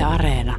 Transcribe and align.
Yle 0.00 0.06
Areena. 0.06 0.56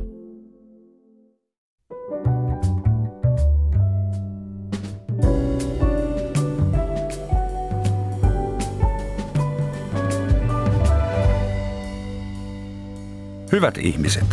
Hyvät 13.52 13.77
ihmiset, 13.77 14.25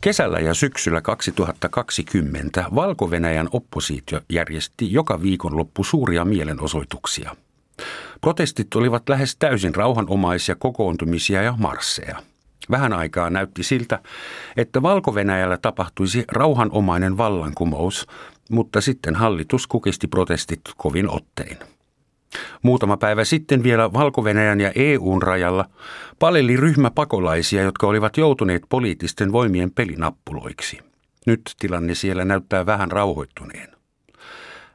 kesällä 0.00 0.38
ja 0.38 0.54
syksyllä 0.54 1.00
2020 1.00 2.64
Valko-Venäjän 2.74 3.48
oppositio 3.52 4.20
järjesti 4.32 4.92
joka 4.92 5.22
viikonloppu 5.22 5.84
suuria 5.84 6.24
mielenosoituksia. 6.24 7.36
Protestit 8.20 8.74
olivat 8.74 9.08
lähes 9.08 9.36
täysin 9.36 9.74
rauhanomaisia 9.74 10.54
kokoontumisia 10.54 11.42
ja 11.42 11.54
marsseja. 11.58 12.22
Vähän 12.70 12.92
aikaa 12.92 13.30
näytti 13.30 13.62
siltä, 13.62 13.98
että 14.56 14.82
Valko-Venäjällä 14.82 15.56
tapahtuisi 15.56 16.24
rauhanomainen 16.28 17.16
vallankumous, 17.16 18.06
mutta 18.50 18.80
sitten 18.80 19.14
hallitus 19.14 19.66
kukisti 19.66 20.06
protestit 20.08 20.60
kovin 20.76 21.10
ottein. 21.10 21.56
Muutama 22.62 22.96
päivä 22.96 23.24
sitten 23.24 23.62
vielä 23.62 23.92
valko 23.92 24.24
ja 24.60 24.72
EUn 24.74 25.22
rajalla 25.22 25.64
paleli 26.18 26.56
ryhmä 26.56 26.90
pakolaisia, 26.90 27.62
jotka 27.62 27.86
olivat 27.86 28.16
joutuneet 28.16 28.62
poliittisten 28.68 29.32
voimien 29.32 29.70
pelinappuloiksi. 29.70 30.78
Nyt 31.26 31.54
tilanne 31.58 31.94
siellä 31.94 32.24
näyttää 32.24 32.66
vähän 32.66 32.92
rauhoittuneen. 32.92 33.68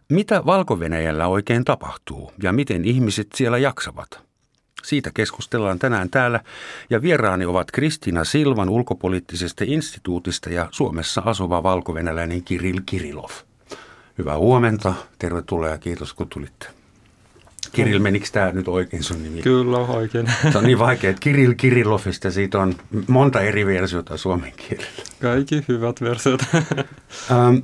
Mitä 0.10 0.46
valko 0.46 0.80
oikein 1.28 1.66
tapahtuu 1.66 2.32
ja 2.44 2.54
miten 2.54 2.86
ihmiset 2.86 3.28
siellä 3.36 3.58
jaksavat? 3.58 4.23
Siitä 4.84 5.12
keskustellaan 5.14 5.80
tänään 5.80 6.10
täällä 6.10 6.40
ja 6.90 7.02
vieraani 7.02 7.46
ovat 7.46 7.72
Kristiina 7.72 8.23
Silvan 8.23 8.70
ulkopoliittisesta 8.70 9.64
instituutista 9.68 10.50
ja 10.50 10.68
Suomessa 10.72 11.22
asuva 11.26 11.64
valkovenäläinen 11.64 12.44
Kiril 12.44 12.81
Kirilov. 12.86 13.31
Hyvää 14.17 14.38
huomenta, 14.38 14.94
tervetuloa 15.20 15.70
ja 15.70 15.78
kiitos 15.78 16.14
kun 16.14 16.30
tulitte. 16.30 16.67
Kirill, 17.72 18.00
menikö 18.00 18.28
tämä 18.31 18.52
nyt 18.52 18.67
oikein 18.67 19.04
sun 19.04 19.23
nimi? 19.23 19.42
Kyllä, 19.42 19.78
oikein. 19.78 20.31
Se 20.52 20.58
on 20.58 20.64
niin 20.64 20.80
vaikea, 20.80 21.09
että 21.09 21.20
Kirill 21.20 21.54
Kirillovista 21.54 22.31
siitä 22.31 22.59
on 22.59 22.76
monta 23.08 23.42
eri 23.42 23.66
versiota 23.66 24.17
suomen 24.17 24.54
kielellä. 24.58 25.04
Kaikki 25.22 25.66
hyvät 25.67 26.02
versiot. 26.02 26.42
ähm, 26.54 27.56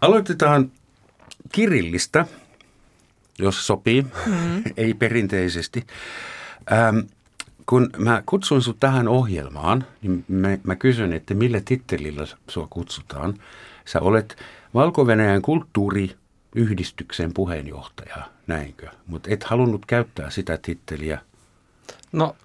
aloitetaan 0.00 0.70
Kirillistä, 1.52 2.26
jos 3.38 3.66
sopii, 3.66 4.02
mm-hmm. 4.02 4.62
ei 4.76 4.94
perinteisesti. 4.94 5.86
Ähm, 6.72 6.98
kun 7.66 7.90
mä 7.96 8.22
kutsuin 8.26 8.62
sinut 8.62 8.80
tähän 8.80 9.08
ohjelmaan, 9.08 9.84
niin 10.02 10.24
mä, 10.28 10.58
mä 10.62 10.76
kysyn, 10.76 11.12
että 11.12 11.34
millä 11.34 11.60
tittelillä 11.64 12.26
sua 12.48 12.66
kutsutaan. 12.70 13.34
Sä 13.84 14.00
olet 14.00 14.36
Valko-Venäjän 14.74 15.42
kulttuuriyhdistyksen 15.42 17.34
puheenjohtaja, 17.34 18.16
näinkö? 18.46 18.88
Mutta 19.06 19.30
et 19.32 19.44
halunnut 19.44 19.86
käyttää 19.86 20.30
sitä 20.30 20.58
titteliä. 20.62 21.20
No, 22.12 22.36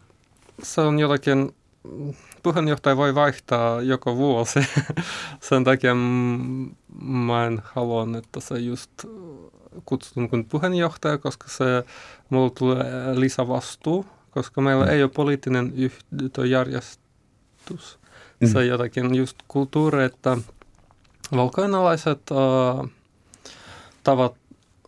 se 0.64 0.82
on 0.82 1.00
jotakin, 1.00 1.56
puheenjohtaja 2.44 2.98
voi 2.98 3.16
vaihtaa 3.16 3.82
joko 3.82 4.18
vuosi. 4.18 4.60
Sen 5.50 5.64
takia 5.64 5.96
mä 7.02 7.46
en 7.46 7.62
halua, 7.64 8.08
että 8.18 8.40
se 8.40 8.60
just 8.60 8.92
kutsutun 9.86 10.30
kuin 10.30 10.46
puheenjohtaja, 10.46 11.18
koska 11.18 11.48
se 11.48 11.64
mulla 12.30 12.50
tulee 12.50 13.20
lisävastuu, 13.20 14.06
koska 14.32 14.62
meillä 14.62 14.86
mm. 14.86 14.92
ei 14.92 15.04
ole 15.04 15.12
poliittinen 15.16 15.74
yhtiöjärjestys. 15.76 18.00
Mm. 18.40 18.48
Se 18.48 18.58
on 18.58 18.68
jotakin 18.68 19.16
just 19.16 19.38
kulttuuri, 19.48 20.04
että 20.04 20.38
valkoinalaiset 21.36 22.22
uh, 22.32 22.90
tavat 24.04 24.34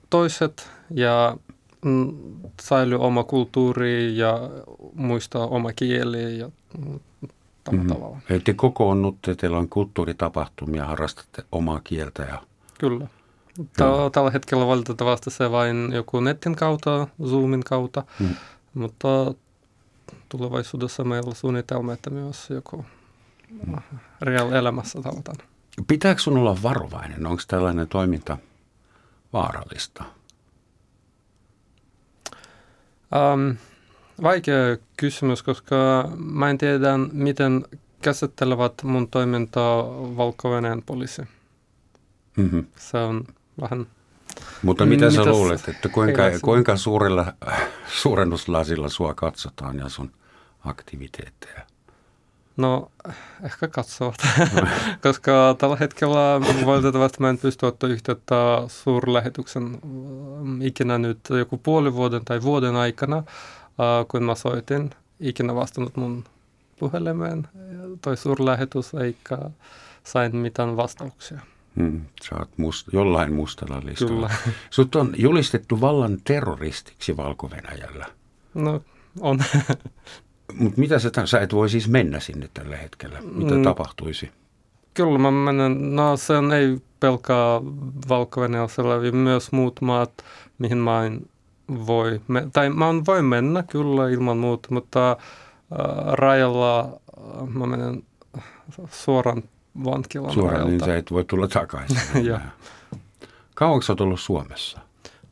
toiset 0.09 0.69
ja 0.89 1.37
mm, 1.85 2.13
säilyy 2.61 2.99
oma 2.99 3.23
kulttuuri 3.23 4.17
ja 4.17 4.39
muistaa 4.93 5.47
oma 5.47 5.73
kieli 5.73 6.39
ja 6.39 6.49
tällä 7.63 7.83
mm. 7.83 7.87
tavalla. 7.87 8.17
Eli 8.29 8.39
te 8.39 8.53
kokoonnutte, 8.53 9.35
teillä 9.35 9.57
on 9.57 9.69
kulttuuritapahtumia, 9.69 10.85
harrastatte 10.85 11.43
omaa 11.51 11.81
kieltä 11.83 12.23
ja... 12.23 12.41
Kyllä. 12.79 13.07
No. 13.79 14.09
Tällä 14.09 14.31
hetkellä 14.31 14.67
valitettavasti 14.67 15.31
se 15.31 15.51
vain 15.51 15.91
joku 15.93 16.19
netin 16.19 16.55
kautta, 16.55 17.07
Zoomin 17.25 17.63
kautta, 17.63 18.03
mm. 18.19 18.35
mutta 18.73 19.07
tulevaisuudessa 20.29 21.03
meillä 21.03 21.29
on 21.29 21.35
suunnitelma, 21.35 21.93
että 21.93 22.09
myös 22.09 22.49
joku 22.49 22.85
mm. 23.67 23.75
real-elämässä 24.21 25.01
tavataan. 25.01 25.37
Pitääkö 25.87 26.21
sun 26.21 26.37
olla 26.37 26.57
varovainen? 26.63 27.25
Onko 27.25 27.43
tällainen 27.47 27.87
toiminta 27.87 28.37
vaarallista? 29.33 30.03
Um, 33.33 33.57
vaikea 34.23 34.77
kysymys, 34.97 35.43
koska 35.43 35.75
mä 36.17 36.49
en 36.49 36.57
tiedä, 36.57 36.97
miten 37.11 37.65
käsittelevät 38.01 38.73
mun 38.83 39.07
toimintaa 39.07 39.83
valko 40.17 40.49
poliisi. 40.85 41.21
Mm-hmm. 42.37 42.65
Se 42.77 42.97
on 42.97 43.25
vähän... 43.61 43.87
Mutta 44.63 44.85
mitä 44.85 45.11
sä 45.11 45.25
luulet, 45.25 45.67
että 45.67 45.89
kuinka, 45.89 46.23
kuinka 46.41 46.77
suurella 46.77 47.33
suurennuslasilla 47.87 48.89
sua 48.89 49.13
katsotaan 49.13 49.77
ja 49.77 49.89
sun 49.89 50.11
aktiviteetteja? 50.65 51.61
No, 52.57 52.91
ehkä 53.43 53.67
katsovat, 53.67 54.15
koska 55.03 55.55
tällä 55.57 55.75
hetkellä 55.79 56.41
valitettavasti 56.65 57.17
mä 57.19 57.29
en 57.29 57.37
pysty 57.37 57.65
ottaa 57.65 57.89
yhteyttä 57.89 58.35
suurlähetyksen 58.67 59.79
mm, 59.83 60.61
ikinä 60.61 60.97
nyt 60.97 61.19
joku 61.29 61.57
puoli 61.57 61.93
vuoden 61.93 62.25
tai 62.25 62.41
vuoden 62.41 62.75
aikana, 62.75 63.23
kun 64.07 64.23
mä 64.23 64.35
soitin, 64.35 64.89
ikinä 65.19 65.55
vastannut 65.55 65.97
mun 65.97 66.23
puhelimeen 66.79 67.47
toi 68.01 68.17
suurlähetys, 68.17 68.93
eikä 68.93 69.37
sain 70.03 70.35
mitään 70.35 70.77
vastauksia. 70.77 71.39
Hmm, 71.75 72.01
sä 72.23 72.35
oot 72.39 72.57
must, 72.57 72.87
jollain 72.93 73.33
mustalla 73.33 73.81
listalla. 73.85 74.27
Kyllä. 74.27 74.53
Sut 74.69 74.95
on 74.95 75.13
julistettu 75.17 75.81
vallan 75.81 76.17
terroristiksi 76.23 77.17
valko 77.17 77.47
-Venäjällä. 77.47 78.05
No, 78.53 78.81
on. 79.19 79.39
Mutta 80.59 80.79
mitä 80.79 80.99
sä, 80.99 81.11
sä 81.25 81.39
et 81.39 81.53
voi 81.53 81.69
siis 81.69 81.87
mennä 81.87 82.19
sinne 82.19 82.49
tällä 82.53 82.77
hetkellä? 82.77 83.19
Mitä 83.21 83.55
mm, 83.55 83.63
tapahtuisi? 83.63 84.31
Kyllä 84.93 85.17
mä 85.17 85.31
menen. 85.31 85.95
No 85.95 86.17
se 86.17 86.37
on 86.37 86.53
ei 86.53 86.77
pelkää 86.99 87.61
valko 88.09 88.41
myös 89.11 89.51
muut 89.51 89.81
maat, 89.81 90.11
mihin 90.59 90.77
mä 90.77 91.05
en 91.05 91.21
voi, 91.87 92.21
me, 92.27 92.47
tai 92.53 92.69
mä 92.69 92.85
voi 93.07 93.21
mennä 93.21 93.63
kyllä 93.63 94.09
ilman 94.09 94.37
muuta, 94.37 94.67
mutta 94.71 95.11
äh, 95.11 95.17
rajalla 96.11 96.79
äh, 96.79 97.47
mä 97.47 97.65
menen 97.65 98.03
suoraan 98.91 99.43
vankilan 99.83 100.33
Suoraan, 100.33 100.67
niin 100.67 100.79
sä 100.79 100.97
et 100.97 101.11
voi 101.11 101.23
tulla 101.25 101.47
takaisin. 101.47 101.97
Kauanko 103.55 103.81
sä 103.81 103.93
oot 103.93 104.01
ollut 104.01 104.19
Suomessa? 104.19 104.79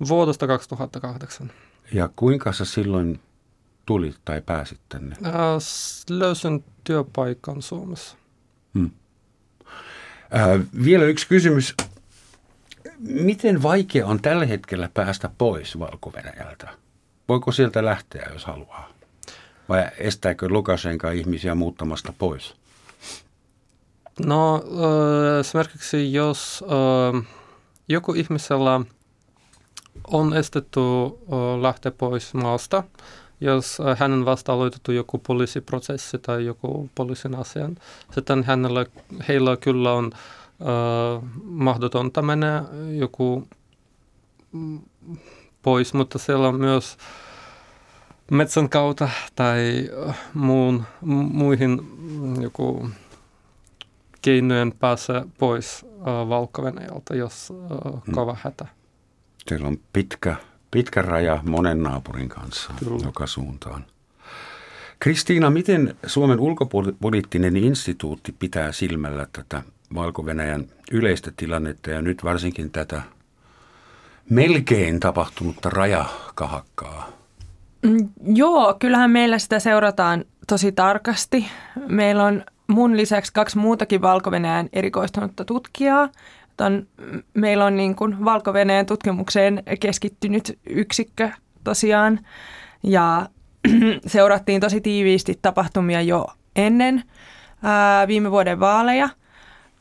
Vuodesta 0.08 0.48
2008. 0.48 1.52
Ja 1.94 2.10
kuinka 2.16 2.52
sä 2.52 2.66
silloin 2.66 3.20
tulit 3.86 4.16
tai 4.26 4.42
pääsit 4.42 4.80
tänne? 4.90 5.16
Äh, 5.26 5.34
löysin 6.10 6.64
työpaikan 6.84 7.62
Suomessa. 7.62 8.18
Hmm. 8.74 8.92
Äh, 10.36 10.66
vielä 10.86 11.06
yksi 11.06 11.28
kysymys. 11.28 11.76
Miten 13.00 13.64
vaikea 13.64 14.08
on 14.08 14.22
tällä 14.22 14.46
hetkellä 14.46 14.90
päästä 14.94 15.30
pois 15.38 15.80
valko? 15.80 16.14
Voiko 17.30 17.52
sieltä 17.52 17.86
lähteä, 17.86 18.30
jos 18.34 18.46
haluaa? 18.46 18.90
Vai 19.70 19.86
estääkö 19.98 20.50
Lukashenka 20.50 21.12
ihmisiä 21.12 21.56
muuttamasta 21.56 22.14
pois? 22.18 22.56
No 24.20 24.56
äh, 24.56 25.40
esimerkiksi 25.40 26.14
jos 26.14 26.64
äh, 26.64 27.24
joku 27.90 28.14
ihmisellä 28.14 28.82
on 30.08 30.34
estetty 30.34 30.80
äh, 30.80 31.62
lähteä 31.62 31.92
pois 31.92 32.34
maasta, 32.34 32.84
jos 33.42 33.78
hänen 33.98 34.26
vasta 34.26 34.54
aloitettu 34.54 34.92
joku 34.92 35.18
poliisiprosessi 35.18 36.18
tai 36.20 36.46
joku 36.46 36.90
poliisin 36.96 37.36
asian, 37.36 37.76
sitten 38.12 38.44
hänellä, 38.44 38.86
heillä 39.28 39.58
kyllä 39.58 39.94
on 39.94 40.12
äh, 40.14 41.30
mahdotonta 41.44 42.22
mennä 42.22 42.64
joku 42.98 43.48
pois, 45.62 45.94
mutta 45.94 46.20
siellä 46.20 46.48
on 46.48 46.56
myös 46.56 46.98
metsän 48.32 48.70
kautta 48.70 49.10
tai 49.36 49.90
muun, 50.34 50.84
muihin 51.32 51.82
joku 52.42 52.90
keinojen 54.24 54.74
pääse 54.80 55.14
pois 55.38 55.86
äh, 55.86 56.30
valko 56.30 56.62
jos 57.14 57.54
äh, 57.96 58.02
kova 58.12 58.38
hätä. 58.44 58.66
Teillä 59.46 59.68
on 59.68 59.78
pitkä, 59.94 60.36
pitkä 60.72 61.02
raja 61.02 61.40
monen 61.44 61.84
naapurin 61.84 62.30
kanssa 62.30 62.74
Kyllä. 62.80 63.06
joka 63.06 63.28
suuntaan. 63.28 63.86
Kristiina, 65.00 65.50
miten 65.50 65.96
Suomen 66.06 66.40
ulkopoliittinen 66.40 67.58
instituutti 67.58 68.36
pitää 68.40 68.72
silmällä 68.72 69.28
tätä 69.34 69.62
valko 69.96 70.24
yleistä 70.92 71.32
tilannetta 71.38 71.90
ja 71.92 72.02
nyt 72.02 72.24
varsinkin 72.24 72.72
tätä 72.72 73.02
melkein 74.30 75.00
tapahtunutta 75.00 75.70
rajakahakkaa? 75.70 77.10
Mm, 77.82 78.10
joo, 78.26 78.76
kyllähän 78.80 79.12
meillä 79.12 79.40
sitä 79.40 79.60
seurataan 79.60 80.26
tosi 80.48 80.72
tarkasti. 80.72 81.46
Meillä 81.88 82.24
on 82.24 82.44
mun 82.68 82.98
lisäksi 82.98 83.34
kaksi 83.34 83.58
muutakin 83.58 84.02
valko 84.02 84.32
erikoistunutta 84.74 85.46
tutkijaa. 85.46 86.10
Ton, 86.58 86.88
meillä 87.34 87.66
on 87.66 87.78
niin 87.78 87.96
valko 88.26 88.54
tutkimukseen 88.86 89.64
keskittynyt 89.80 90.60
yksikkö 90.70 91.30
tosiaan 91.64 92.20
ja 92.84 93.30
seurattiin 94.08 94.62
tosi 94.62 94.82
tiiviisti 94.82 95.40
tapahtumia 95.42 96.02
jo 96.02 96.28
ennen 96.56 97.04
ää, 97.64 98.08
viime 98.08 98.32
vuoden 98.32 98.60
vaaleja, 98.60 99.10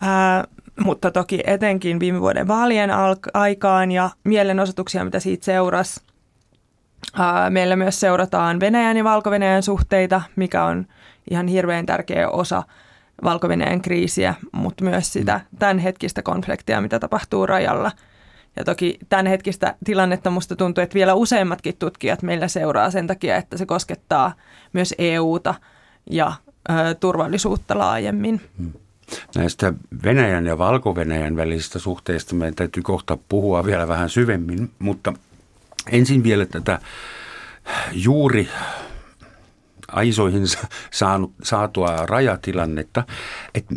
ää, 0.01 0.45
mutta 0.85 1.11
toki 1.11 1.43
etenkin 1.47 2.01
viime 2.01 2.21
vuoden 2.21 2.49
vaalien 2.49 2.91
alk- 2.91 3.31
aikaan 3.35 3.93
ja 3.93 4.11
mielenosoituksia, 4.25 5.05
mitä 5.05 5.21
siitä 5.21 5.45
seurasi. 5.45 6.01
Ää, 7.19 7.51
meillä 7.51 7.77
myös 7.77 8.01
seurataan 8.01 8.61
Venäjän 8.61 8.97
ja 8.97 9.05
valko 9.05 9.31
suhteita, 9.63 10.23
mikä 10.37 10.65
on 10.65 10.87
ihan 11.31 11.47
hirveän 11.49 11.87
tärkeä 11.87 12.29
osa 12.29 12.63
valko 13.25 13.49
kriisiä, 13.83 14.35
mutta 14.53 14.85
myös 14.85 15.13
sitä 15.13 15.41
tämänhetkistä 15.59 16.23
konfliktia, 16.23 16.81
mitä 16.81 16.99
tapahtuu 16.99 17.47
rajalla– 17.47 17.91
ja 18.57 18.65
toki 18.65 18.99
tämän 19.09 19.27
hetkistä 19.27 19.75
tilannetta 19.85 20.31
musta 20.31 20.57
tuntuu, 20.57 20.83
että 20.83 20.95
vielä 20.95 21.15
useimmatkin 21.15 21.77
tutkijat 21.79 22.23
meillä 22.23 22.49
seuraa 22.49 22.91
sen 22.91 23.07
takia, 23.07 23.37
että 23.37 23.57
se 23.57 23.67
koskettaa 23.67 24.33
myös 24.73 24.95
EUta 24.99 25.55
ja 26.11 26.33
ö, 26.71 26.95
turvallisuutta 26.95 27.79
laajemmin. 27.79 28.41
Hmm. 28.59 28.73
Näistä 29.35 29.73
Venäjän 30.05 30.47
ja 30.47 30.59
Valko-Venäjän 30.59 31.37
välisistä 31.37 31.79
suhteista 31.79 32.35
meidän 32.35 32.55
täytyy 32.55 32.83
kohta 32.83 33.19
puhua 33.29 33.65
vielä 33.65 33.89
vähän 33.89 34.11
syvemmin, 34.11 34.71
mutta 34.79 35.13
ensin 35.91 36.23
vielä 36.23 36.47
tätä 36.47 36.79
juuri 37.93 38.49
aisoihin 39.93 40.45
saanut, 40.91 41.33
saatua 41.43 42.07
rajatilannetta, 42.07 43.05
että 43.55 43.75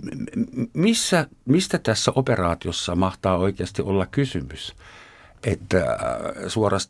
missä, 0.74 1.28
mistä 1.46 1.78
tässä 1.78 2.12
operaatiossa 2.16 2.96
mahtaa 2.96 3.38
oikeasti 3.38 3.82
olla 3.82 4.06
kysymys? 4.06 4.76
Että 5.44 5.78
äh, 5.78 5.96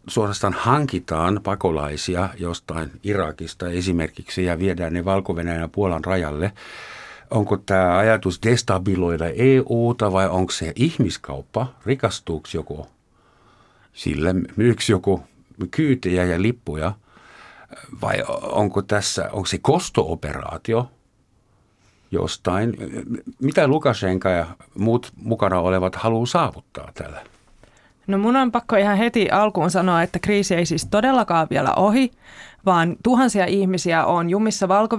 suorastaan 0.08 0.54
hankitaan 0.54 1.40
pakolaisia 1.44 2.30
jostain 2.40 2.92
Irakista 3.04 3.70
esimerkiksi 3.70 4.44
ja 4.44 4.60
viedään 4.60 4.94
ne 4.94 5.06
valko 5.06 5.40
ja 5.40 5.68
Puolan 5.68 6.06
rajalle. 6.06 6.52
Onko 7.32 7.58
tämä 7.58 7.98
ajatus 7.98 8.40
destabiloida 8.44 9.26
EUta 9.30 10.12
vai 10.12 10.30
onko 10.30 10.52
se 10.52 10.74
ihmiskauppa? 10.76 11.68
Rikastuuko 11.86 12.50
joku 12.54 12.88
sille? 13.94 14.36
Myyks 14.56 14.90
joku 14.90 15.24
kyytejä 15.72 16.24
ja 16.24 16.42
lippuja– 16.42 16.94
vai 18.02 18.24
onko 18.42 18.82
tässä, 18.82 19.30
onko 19.32 19.46
se 19.46 19.58
kostooperaatio 19.58 20.90
jostain? 22.12 22.78
Mitä 23.42 23.68
Lukashenka 23.68 24.30
ja 24.30 24.46
muut 24.80 25.12
mukana 25.16 25.60
olevat 25.60 25.96
haluaa 25.96 26.26
saavuttaa 26.26 26.92
tällä? 26.94 27.22
No 28.08 28.18
mun 28.18 28.36
on 28.36 28.52
pakko 28.52 28.76
ihan 28.76 28.98
heti 28.98 29.30
alkuun 29.30 29.72
sanoa, 29.72 30.02
että 30.02 30.20
kriisi 30.20 30.56
ei 30.56 30.66
siis 30.66 30.88
todellakaan 30.92 31.48
vielä 31.50 31.74
ohi, 31.74 32.12
vaan 32.66 32.96
tuhansia 33.04 33.46
ihmisiä 33.46 34.06
on 34.06 34.30
jumissa 34.30 34.68
valko 34.68 34.98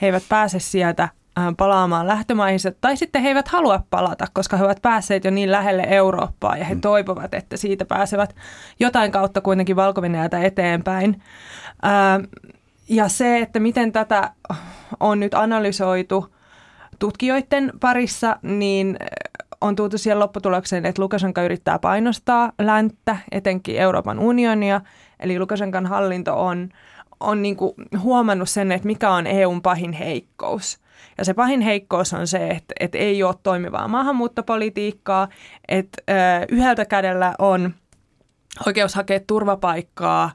He 0.00 0.06
eivät 0.06 0.22
pääse 0.28 0.58
sieltä 0.58 1.08
palaamaan 1.56 2.06
lähtömaihinsa, 2.06 2.72
tai 2.80 2.96
sitten 2.96 3.22
he 3.22 3.28
eivät 3.28 3.48
halua 3.48 3.82
palata, 3.90 4.26
koska 4.32 4.56
he 4.56 4.64
ovat 4.64 4.82
päässeet 4.82 5.24
jo 5.24 5.30
niin 5.30 5.52
lähelle 5.52 5.84
Eurooppaa 5.88 6.56
ja 6.56 6.64
he 6.64 6.74
mm. 6.74 6.80
toivovat, 6.80 7.34
että 7.34 7.56
siitä 7.56 7.84
pääsevät 7.84 8.34
jotain 8.80 9.12
kautta 9.12 9.40
kuitenkin 9.40 9.76
valko 9.76 10.02
eteenpäin. 10.42 11.22
Ja 12.88 13.08
se, 13.08 13.38
että 13.38 13.60
miten 13.60 13.92
tätä 13.92 14.30
on 15.00 15.20
nyt 15.20 15.34
analysoitu 15.34 16.34
tutkijoiden 16.98 17.72
parissa, 17.80 18.36
niin 18.42 18.96
on 19.60 19.76
tultu 19.76 19.98
siihen 19.98 20.20
lopputulokseen, 20.20 20.86
että 20.86 21.02
Lukashenka 21.02 21.42
yrittää 21.42 21.78
painostaa 21.78 22.52
länttä, 22.58 23.16
etenkin 23.32 23.76
Euroopan 23.78 24.18
unionia. 24.18 24.80
Eli 25.20 25.38
Lukashenkan 25.38 25.86
hallinto 25.86 26.44
on, 26.46 26.68
on 27.20 27.42
niin 27.42 27.56
huomannut 27.98 28.48
sen, 28.48 28.72
että 28.72 28.86
mikä 28.86 29.10
on 29.10 29.26
EUn 29.26 29.62
pahin 29.62 29.92
heikkous– 29.92 30.78
ja 31.18 31.24
se 31.24 31.34
pahin 31.34 31.60
heikkous 31.60 32.12
on 32.12 32.26
se, 32.26 32.48
että, 32.48 32.74
että 32.80 32.98
ei 32.98 33.22
ole 33.22 33.34
toimivaa 33.42 33.88
maahanmuuttopolitiikkaa, 33.88 35.28
että 35.68 36.02
yhdeltä 36.48 36.84
kädellä 36.84 37.34
on 37.38 37.74
oikeus 38.66 38.94
hakea 38.94 39.20
turvapaikkaa 39.26 40.30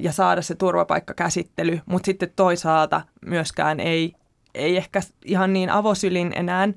ja 0.00 0.12
saada 0.12 0.42
se 0.42 0.54
turvapaikkakäsittely, 0.54 1.80
mutta 1.86 2.06
sitten 2.06 2.32
toisaalta 2.36 3.00
myöskään 3.26 3.80
ei, 3.80 4.12
ei 4.54 4.76
ehkä 4.76 5.00
ihan 5.24 5.52
niin 5.52 5.70
avosylin 5.70 6.32
enää, 6.36 6.68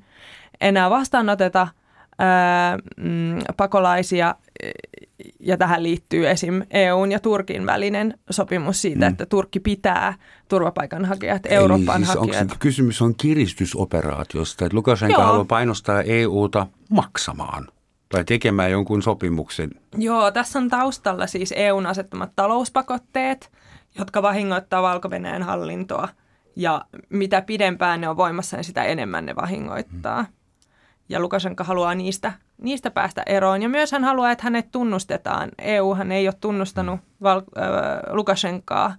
enää 0.61 0.89
vastaanoteta 0.89 1.67
mm, 2.97 3.39
pakolaisia 3.57 4.35
ja 5.39 5.57
tähän 5.57 5.83
liittyy 5.83 6.29
esim. 6.29 6.61
EUn 6.69 7.11
ja 7.11 7.19
Turkin 7.19 7.65
välinen 7.65 8.19
sopimus 8.29 8.81
siitä, 8.81 9.05
mm. 9.05 9.11
että 9.11 9.25
Turkki 9.25 9.59
pitää 9.59 10.13
turvapaikanhakijat, 10.47 11.41
Euroopan 11.45 12.05
siis 12.05 12.17
hakijat. 12.17 12.41
Onko 12.41 12.55
kysymys 12.59 13.01
on 13.01 13.15
kiristysoperaatiosta, 13.15 14.65
että 14.65 14.75
Lukashenka 14.75 15.23
haluaa 15.23 15.45
painostaa 15.45 16.01
EUta 16.01 16.67
maksamaan 16.89 17.67
tai 18.09 18.23
tekemään 18.23 18.71
jonkun 18.71 19.01
sopimuksen? 19.01 19.71
Joo, 19.97 20.31
tässä 20.31 20.59
on 20.59 20.69
taustalla 20.69 21.27
siis 21.27 21.53
EUn 21.57 21.85
asettamat 21.85 22.31
talouspakotteet, 22.35 23.51
jotka 23.97 24.21
vahingoittaa 24.21 24.81
valko 24.81 25.09
hallintoa. 25.41 26.09
Ja 26.55 26.85
mitä 27.09 27.41
pidempään 27.41 28.01
ne 28.01 28.09
on 28.09 28.17
voimassa, 28.17 28.57
niin 28.57 28.63
sitä 28.63 28.83
enemmän 28.83 29.25
ne 29.25 29.35
vahingoittaa. 29.35 30.21
Mm. 30.21 30.27
Ja 31.09 31.19
Lukashenka 31.19 31.63
haluaa 31.63 31.95
niistä 31.95 32.33
niistä 32.61 32.91
päästä 32.91 33.23
eroon. 33.25 33.61
Ja 33.61 33.69
myös 33.69 33.91
hän 33.91 34.03
haluaa, 34.03 34.31
että 34.31 34.43
hänet 34.43 34.71
tunnustetaan. 34.71 35.49
EUhan 35.57 36.11
ei 36.11 36.27
ole 36.27 36.35
tunnustanut 36.41 36.99
Val- 37.23 37.41
äh, 37.57 38.15
Lukashenkaa 38.15 38.95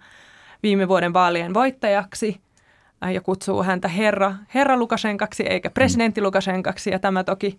viime 0.63 0.89
vuoden 0.89 1.13
vaalien 1.13 1.55
voittajaksi 1.55 2.41
äh, 3.05 3.13
ja 3.13 3.21
kutsuu 3.21 3.63
häntä 3.63 3.89
herra, 3.89 4.35
herra 4.55 4.77
Lukashenkaksi 4.77 5.43
eikä 5.43 5.71
presidentti 5.71 6.23
Lukashenkaksi. 6.23 6.91
Ja 6.91 6.99
tämä 6.99 7.25
toki 7.25 7.59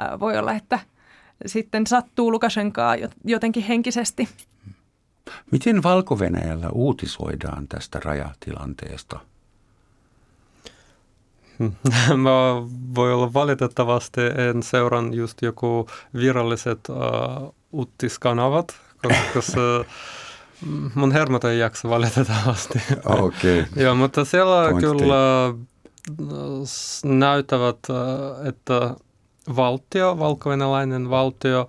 äh, 0.00 0.20
voi 0.20 0.38
olla, 0.38 0.52
että 0.52 0.78
sitten 1.46 1.86
sattuu 1.86 2.32
Lukashenkaa 2.32 2.96
jotenkin 3.24 3.62
henkisesti. 3.62 4.28
Miten 5.50 5.82
valko 5.82 6.18
uutisoidaan 6.72 7.68
tästä 7.68 8.00
rajatilanteesta? 8.04 9.29
Mä 12.16 12.62
voi 12.94 13.12
olla 13.12 13.32
valitettavasti 13.32 14.20
en 14.20 14.62
seuran 14.62 15.14
just 15.14 15.42
joku 15.42 15.86
viralliset 16.14 16.80
uh, 16.88 17.54
uutiskanavat, 17.72 18.74
koska 19.34 19.60
mun 20.94 21.12
hermot 21.12 21.44
ei 21.44 21.58
jaksa 21.58 21.88
valitettavasti. 21.88 22.82
Okei. 23.04 23.60
Okay. 23.60 23.64
Joo, 23.84 23.94
mutta 23.94 24.24
siellä 24.24 24.68
Point 24.70 24.86
kyllä 24.86 25.54
näyttävät, 27.04 27.78
että 28.48 28.94
valtio, 29.56 30.18
valko 30.18 30.50
valtio, 31.10 31.68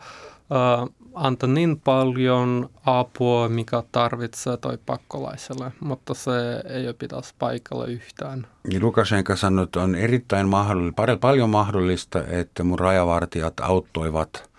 anta 1.13 1.48
niin 1.48 1.80
paljon 1.80 2.70
apua, 2.86 3.50
mikä 3.50 3.84
tarvitsee 3.91 4.58
toi 4.58 4.77
pakkolaiselle, 4.86 5.72
mutta 5.80 6.13
se 6.13 6.32
ei 6.70 6.86
ole 6.86 6.94
pitäisi 6.94 7.34
paikalla 7.39 7.86
yhtään. 7.86 8.48
Niin 8.68 8.84
Lukashenka 8.84 9.36
sanoi, 9.36 9.63
että 9.63 9.82
on 9.82 9.96
erittäin 9.96 10.48
mahdollista, 10.48 11.18
paljon 11.22 11.50
mahdollista, 11.50 12.24
että 12.27 12.63
mun 12.63 12.80
rajavartijat 12.80 13.60
auttoivat, 13.60 14.51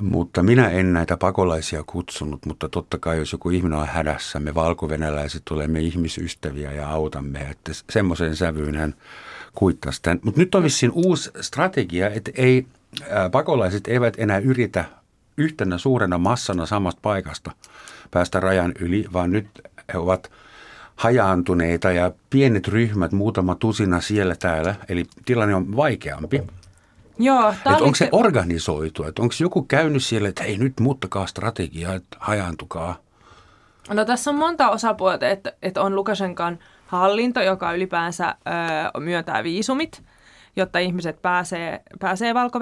mutta 0.00 0.42
minä 0.42 0.68
en 0.70 0.92
näitä 0.92 1.16
pakolaisia 1.16 1.84
kutsunut, 1.86 2.46
mutta 2.46 2.68
totta 2.68 2.98
kai 2.98 3.18
jos 3.18 3.32
joku 3.32 3.50
ihminen 3.50 3.78
on 3.78 3.86
hädässä, 3.86 4.40
me 4.40 4.54
valkovenäläiset 4.54 5.42
olemme 5.50 5.80
ihmisystäviä 5.80 6.72
ja 6.72 6.88
autamme, 6.88 7.40
että 7.40 7.72
semmoisen 7.90 8.36
sävyyn 8.36 8.74
hän 8.74 8.94
kuittasi 9.54 10.02
tämän. 10.02 10.20
Mutta 10.22 10.40
nyt 10.40 10.54
on 10.54 10.62
vissiin 10.62 10.92
uusi 10.94 11.30
strategia, 11.40 12.10
että 12.10 12.30
ei, 12.34 12.66
pakolaiset 13.32 13.88
eivät 13.88 14.14
enää 14.18 14.38
yritä 14.38 14.84
yhtenä 15.36 15.78
suurena 15.78 16.18
massana 16.18 16.66
samasta 16.66 17.00
paikasta 17.02 17.50
päästä 18.10 18.40
rajan 18.40 18.72
yli, 18.78 19.04
vaan 19.12 19.30
nyt 19.30 19.46
he 19.92 19.98
ovat 19.98 20.30
hajaantuneita 20.96 21.92
ja 21.92 22.12
pienet 22.30 22.68
ryhmät, 22.68 23.12
muutama 23.12 23.54
tusina 23.54 24.00
siellä 24.00 24.36
täällä, 24.36 24.74
eli 24.88 25.04
tilanne 25.24 25.54
on 25.54 25.76
vaikeampi. 25.76 26.42
Joo, 27.18 27.50
että 27.50 27.70
onko 27.70 27.94
se 27.94 28.08
organisoitu, 28.12 29.04
että 29.04 29.22
onko 29.22 29.34
joku 29.40 29.62
käynyt 29.62 30.04
siellä, 30.04 30.28
että 30.28 30.42
hei 30.42 30.58
nyt 30.58 30.80
muuttakaa 30.80 31.26
strategiaa, 31.26 31.94
että 31.94 32.16
hajaantukaa? 32.20 32.96
No 33.90 34.04
tässä 34.04 34.30
on 34.30 34.36
monta 34.36 34.70
osapuolta, 34.70 35.28
että, 35.28 35.52
että 35.62 35.82
on 35.82 35.94
Lukashenkan 35.94 36.58
hallinto, 36.86 37.42
joka 37.42 37.72
ylipäänsä 37.72 38.28
ö, 38.28 39.00
myöntää 39.00 39.44
viisumit, 39.44 40.02
jotta 40.56 40.78
ihmiset 40.78 41.22
pääsee, 41.22 41.82
pääsee 42.00 42.34
valko 42.34 42.58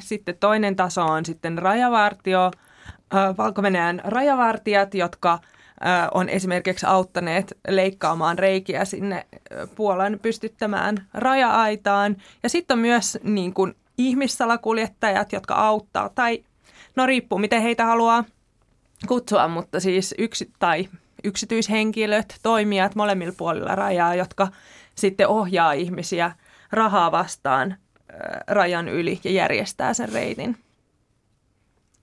Sitten 0.00 0.36
toinen 0.40 0.76
taso 0.76 1.04
on 1.04 1.24
sitten 1.24 1.58
rajavartio, 1.58 2.50
valko 3.38 3.62
rajavartijat, 4.04 4.94
jotka 4.94 5.38
on 6.14 6.28
esimerkiksi 6.28 6.86
auttaneet 6.86 7.58
leikkaamaan 7.68 8.38
reikiä 8.38 8.84
sinne 8.84 9.26
Puolan 9.74 10.18
pystyttämään 10.22 11.06
raja-aitaan. 11.14 12.16
Ja 12.42 12.48
sitten 12.48 12.74
on 12.74 12.80
myös 12.80 13.18
niin 13.22 13.54
kuin, 13.54 13.76
ihmissalakuljettajat, 13.98 15.32
jotka 15.32 15.54
auttaa, 15.54 16.08
tai 16.08 16.44
no 16.96 17.06
riippuu 17.06 17.38
miten 17.38 17.62
heitä 17.62 17.84
haluaa 17.84 18.24
kutsua, 19.08 19.48
mutta 19.48 19.80
siis 19.80 20.14
yksi, 20.18 20.50
tai 20.58 20.88
yksityishenkilöt, 21.24 22.38
toimijat 22.42 22.94
molemmilla 22.94 23.34
puolilla 23.38 23.74
rajaa, 23.74 24.14
jotka 24.14 24.48
sitten 24.94 25.28
ohjaa 25.28 25.72
ihmisiä 25.72 26.32
rahaa 26.72 27.12
vastaan 27.12 27.76
rajan 28.46 28.88
yli 28.88 29.20
ja 29.24 29.30
järjestää 29.30 29.94
sen 29.94 30.08
reitin. 30.08 30.56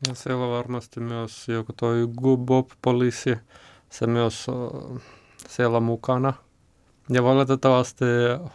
Ja 0.07 0.15
siellä 0.15 0.47
varmasti 0.47 0.99
myös 0.99 1.47
joku 1.47 1.73
toi 1.73 2.07
Gubob-poliisi, 2.21 3.37
se 3.89 4.07
myös 4.07 4.47
siellä 5.47 5.79
mukana. 5.79 6.33
Ja 7.09 7.23
valitettavasti 7.23 8.05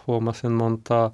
huomasin 0.06 0.52
monta 0.52 1.10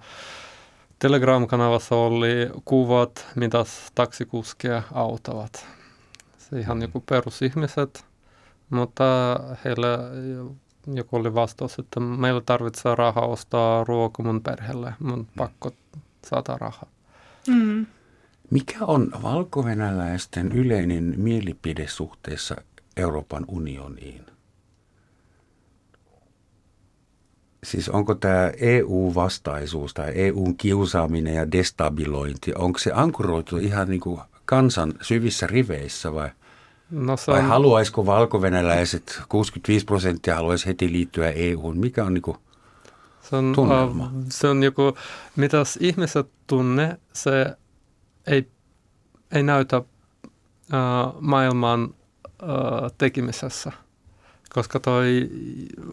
Telegram-kanavassa 0.98 1.96
oli 1.96 2.50
kuvat, 2.64 3.26
mitä 3.34 3.64
taksikuskeja 3.94 4.82
autavat. 4.92 5.66
Se 6.38 6.60
ihan 6.60 6.82
joku 6.82 7.00
perusihmiset, 7.00 8.04
mutta 8.70 9.04
heille 9.64 9.88
joku 10.86 11.16
oli 11.16 11.34
vastaus, 11.34 11.78
että 11.78 12.00
meillä 12.00 12.40
tarvitsee 12.40 12.94
rahaa 12.94 13.26
ostaa 13.26 13.84
ruoka 13.84 14.22
mun 14.22 14.40
perheelle, 14.40 14.94
mun 14.98 15.26
pakko 15.36 15.70
saada 16.26 16.58
rahaa. 16.58 16.90
Mm. 17.48 17.86
Mikä 18.50 18.78
on 18.84 19.10
valkovenäläisten 19.22 20.52
yleinen 20.52 21.14
mielipide 21.16 21.88
suhteessa 21.88 22.56
Euroopan 22.96 23.44
unioniin? 23.48 24.26
Siis 27.64 27.88
onko 27.88 28.14
tämä 28.14 28.52
EU-vastaisuus 28.60 29.94
tai 29.94 30.12
EUn 30.14 30.56
kiusaaminen 30.56 31.34
ja 31.34 31.52
destabilointi, 31.52 32.52
onko 32.54 32.78
se 32.78 32.90
ankuroitu 32.94 33.56
ihan 33.56 33.88
niin 33.88 34.00
kuin 34.00 34.20
kansan 34.44 34.92
syvissä 35.02 35.46
riveissä 35.46 36.14
vai, 36.14 36.30
no 36.94 37.16
se 37.16 37.30
on... 37.30 37.36
vai 37.36 37.48
haluaisiko 37.48 38.06
valkovenäläiset, 38.06 39.22
65 39.28 39.84
prosenttia 39.84 40.34
haluaisi 40.34 40.66
heti 40.66 40.92
liittyä 40.92 41.30
EUun? 41.30 41.78
Mikä 41.78 42.04
on 42.04 42.14
niin 42.14 42.22
kuin 42.22 42.36
se 43.22 43.36
on, 43.36 43.52
tunnelma? 43.54 44.04
Uh, 44.04 44.24
se 44.28 44.48
on 44.48 44.62
joku, 44.62 44.82
mitä 45.36 45.62
ihmiset 45.80 46.26
tunne, 46.46 46.98
se 47.12 47.56
ei, 48.26 48.48
ei 49.32 49.42
näytä 49.42 49.78
uh, 49.78 49.84
maailman 51.20 51.84
uh, 51.84 52.92
tekemisessä– 52.98 53.72
koska 54.54 54.80
toi 54.80 55.30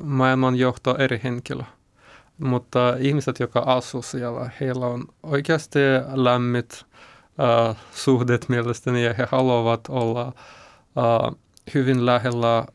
maailman 0.03 0.55
johto 0.55 0.97
eri 0.97 1.21
henkilö. 1.23 1.63
Mutta 2.37 2.95
ihmiset, 2.99 3.39
jotka 3.39 3.59
asuu 3.59 4.01
siellä, 4.01 4.49
heillä 4.59 4.85
on 4.85 5.05
oikeasti 5.23 5.79
lämmit 6.13 6.85
äh, 7.69 7.75
suhdet 7.93 8.49
mielestäni 8.49 9.05
ja 9.05 9.13
he 9.13 9.27
haluavat 9.31 9.81
olla 9.89 10.27
äh, 10.27 10.33
hyvin 11.73 12.05
lähellä 12.05 12.65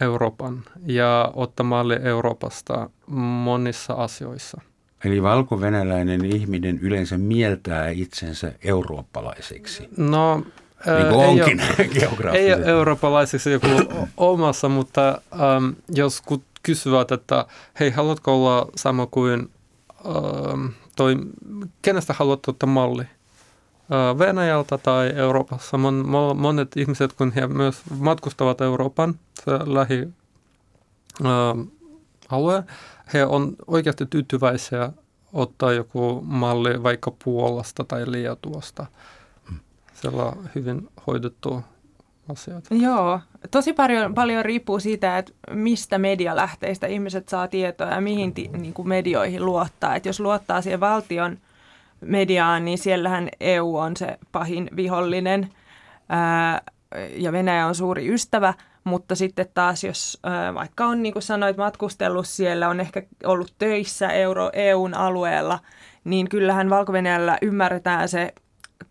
Euroopan 0.00 0.62
ja 0.86 1.30
ottaa 1.34 1.66
malli 1.66 1.96
Euroopasta 2.02 2.90
monissa 3.06 3.94
asioissa. 3.94 4.60
Eli 5.04 5.22
valko-venäläinen 5.22 6.24
ihminen 6.24 6.78
yleensä 6.78 7.18
mieltää 7.18 7.88
itsensä 7.88 8.52
eurooppalaiseksi. 8.64 9.88
No 9.96 10.42
niin 10.86 11.08
kuin 11.08 11.26
onkin 11.26 11.60
ole, 11.60 12.38
Ei 12.38 12.52
ole 12.54 12.64
eurooppalaisiksi 12.78 13.52
joku 13.52 13.66
omassa, 14.16 14.68
mutta 14.68 15.20
um, 15.32 15.74
jos 15.88 16.22
kysyvät, 16.62 17.12
että 17.12 17.46
hei, 17.80 17.90
haluatko 17.90 18.34
olla 18.34 18.68
sama 18.76 19.06
kuin 19.06 19.50
um, 20.04 20.72
toi, 20.96 21.16
kenestä 21.82 22.12
haluat 22.12 22.48
ottaa 22.48 22.68
malli? 22.68 23.04
Venäjältä 24.18 24.78
tai 24.78 25.12
Euroopassa. 25.16 25.78
Mon, 25.78 26.06
monet 26.36 26.76
ihmiset, 26.76 27.12
kun 27.12 27.32
he 27.32 27.46
myös 27.46 27.82
matkustavat 27.98 28.60
Euroopan, 28.60 29.14
se 29.44 29.50
lähi 29.64 30.08
alue, 32.28 32.64
he 33.14 33.24
on 33.24 33.56
oikeasti 33.66 34.06
tyytyväisiä 34.06 34.92
ottaa 35.32 35.72
joku 35.72 36.20
malli 36.24 36.82
vaikka 36.82 37.12
Puolasta 37.24 37.84
tai 37.84 38.04
Liettuasta 38.06 38.86
siellä 39.94 40.32
hyvin 40.54 40.88
hoidettu 41.06 41.62
asiat. 42.28 42.64
Joo, 42.70 43.20
tosi 43.50 43.72
paljon, 43.72 44.14
paljon 44.14 44.44
riippuu 44.44 44.80
siitä, 44.80 45.18
että 45.18 45.32
mistä 45.50 45.98
medialähteistä 45.98 46.86
ihmiset 46.86 47.28
saa 47.28 47.48
tietoa 47.48 47.86
ja 47.86 48.00
mihin 48.00 48.34
ti, 48.34 48.50
niin 48.52 48.74
kuin 48.74 48.88
medioihin 48.88 49.46
luottaa. 49.46 49.96
Et 49.96 50.06
jos 50.06 50.20
luottaa 50.20 50.62
siihen 50.62 50.80
valtion 50.80 51.38
mediaan, 52.04 52.64
niin 52.64 52.78
siellähän 52.78 53.28
EU 53.40 53.76
on 53.76 53.96
se 53.96 54.18
pahin 54.32 54.70
vihollinen 54.76 55.48
ää, 56.08 56.62
ja 57.14 57.32
Venäjä 57.32 57.66
on 57.66 57.74
suuri 57.74 58.14
ystävä, 58.14 58.54
mutta 58.84 59.14
sitten 59.14 59.46
taas 59.54 59.84
jos 59.84 60.18
ää, 60.22 60.54
vaikka 60.54 60.86
on 60.86 61.02
niin 61.02 61.12
kuin 61.12 61.22
sanoit 61.22 61.56
matkustellut 61.56 62.26
siellä, 62.26 62.68
on 62.68 62.80
ehkä 62.80 63.02
ollut 63.24 63.54
töissä 63.58 64.08
Euro, 64.08 64.50
EUn 64.52 64.94
alueella, 64.94 65.58
niin 66.04 66.28
kyllähän 66.28 66.70
valko 66.70 66.92
ymmärretään 67.42 68.08
se 68.08 68.34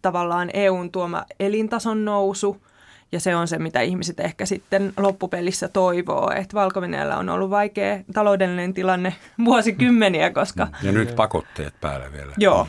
tavallaan 0.01 0.50
EUn 0.53 0.91
tuoma 0.91 1.25
elintason 1.39 2.06
nousu, 2.06 2.62
ja 3.12 3.20
se 3.20 3.36
on 3.36 3.48
se, 3.48 3.58
mitä 3.58 3.82
ihmiset 3.82 4.20
ehkä 4.20 4.46
sitten 4.46 4.94
loppupelissä 4.98 5.68
toivoo. 5.68 6.32
Että 6.36 6.53
valko 6.53 6.82
on 7.18 7.30
ollut 7.30 7.50
vaikea 7.50 8.00
taloudellinen 8.13 8.74
tilanne 8.74 9.15
vuosikymmeniä, 9.46 10.30
koska... 10.30 10.68
Ja 10.84 10.91
nyt 10.91 11.15
pakotteet 11.15 11.74
päällä 11.82 12.12
vielä. 12.13 12.34
Joo. 12.38 12.68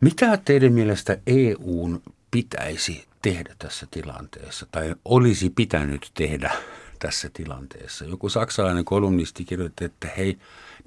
Mitä 0.00 0.36
teidän 0.36 0.72
mielestä 0.72 1.16
EUn 1.26 2.02
pitäisi 2.30 3.06
tehdä 3.22 3.54
tässä 3.58 3.86
tilanteessa, 3.90 4.66
tai 4.72 4.94
olisi 5.04 5.50
pitänyt 5.50 6.10
tehdä 6.14 6.52
tässä 6.98 7.30
tilanteessa? 7.32 8.04
Joku 8.04 8.28
saksalainen 8.28 8.84
kolumnisti 8.84 9.44
kirjoitti, 9.44 9.84
että 9.84 10.08
hei, 10.16 10.38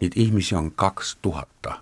niitä 0.01 0.19
ihmisiä 0.19 0.57
on 0.57 0.71
2000. 0.71 1.79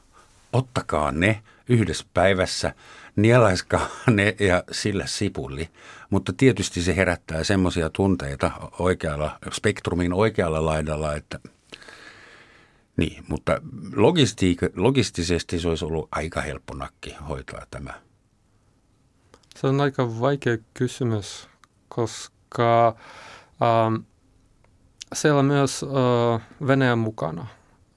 Ottakaa 0.54 1.12
ne 1.12 1.44
yhdessä 1.70 2.06
päivässä, 2.14 2.74
nielaiskaa 3.16 3.88
ne 4.10 4.36
ja 4.40 4.64
sillä 4.72 5.08
sipulli. 5.08 5.70
Mutta 6.10 6.34
tietysti 6.38 6.82
se 6.82 6.96
herättää 6.96 7.44
semmoisia 7.44 7.90
tunteita 7.90 8.52
oikealla, 8.80 9.40
spektrumin 9.52 10.14
oikealla 10.14 10.66
laidalla, 10.66 11.16
että 11.16 11.40
niin, 12.98 13.24
mutta 13.28 13.62
logistisesti 14.76 15.60
se 15.60 15.70
olisi 15.70 15.86
ollut 15.86 16.10
aika 16.12 16.42
helppo 16.42 16.74
nakki 16.74 17.16
hoitaa 17.30 17.66
tämä. 17.72 17.94
Se 19.56 19.68
on 19.68 19.82
aika 19.82 20.20
vaikea 20.20 20.58
kysymys, 20.74 21.50
koska 21.90 22.88
ähm, 22.88 23.96
siellä 25.14 25.40
on 25.40 25.46
myös 25.46 25.84
äh, 25.84 26.42
Venäjän 26.68 27.00
mukana. 27.00 27.48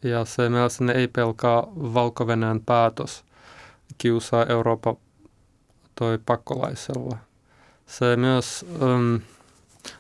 Ja 0.03 0.25
se 0.25 0.49
mielestäni 0.49 0.93
ei 0.93 1.09
pelkaa 1.09 1.73
valko 1.77 2.27
päätös, 2.67 3.25
kiusaa 3.99 4.47
Euroopan 4.47 4.97
toi 5.95 6.19
pakkolaisella. 6.27 7.19
Se 7.87 8.17
myös, 8.17 8.67
um, 8.81 9.21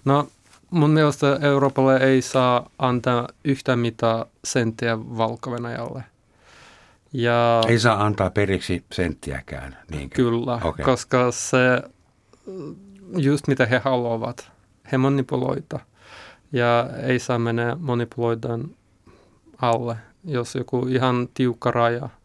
no 0.05 0.29
mun 0.75 0.91
mielestä 0.91 1.39
Euroopalle 1.43 1.97
ei 1.97 2.23
saa 2.23 2.71
antaa 2.79 3.29
yhtä 3.45 3.77
mitään 3.77 4.25
senttiä 4.45 4.99
valko 4.99 5.51
ja, 7.13 7.61
ei 7.69 7.79
saa 7.79 8.05
antaa 8.05 8.31
periksi 8.31 8.85
senttiäkään. 8.93 9.77
Niinkö? 9.91 10.17
Kyllä, 10.17 10.55
okay. 10.55 10.85
koska 10.85 11.31
se 11.31 11.83
just 13.17 13.49
mitä 13.49 13.67
he 13.67 13.79
haluavat, 13.79 14.51
he 14.93 14.99
manipuloita. 14.99 15.81
Ja 16.53 16.89
ei 17.03 17.19
saa 17.19 17.39
mennä 17.39 17.77
manipuloidan 17.81 18.71
alle, 19.63 19.97
jos 20.25 20.55
joku 20.55 20.87
ihan 20.89 21.29
tiukka 21.35 21.71
raja– 21.71 22.09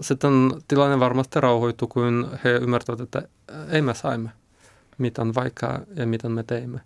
sitten 0.00 0.32
tilanne 0.68 1.00
varmasti 1.00 1.40
rauhoituu, 1.40 1.88
kun 1.88 2.38
he 2.44 2.50
ymmärtävät, 2.50 3.00
että 3.00 3.22
ei 3.70 3.82
me 3.82 3.94
saimme, 3.94 4.30
mitä 4.98 5.22
vaikka 5.34 5.80
ja 5.96 6.06
mitä 6.06 6.28
me 6.28 6.42
teimme. 6.42 6.80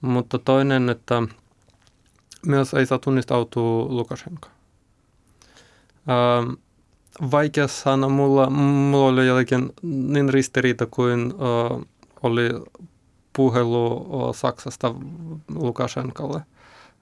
Mutta 0.00 0.38
toinen, 0.38 0.88
että 0.88 1.22
myös 2.46 2.74
ei 2.74 2.86
saa 2.86 2.98
tunnistautua 2.98 3.84
Lukashenko. 3.88 4.48
vaikea 7.30 7.68
sana, 7.68 8.08
mulla, 8.08 8.50
mulla 8.50 9.08
oli 9.08 9.26
jotenkin 9.26 9.72
niin 9.82 10.28
ristiriita 10.28 10.86
kuin 10.86 11.34
oli 12.22 12.48
puhelu 13.32 14.06
Saksasta 14.34 14.94
Lukashenkalle, 15.54 16.40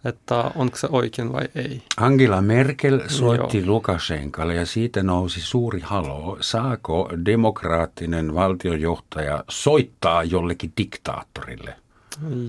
että 0.05 0.51
onko 0.55 0.77
se 0.77 0.89
oikein 0.91 1.33
vai 1.33 1.49
ei. 1.55 1.83
Angela 1.97 2.41
Merkel 2.41 3.01
soitti 3.09 3.59
Joo. 3.59 3.67
Lukashenkalle 3.67 4.55
ja 4.55 4.67
siitä 4.67 5.03
nousi 5.03 5.41
suuri 5.41 5.81
halo. 5.81 6.39
Saako 6.41 7.11
demokraattinen 7.25 8.35
valtiojohtaja 8.35 9.45
soittaa 9.49 10.25
jollekin 10.25 10.73
diktaattorille? 10.77 11.77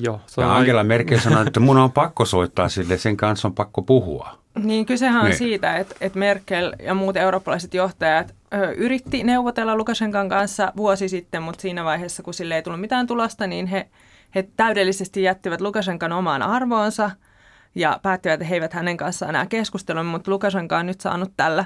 Joo. 0.01 0.21
Se 0.27 0.41
ja 0.41 0.55
Angela 0.55 0.79
aika... 0.79 0.87
Merkel 0.87 1.19
sanoi, 1.19 1.47
että 1.47 1.59
mun 1.59 1.77
on 1.77 1.91
pakko 1.91 2.25
soittaa 2.25 2.69
sille, 2.69 2.97
sen 2.97 3.17
kanssa 3.17 3.47
on 3.47 3.55
pakko 3.55 3.81
puhua. 3.81 4.37
Niin 4.63 4.85
kysehän 4.85 5.21
on 5.21 5.25
niin. 5.25 5.37
siitä, 5.37 5.75
että, 5.77 5.95
että 6.01 6.19
Merkel 6.19 6.73
ja 6.83 6.93
muut 6.93 7.17
eurooppalaiset 7.17 7.73
johtajat 7.73 8.35
ö, 8.53 8.71
yritti 8.71 9.23
neuvotella 9.23 9.75
Lukashenkan 9.75 10.29
kanssa 10.29 10.73
vuosi 10.77 11.09
sitten, 11.09 11.43
mutta 11.43 11.61
siinä 11.61 11.83
vaiheessa, 11.83 12.23
kun 12.23 12.33
sille 12.33 12.55
ei 12.55 12.63
tullut 12.63 12.81
mitään 12.81 13.07
tulosta, 13.07 13.47
niin 13.47 13.67
he, 13.67 13.89
he 14.35 14.47
täydellisesti 14.57 15.23
jättivät 15.23 15.61
Lukashenkan 15.61 16.11
omaan 16.11 16.41
arvoonsa 16.41 17.11
ja 17.75 17.99
päättivät, 18.01 18.33
että 18.33 18.45
he 18.45 18.55
eivät 18.55 18.73
hänen 18.73 18.97
kanssaan 18.97 19.29
enää 19.29 19.45
keskustella, 19.45 20.03
mutta 20.03 20.31
Lukashenka 20.31 20.77
on 20.77 20.85
nyt 20.85 21.01
saanut 21.01 21.31
tällä 21.37 21.65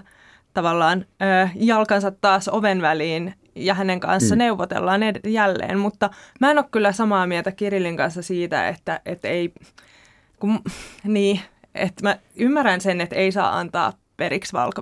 tavallaan 0.53 1.05
ö, 1.22 1.50
jalkansa 1.55 2.12
taas 2.12 2.48
oven 2.48 2.81
väliin 2.81 3.34
ja 3.55 3.74
hänen 3.74 4.00
kanssa 4.00 4.36
mm. 4.36 4.39
neuvotellaan 4.39 5.01
jälleen, 5.27 5.79
mutta 5.79 6.10
mä 6.39 6.51
en 6.51 6.58
ole 6.58 6.65
kyllä 6.72 6.91
samaa 6.91 7.27
mieltä 7.27 7.51
Kirillin 7.51 7.98
kanssa 7.98 8.22
siitä, 8.22 8.67
että, 8.67 9.01
että 9.05 9.27
ei, 9.27 9.53
kun, 10.39 10.62
niin, 11.03 11.39
että 11.75 12.03
mä 12.03 12.17
ymmärrän 12.36 12.81
sen, 12.81 13.01
että 13.01 13.15
ei 13.15 13.31
saa 13.31 13.60
antaa 13.60 13.93
periksi 14.17 14.53
valko 14.53 14.81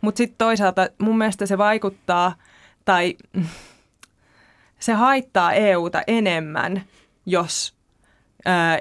mutta 0.00 0.18
sitten 0.18 0.38
toisaalta 0.38 0.88
mun 0.98 1.18
mielestä 1.18 1.46
se 1.46 1.58
vaikuttaa 1.58 2.34
tai 2.84 3.16
se 4.78 4.92
haittaa 4.92 5.52
EUta 5.52 6.02
enemmän, 6.06 6.82
jos 7.26 7.74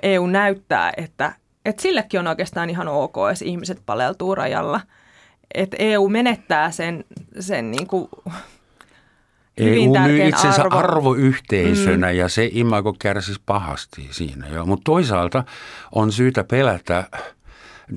EU 0.02 0.28
näyttää, 0.28 0.94
että, 0.98 1.34
että 1.66 1.82
sillekin 1.82 2.20
on 2.20 2.28
oikeastaan 2.28 2.70
ihan 2.70 2.88
ok, 2.88 3.16
jos 3.30 3.42
ihmiset 3.42 3.82
paleltuu 3.86 4.36
rajalla. 4.36 4.82
Että 5.54 5.78
EU 5.80 6.10
menettää 6.10 6.72
sen, 6.72 7.06
sen 7.40 7.72
niin 7.72 7.88
kuin 7.88 8.10
EU 9.58 9.96
myy 10.00 10.28
itsensä 10.28 10.62
arvo. 10.62 10.78
arvoyhteisönä 10.78 12.08
mm. 12.08 12.18
ja 12.18 12.30
se 12.30 12.50
imago 12.52 12.96
kärsisi 13.00 13.42
pahasti 13.46 14.08
siinä. 14.12 14.48
Jo. 14.48 14.66
Mutta 14.66 14.84
toisaalta 14.84 15.44
on 15.92 16.12
syytä 16.12 16.44
pelätä, 16.44 17.04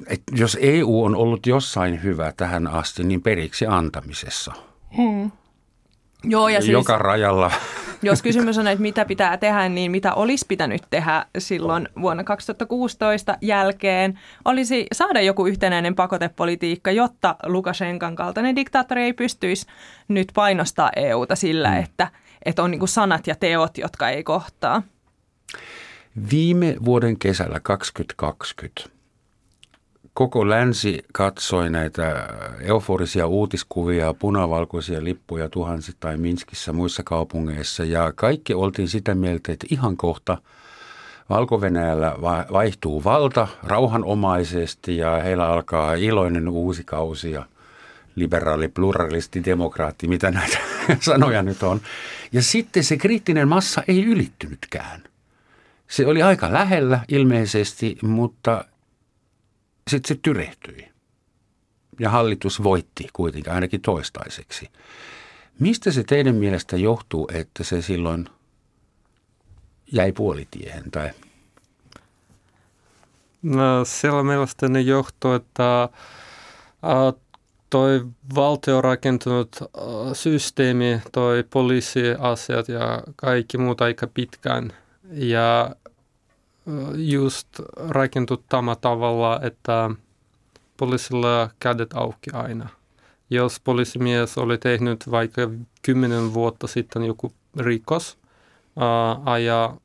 että 0.07 0.33
jos 0.37 0.59
EU 0.61 1.05
on 1.05 1.17
ollut 1.17 1.47
jossain 1.47 2.03
hyvä 2.03 2.33
tähän 2.33 2.67
asti, 2.67 3.05
niin 3.05 3.23
periksi 3.23 3.67
antamisessa. 3.67 4.53
Hmm. 4.97 5.31
Joo, 6.25 6.49
ja 6.49 6.61
siis, 6.61 6.73
Joka 6.73 6.99
rajalla. 6.99 7.51
Jos 8.03 8.23
kysymys 8.23 8.59
on, 8.59 8.67
että 8.67 8.83
mitä 8.83 9.05
pitää 9.05 9.37
tehdä, 9.37 9.69
niin 9.69 9.91
mitä 9.91 10.15
olisi 10.15 10.45
pitänyt 10.49 10.83
tehdä 10.91 11.27
silloin 11.39 11.89
vuonna 12.01 12.25
2016 12.25 13.39
jälkeen, 13.41 14.19
olisi 14.45 14.87
saada 14.93 15.21
joku 15.21 15.47
yhtenäinen 15.47 15.95
pakotepolitiikka, 15.95 16.91
jotta 16.91 17.37
Lukashenkan 17.47 18.17
kaltainen 18.17 18.57
diktaattori 18.57 19.03
ei 19.03 19.13
pystyisi 19.13 19.67
nyt 20.09 20.29
painostaa 20.35 20.91
EUta 20.97 21.37
sillä, 21.37 21.71
mm. 21.71 21.77
että, 21.77 22.09
että 22.45 22.63
on 22.63 22.71
niin 22.71 22.79
kuin 22.79 22.89
sanat 22.89 23.27
ja 23.27 23.35
teot, 23.35 23.79
jotka 23.79 24.09
ei 24.09 24.23
kohtaa. 24.23 24.83
Viime 26.31 26.77
vuoden 26.85 27.19
kesällä 27.19 27.61
2020 27.61 29.00
koko 30.15 30.49
länsi 30.49 31.05
katsoi 31.13 31.71
näitä 31.71 32.29
euforisia 32.61 33.27
uutiskuvia, 33.27 34.15
punavalkoisia 34.15 35.05
lippuja 35.05 35.49
tuhansittain 35.49 36.21
Minskissä 36.21 36.73
muissa 36.73 37.03
kaupungeissa 37.03 37.85
ja 37.85 38.13
kaikki 38.17 38.55
oltiin 38.55 38.89
sitä 38.89 39.15
mieltä, 39.15 39.53
että 39.53 39.67
ihan 39.71 39.97
kohta 39.97 40.39
valko 41.31 41.61
vaihtuu 42.53 43.05
valta 43.05 43.49
rauhanomaisesti 43.63 44.97
ja 44.97 45.23
heillä 45.23 45.47
alkaa 45.47 45.95
iloinen 45.95 46.49
uusi 46.49 46.85
kausi 46.85 47.31
ja 47.31 47.47
liberaali, 48.17 48.69
pluralisti, 48.69 49.45
demokraatti, 49.45 50.09
mitä 50.09 50.31
näitä 50.31 50.59
sanoja 51.01 51.43
nyt 51.43 51.63
on. 51.63 51.81
Ja 52.33 52.43
sitten 52.43 52.85
se 52.85 52.97
kriittinen 52.97 53.49
massa 53.49 53.83
ei 53.89 54.05
ylittynytkään. 54.05 55.03
Se 55.89 56.07
oli 56.07 56.23
aika 56.23 56.53
lähellä 56.53 57.01
ilmeisesti, 57.09 57.99
mutta 58.03 58.65
sitten 59.89 60.17
se 60.17 60.21
tyrehtyi. 60.23 60.89
Ja 62.01 62.11
hallitus 62.11 62.63
voitti 62.63 63.09
kuitenkin 63.13 63.53
ainakin 63.53 63.81
toistaiseksi. 63.81 64.71
Mistä 65.59 65.91
se 65.91 66.05
teidän 66.05 66.35
mielestä 66.35 66.77
johtuu, 66.77 67.29
että 67.35 67.65
se 67.65 67.83
silloin 67.83 68.29
jäi 69.93 70.13
puolitiehen? 70.13 70.91
Tai? 70.91 71.11
No, 73.43 73.85
siellä 73.85 74.23
mielestäni 74.23 74.87
johtuu, 74.87 75.33
että 75.33 75.89
toi 77.71 78.07
valtio 78.35 78.81
rakentunut 78.81 79.57
systeemi, 80.13 81.01
toi 81.13 81.45
poliisiasiat 81.51 82.69
ja 82.69 83.03
kaikki 83.17 83.59
muuta 83.59 83.85
aika 83.85 84.07
pitkään. 84.07 84.73
Ja 85.13 85.77
just 86.97 87.49
tämä 88.49 88.77
tavalla, 88.77 89.41
että 89.43 89.91
poliisilla 90.77 91.51
kädet 91.61 91.93
auki 91.95 92.31
aina. 92.33 92.69
Jos 93.31 93.61
poliisimies 93.61 94.39
oli 94.39 94.59
tehnyt 94.59 95.11
vaikka 95.11 95.51
kymmenen 95.83 96.35
vuotta 96.35 96.67
sitten 96.67 97.05
joku 97.05 97.33
rikos, 97.57 98.19
ää, 98.77 99.21
aja 99.25 99.77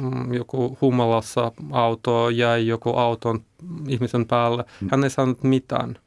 mm, 0.00 0.34
joku 0.34 0.78
humalassa 0.80 1.52
auto 1.72 2.30
jäi 2.30 2.66
joku 2.66 2.90
auton 2.90 3.44
ihmisen 3.88 4.26
päälle, 4.26 4.64
mm. 4.80 4.88
hän 4.90 5.04
ei 5.04 5.10
saanut 5.10 5.42
mitään. 5.42 5.98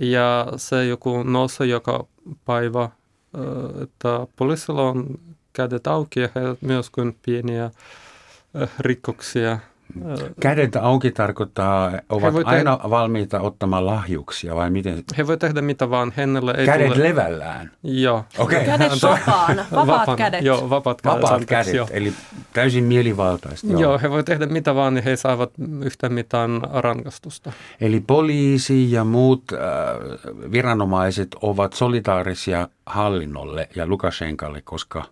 Ja 0.00 0.46
se 0.56 0.86
joku 0.86 1.22
nousi 1.22 1.68
joka 1.68 2.06
päivä, 2.44 2.88
että 3.82 4.26
poliisilla 4.36 4.82
on 4.82 5.06
kädet 5.52 5.86
auki 5.86 6.20
ja 6.20 6.28
he 6.34 6.40
myös 6.60 6.90
kuin 6.90 7.18
pieniä 7.26 7.70
Äh, 8.62 8.68
rikkoksia. 8.78 9.58
Kädet 10.40 10.76
auki 10.76 11.10
tarkoittaa, 11.10 11.92
ovat 12.08 12.34
aina 12.44 12.76
tehdä, 12.76 12.90
valmiita 12.90 13.40
ottamaan 13.40 13.86
lahjuksia 13.86 14.54
vai 14.54 14.70
miten? 14.70 15.04
He 15.18 15.26
voi 15.26 15.36
tehdä 15.36 15.62
mitä 15.62 15.90
vaan, 15.90 16.12
hennellä 16.16 16.52
ei 16.52 16.66
Kädet 16.66 16.92
tule... 16.92 17.04
levällään? 17.04 17.70
Joo. 17.82 18.24
Okay. 18.38 18.64
Kädet 18.64 18.92
vapaana, 19.02 19.66
vapaat 19.72 20.00
Vapaan, 20.00 20.18
kädet. 20.18 20.42
Joo, 20.42 20.70
vapaat 20.70 21.02
kädet. 21.02 21.22
Vapaat 21.22 21.44
kädet, 21.44 21.74
joo. 21.74 21.88
eli 21.90 22.12
täysin 22.52 22.84
mielivaltaista. 22.84 23.66
Joo. 23.66 23.80
joo, 23.80 23.98
he 24.02 24.10
voi 24.10 24.24
tehdä 24.24 24.46
mitä 24.46 24.74
vaan, 24.74 24.94
niin 24.94 25.04
he 25.04 25.16
saavat 25.16 25.50
yhtä 25.82 26.08
mitään 26.08 26.60
rangastusta. 26.72 27.52
Eli 27.80 28.00
poliisi 28.00 28.92
ja 28.92 29.04
muut 29.04 29.44
äh, 29.52 29.58
viranomaiset 30.52 31.28
ovat 31.42 31.72
solitaarisia 31.72 32.68
hallinnolle 32.86 33.68
ja 33.76 33.86
Lukashenkalle, 33.86 34.62
koska 34.62 35.04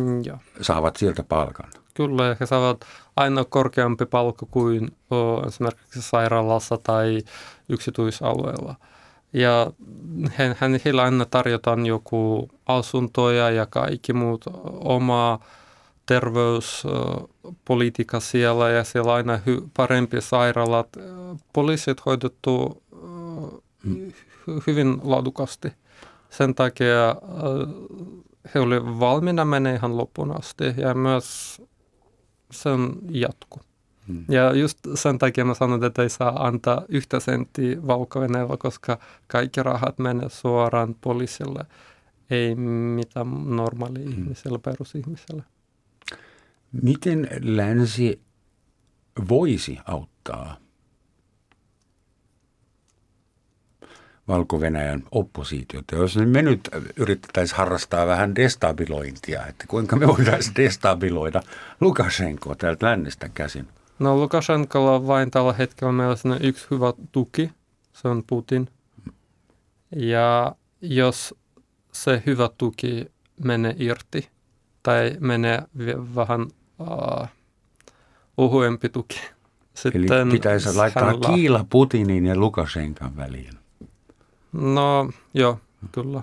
mm, 0.00 0.24
joo. 0.24 0.38
saavat 0.60 0.96
sieltä 0.96 1.22
palkan. 1.22 1.70
Kyllä, 1.94 2.36
he 2.40 2.46
saavat 2.46 2.84
aina 3.16 3.44
korkeampi 3.44 4.06
palkka 4.06 4.46
kuin 4.50 4.90
o, 5.10 5.46
esimerkiksi 5.46 6.02
sairaalassa 6.02 6.78
tai 6.82 7.18
yksityisalueella. 7.68 8.74
Ja 9.32 9.72
he, 10.38 10.56
hän, 10.58 10.80
heillä 10.84 11.02
aina 11.02 11.24
tarjotaan 11.24 11.86
joku 11.86 12.50
asuntoja 12.66 13.50
ja 13.50 13.66
kaikki 13.66 14.12
muut 14.12 14.44
omaa 14.64 15.44
terveyspolitiikka 16.06 18.20
siellä 18.20 18.70
ja 18.70 18.84
siellä 18.84 19.14
aina 19.14 19.40
hy, 19.46 19.62
parempi 19.76 20.20
sairaalat. 20.20 20.88
Poliisit 21.52 22.06
hoidettu 22.06 22.82
hmm. 23.84 24.12
hyvin 24.66 25.00
laadukasti. 25.02 25.72
Sen 26.30 26.54
takia 26.54 27.16
he 28.54 28.60
olivat 28.60 29.00
valmiina 29.00 29.44
menee 29.44 29.74
ihan 29.74 29.96
loppuun 29.96 30.38
asti 30.38 30.64
ja 30.76 30.94
myös 30.94 31.62
se 32.50 32.68
on 32.68 32.98
jatku. 33.10 33.60
Hmm. 34.08 34.24
Ja 34.28 34.54
just 34.54 34.78
sen 34.94 35.18
takia 35.18 35.44
mä 35.44 35.54
sanon, 35.54 35.84
että 35.84 36.02
ei 36.02 36.08
saa 36.08 36.46
antaa 36.46 36.82
yhtä 36.88 37.20
senttiä 37.20 37.86
valko 37.86 38.20
koska 38.58 38.98
kaikki 39.26 39.62
rahat 39.62 39.98
menee 39.98 40.28
suoraan 40.28 40.94
poliisille, 41.00 41.64
ei 42.30 42.54
mitään 42.54 43.56
normaali 43.56 44.04
hmm. 44.04 44.12
ihmiselle, 44.12 44.58
perusihmiselle. 44.58 45.42
Miten 46.82 47.28
länsi 47.42 48.20
voisi 49.28 49.78
auttaa 49.84 50.56
Valko-Venäjän 54.30 55.02
oppositiota. 55.10 55.96
Jos 55.96 56.16
me 56.16 56.42
nyt 56.42 56.68
yritettäisiin 56.96 57.58
harrastaa 57.58 58.06
vähän 58.06 58.34
destabilointia, 58.34 59.46
että 59.46 59.64
kuinka 59.68 59.96
me 59.96 60.06
voitaisiin 60.06 60.56
destabiloida 60.56 61.42
Lukashenkoa 61.80 62.54
täältä 62.54 62.86
lännestä 62.86 63.28
käsin? 63.28 63.68
No 63.98 64.16
Lukashenkolla 64.16 64.94
on 64.94 65.06
vain 65.06 65.30
tällä 65.30 65.52
hetkellä 65.52 65.92
mielestäni 65.92 66.36
yksi 66.40 66.66
hyvä 66.70 66.92
tuki, 67.12 67.50
se 67.92 68.08
on 68.08 68.24
Putin. 68.26 68.68
Ja 69.96 70.54
jos 70.80 71.34
se 71.92 72.22
hyvä 72.26 72.50
tuki 72.58 73.10
menee 73.44 73.74
irti, 73.78 74.28
tai 74.82 75.16
menee 75.20 75.62
vähän 76.14 76.42
uh, 76.78 77.28
ohuempi 78.36 78.88
tuki. 78.88 79.20
Sitten 79.74 80.12
Eli 80.12 80.30
pitäisi 80.30 80.74
laittaa 80.74 81.04
hänellä... 81.04 81.34
kiila 81.34 81.66
Putinin 81.70 82.26
ja 82.26 82.36
Lukashenkan 82.36 83.16
väliin. 83.16 83.59
No 84.52 85.10
joo, 85.34 85.58
kyllä. 85.92 86.22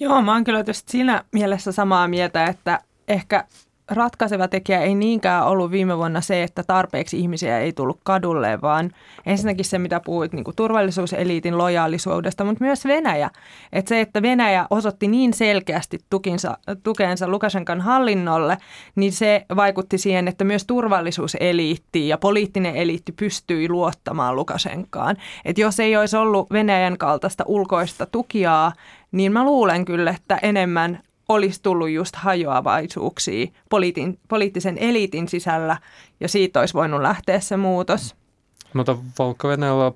Joo, 0.00 0.22
mä 0.22 0.32
oon 0.32 0.44
kyllä 0.44 0.64
siinä 0.72 1.24
mielessä 1.32 1.72
samaa 1.72 2.08
mieltä, 2.08 2.44
että 2.44 2.80
ehkä 3.08 3.44
ratkaiseva 3.94 4.48
tekijä 4.48 4.80
ei 4.80 4.94
niinkään 4.94 5.46
ollut 5.46 5.70
viime 5.70 5.96
vuonna 5.96 6.20
se, 6.20 6.42
että 6.42 6.62
tarpeeksi 6.62 7.18
ihmisiä 7.18 7.58
ei 7.58 7.72
tullut 7.72 8.00
kadulle, 8.02 8.60
vaan 8.62 8.90
ensinnäkin 9.26 9.64
se, 9.64 9.78
mitä 9.78 10.00
puhuit 10.00 10.32
niin 10.32 10.44
kuin 10.44 10.56
turvallisuuseliitin 10.56 11.58
lojaalisuudesta, 11.58 12.44
mutta 12.44 12.64
myös 12.64 12.84
Venäjä. 12.84 13.30
Että 13.72 13.88
se, 13.88 14.00
että 14.00 14.22
Venäjä 14.22 14.66
osoitti 14.70 15.08
niin 15.08 15.34
selkeästi 15.34 15.98
tukinsa, 16.10 16.58
tukeensa 16.82 17.28
Lukashenkan 17.28 17.80
hallinnolle, 17.80 18.58
niin 18.96 19.12
se 19.12 19.46
vaikutti 19.56 19.98
siihen, 19.98 20.28
että 20.28 20.44
myös 20.44 20.66
turvallisuuseliitti 20.66 22.08
ja 22.08 22.18
poliittinen 22.18 22.76
eliitti 22.76 23.12
pystyi 23.12 23.68
luottamaan 23.68 24.36
Lukashenkaan. 24.36 25.16
Että 25.44 25.60
jos 25.60 25.80
ei 25.80 25.96
olisi 25.96 26.16
ollut 26.16 26.52
Venäjän 26.52 26.98
kaltaista 26.98 27.44
ulkoista 27.46 28.06
tukiaa, 28.06 28.72
niin 29.12 29.32
mä 29.32 29.44
luulen 29.44 29.84
kyllä, 29.84 30.10
että 30.10 30.38
enemmän 30.42 31.02
olisi 31.32 31.62
tullut 31.62 31.90
just 31.90 32.16
hajoavaisuuksia 32.16 33.46
poliitin, 33.70 34.18
poliittisen 34.28 34.78
eliitin 34.78 35.28
sisällä 35.28 35.76
ja 36.20 36.28
siitä 36.28 36.60
olisi 36.60 36.74
voinut 36.74 37.02
lähteä 37.02 37.40
se 37.40 37.56
muutos. 37.56 38.14
Mutta 38.74 38.96
Valko-Venäjällä 39.18 39.92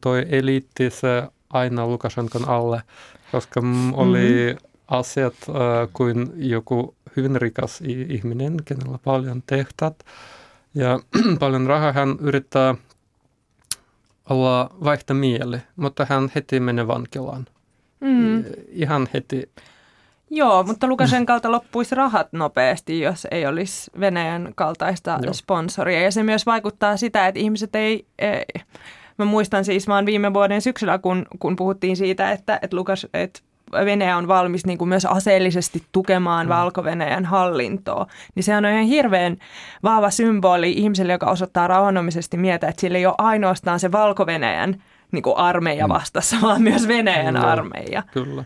toi 0.00 0.26
eliitti 0.28 0.90
se 0.90 1.22
aina 1.50 1.86
Lukashenkan 1.86 2.48
alle, 2.48 2.82
koska 3.32 3.60
oli 3.92 4.52
mm-hmm. 4.52 4.68
asiat 4.88 5.34
äh, 5.48 5.88
kuin 5.92 6.32
joku 6.36 6.94
hyvin 7.16 7.36
rikas 7.36 7.80
ihminen, 8.08 8.56
kenellä 8.64 8.98
paljon 9.04 9.42
tehtat 9.46 10.04
ja 10.74 11.00
paljon 11.40 11.66
rahaa. 11.66 11.92
Hän 11.92 12.16
yrittää 12.20 12.74
olla 14.30 14.70
vaihtaa 14.84 15.16
mieli, 15.16 15.58
mutta 15.76 16.06
hän 16.08 16.32
heti 16.34 16.60
menee 16.60 16.86
vankilaan. 16.86 17.46
Mm. 18.00 18.44
Ihan 18.68 19.08
heti 19.14 19.50
Joo, 20.34 20.62
mutta 20.62 20.86
Lukasen 20.86 21.26
kalta 21.26 21.52
loppuisi 21.52 21.94
rahat 21.94 22.32
nopeasti, 22.32 23.00
jos 23.00 23.26
ei 23.30 23.46
olisi 23.46 23.90
Venäjän 24.00 24.52
kaltaista 24.54 25.18
Joo. 25.22 25.32
sponsoria. 25.32 26.02
Ja 26.02 26.10
se 26.10 26.22
myös 26.22 26.46
vaikuttaa 26.46 26.96
sitä, 26.96 27.26
että 27.26 27.40
ihmiset 27.40 27.74
ei, 27.74 28.06
ei 28.18 28.44
mä 29.18 29.24
muistan 29.24 29.64
siis 29.64 29.88
vaan 29.88 30.06
viime 30.06 30.34
vuoden 30.34 30.62
syksyllä, 30.62 30.98
kun, 30.98 31.26
kun 31.38 31.56
puhuttiin 31.56 31.96
siitä, 31.96 32.32
että, 32.32 32.58
että, 32.62 32.76
Lukas, 32.76 33.06
että 33.14 33.40
Venäjä 33.72 34.16
on 34.16 34.28
valmis 34.28 34.66
niin 34.66 34.78
kuin 34.78 34.88
myös 34.88 35.04
aseellisesti 35.04 35.82
tukemaan 35.92 36.46
mm. 36.46 36.50
Valko-Venäjän 36.50 37.24
hallintoa, 37.24 38.06
niin 38.34 38.44
sehän 38.44 38.64
on 38.64 38.70
ihan 38.70 38.84
hirveän 38.84 39.36
vahva 39.82 40.10
symboli 40.10 40.72
ihmiselle, 40.72 41.12
joka 41.12 41.30
osoittaa 41.30 41.66
rauhanomaisesti 41.66 42.36
mieltä, 42.36 42.68
että 42.68 42.80
sillä 42.80 42.98
ei 42.98 43.06
ole 43.06 43.14
ainoastaan 43.18 43.80
se 43.80 43.92
Valko-Venäjän 43.92 44.82
niin 45.12 45.22
kuin 45.22 45.36
armeija 45.36 45.86
mm. 45.86 45.92
vastassa, 45.92 46.36
mm. 46.36 46.42
vaan 46.46 46.62
myös 46.62 46.88
Venäjän 46.88 47.34
mm. 47.34 47.44
armeija. 47.44 48.02
Kyllä. 48.12 48.44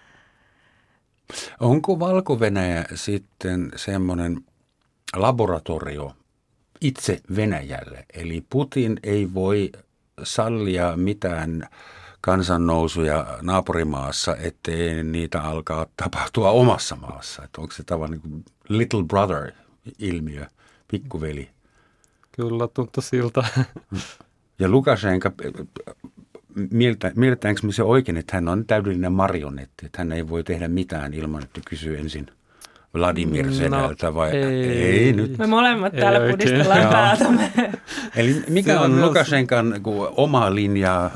Onko 1.61 1.99
valko 1.99 2.41
sitten 2.95 3.73
semmoinen 3.77 4.45
laboratorio 5.17 6.12
itse 6.81 7.21
Venäjälle? 7.37 8.07
Eli 8.15 8.45
Putin 8.51 9.01
ei 9.03 9.35
voi 9.35 9.73
sallia 10.23 10.97
mitään 10.97 11.69
kansannousuja 12.21 13.39
naapurimaassa, 13.43 14.37
ettei 14.37 15.03
niitä 15.03 15.43
alkaa 15.43 15.87
tapahtua 15.97 16.51
omassa 16.51 16.97
maassa. 16.97 17.43
Että 17.43 17.61
onko 17.61 17.75
se 17.75 17.83
tavallaan 17.85 18.21
niin 18.25 18.45
little 18.69 19.05
brother-ilmiö, 19.05 20.47
pikkuveli? 20.89 21.51
Kyllä, 22.33 22.69
tuntuu 22.69 23.03
siltä. 23.03 23.45
Ja 24.59 24.69
Lukashenka 24.69 25.33
mieltä, 26.71 27.12
mielletäänkö 27.16 27.61
me 27.66 27.73
se 27.73 27.83
oikein, 27.83 28.19
että 28.19 28.37
hän 28.37 28.49
on 28.49 28.64
täydellinen 28.64 29.12
marionetti, 29.12 29.87
että 29.87 29.99
hän 29.99 30.12
ei 30.12 30.29
voi 30.29 30.45
tehdä 30.45 30.69
mitään 30.69 31.14
ilman, 31.14 31.42
että 31.42 31.61
kysyy 31.69 31.99
ensin 31.99 32.27
Vladimir 32.95 33.53
Senältä 33.53 34.07
no, 34.07 34.14
vai 34.14 34.31
ei, 34.31 34.83
ei 34.83 35.12
nyt? 35.12 35.38
Me 35.38 35.47
molemmat 35.47 35.95
ei 35.95 36.01
täällä 36.01 36.31
pudistellaan 36.31 36.88
päätämme. 36.88 37.53
Eli 38.16 38.45
mikä 38.49 38.81
on, 38.81 38.92
on 38.92 39.03
Lukashenkan 39.03 39.81
oma 40.16 40.55
linja? 40.55 41.11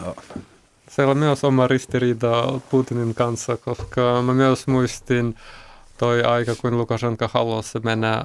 Se 0.89 1.03
on 1.03 1.17
myös 1.17 1.45
oma 1.45 1.67
ristiriita 1.67 2.61
Putinin 2.71 3.15
kanssa, 3.15 3.57
koska 3.57 4.23
mä 4.27 4.35
myös 4.35 4.67
muistin 4.67 5.35
toi 5.99 6.23
aika, 6.23 6.55
kun 6.55 6.79
Lukashenka 6.79 7.31
halusi 7.33 7.79
mennä 7.85 8.25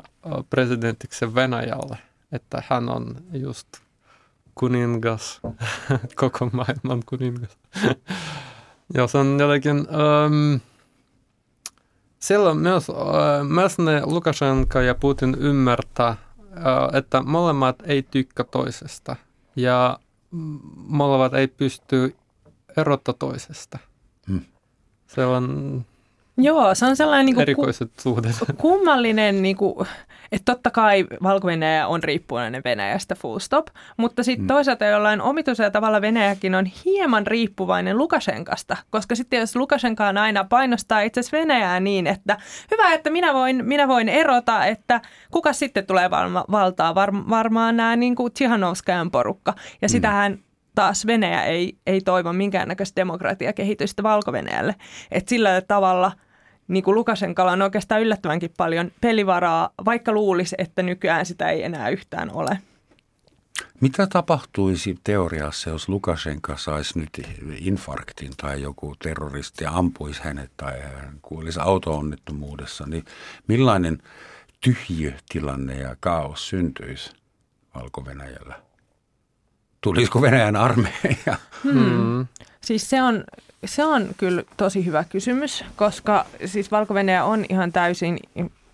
presidentiksi 0.49 1.35
Venäjälle, 1.35 1.97
että 2.31 2.63
hän 2.69 2.89
on 2.89 3.15
just– 3.33 3.67
kuningas, 4.55 5.41
koko 6.21 6.49
maailman 6.53 7.03
kuningas. 7.05 7.57
ja 8.95 9.07
se 9.07 9.17
on 9.17 9.39
jotenkin, 9.39 9.77
um, 9.77 10.59
silloin 12.19 12.57
myös, 12.57 12.89
uh, 12.89 12.95
myös 13.49 13.77
ne 13.77 14.01
Lukashenka 14.05 14.81
ja 14.81 14.95
Putin 14.95 15.35
ymmärtää, 15.39 16.15
uh, 16.39 16.95
että 16.97 17.21
molemmat 17.21 17.75
ei 17.85 18.03
tykkä 18.03 18.43
toisesta 18.43 19.15
ja 19.55 19.99
molemmat 20.75 21.33
ei 21.33 21.47
pysty 21.47 22.15
erottaa 22.77 23.13
toisesta. 23.19 23.79
Hmm. 24.27 24.41
Se 25.07 25.25
on 25.25 25.85
Joo, 26.37 26.75
se 26.75 26.85
on 26.85 26.95
sellainen 26.95 27.25
niin 27.25 27.35
kuin 27.35 27.41
erikoiset 27.41 27.91
ku, 27.95 28.01
suhteet. 28.01 28.57
kummallinen, 28.57 29.41
niin 29.41 29.55
kuin, 29.55 29.87
että 30.31 30.53
totta 30.53 30.71
kai 30.71 31.05
valko 31.23 31.47
on 31.87 32.03
riippuvainen 32.03 32.61
Venäjästä 32.65 33.15
full 33.15 33.39
stop, 33.39 33.67
mutta 33.97 34.23
sitten 34.23 34.43
mm. 34.43 34.47
toisaalta 34.47 34.85
jollain 34.85 35.21
omituisella 35.21 35.71
tavalla 35.71 36.01
Venäjäkin 36.01 36.55
on 36.55 36.65
hieman 36.65 37.27
riippuvainen 37.27 37.97
Lukashenkasta, 37.97 38.77
koska 38.89 39.15
sitten 39.15 39.39
jos 39.39 39.55
Lukashenka 39.55 40.07
on 40.07 40.17
aina 40.17 40.43
painostaa 40.43 41.01
itse 41.01 41.19
asiassa 41.19 41.37
Venäjää 41.37 41.79
niin, 41.79 42.07
että 42.07 42.37
hyvä, 42.71 42.93
että 42.93 43.09
minä 43.09 43.33
voin, 43.33 43.65
minä 43.65 43.87
voin 43.87 44.09
erota, 44.09 44.65
että 44.65 45.01
kuka 45.31 45.53
sitten 45.53 45.85
tulee 45.85 46.09
valma, 46.09 46.45
valtaa, 46.51 46.95
Var, 46.95 47.13
varmaan 47.29 47.77
nämä 47.77 47.95
niin 47.95 48.15
kuin 48.15 48.33
Tsihanovskajan 48.33 49.11
porukka. 49.11 49.53
Ja 49.81 49.87
mm. 49.87 49.89
sitähän 49.89 50.39
taas 50.75 51.07
Venäjä 51.07 51.43
ei, 51.43 51.77
ei 51.87 52.01
toivo 52.01 52.33
minkäännäköistä 52.33 52.95
demokratiakehitystä 52.95 54.03
valko 54.03 54.31
Että 55.11 55.29
sillä 55.29 55.61
tavalla– 55.61 56.11
niin 56.67 56.83
kuin 56.83 56.95
Lukasenkalla 56.95 57.51
on 57.51 57.61
oikeastaan 57.61 58.01
yllättävänkin 58.01 58.51
paljon 58.57 58.91
pelivaraa, 59.01 59.69
vaikka 59.85 60.11
luulisi, 60.11 60.55
että 60.57 60.83
nykyään 60.83 61.25
sitä 61.25 61.49
ei 61.49 61.63
enää 61.63 61.89
yhtään 61.89 62.31
ole. 62.31 62.59
Mitä 63.81 64.07
tapahtuisi 64.07 64.95
teoriassa, 65.03 65.69
jos 65.69 65.89
Lukashenka 65.89 66.57
saisi 66.57 66.99
nyt 66.99 67.09
infarktin 67.59 68.31
tai 68.37 68.61
joku 68.61 68.95
terroristi 69.03 69.65
ampuisi 69.65 70.23
hänet 70.23 70.51
tai 70.57 70.81
hän 70.81 71.19
kuulisi 71.21 71.59
auto-onnettomuudessa, 71.59 72.85
niin 72.87 73.05
millainen 73.47 74.03
tyhjötilanne 74.61 75.77
ja 75.77 75.95
kaos 75.99 76.49
syntyisi 76.49 77.11
Valko-Venäjällä? 77.75 78.61
Tulisiko 79.85 80.21
Venäjän 80.21 80.55
armeija? 80.55 81.35
Hmm. 81.63 82.27
Siis 82.61 82.89
se 82.89 83.01
on 83.01 83.23
se 83.65 83.85
on 83.85 84.07
kyllä 84.17 84.43
tosi 84.57 84.85
hyvä 84.85 85.03
kysymys, 85.03 85.65
koska 85.75 86.25
siis 86.45 86.71
valko 86.71 86.93
on 87.23 87.45
ihan 87.49 87.71
täysin 87.71 88.19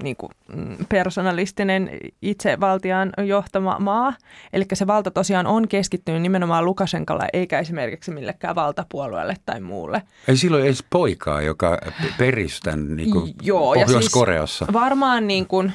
niin 0.04 0.16
kuin, 0.16 0.32
mm, 0.56 0.78
personalistinen 0.90 1.90
itsevaltiaan 2.22 3.14
johtama 3.28 3.80
maa. 3.80 4.14
Eli 4.54 4.66
se 4.74 4.88
valta 4.88 5.12
tosiaan 5.12 5.48
on 5.48 5.68
keskittynyt 5.68 6.22
nimenomaan 6.22 6.66
Lukashenkalle, 6.66 7.28
eikä 7.34 7.60
esimerkiksi 7.60 8.12
millekään 8.12 8.56
valtapuolueelle 8.56 9.36
tai 9.46 9.62
muulle. 9.62 10.02
Ei 10.28 10.38
silloin 10.38 10.66
edes 10.66 10.84
poikaa, 10.90 11.42
joka 11.42 11.78
perisi 12.18 12.62
tämän 12.62 12.96
niin 12.96 13.12
kuin 13.12 13.34
Joo, 13.42 13.74
Pohjois-Koreassa. 13.74 14.66
Siis 14.66 14.74
varmaan 14.74 15.28
niin 15.28 15.48
kuin 15.48 15.74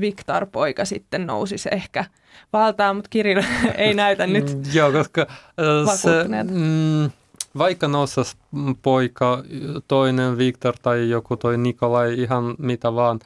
Viktor-poika 0.00 0.84
sitten 0.84 1.26
nousisi 1.26 1.68
ehkä 1.72 2.04
valtaan, 2.52 2.96
mutta 2.96 3.08
Kirill 3.08 3.42
ei 3.76 3.94
näytä 3.94 4.26
nyt 4.26 4.58
Joo, 4.72 4.92
koska 4.92 5.20
äh, 5.20 5.96
se, 5.96 6.24
mm, 6.50 7.10
vaikka 7.58 7.88
nousas 7.88 8.36
poika, 8.82 9.42
toinen 9.88 10.38
Viktor 10.38 10.74
tai 10.82 11.08
joku 11.10 11.36
toi 11.36 11.58
Nikolai, 11.58 12.14
ihan 12.14 12.54
mitä 12.58 12.94
vaan, 12.94 13.20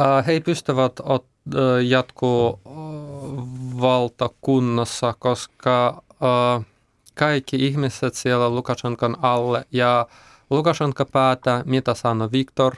äh, 0.00 0.26
he 0.26 0.40
pystyvät 0.40 0.92
ot, 1.02 1.26
äh, 1.54 1.60
jatkuu 1.86 2.60
valtakunnassa, 3.80 5.14
koska 5.18 6.02
kaikki 7.14 7.66
ihmiset 7.66 8.14
siellä 8.14 8.50
Lukashenkan 8.50 9.16
alle 9.22 9.64
ja 9.72 10.06
Lukashenka 10.50 11.04
päättää, 11.04 11.62
mitä 11.66 11.94
sanoo 11.94 12.28
Viktor, 12.32 12.74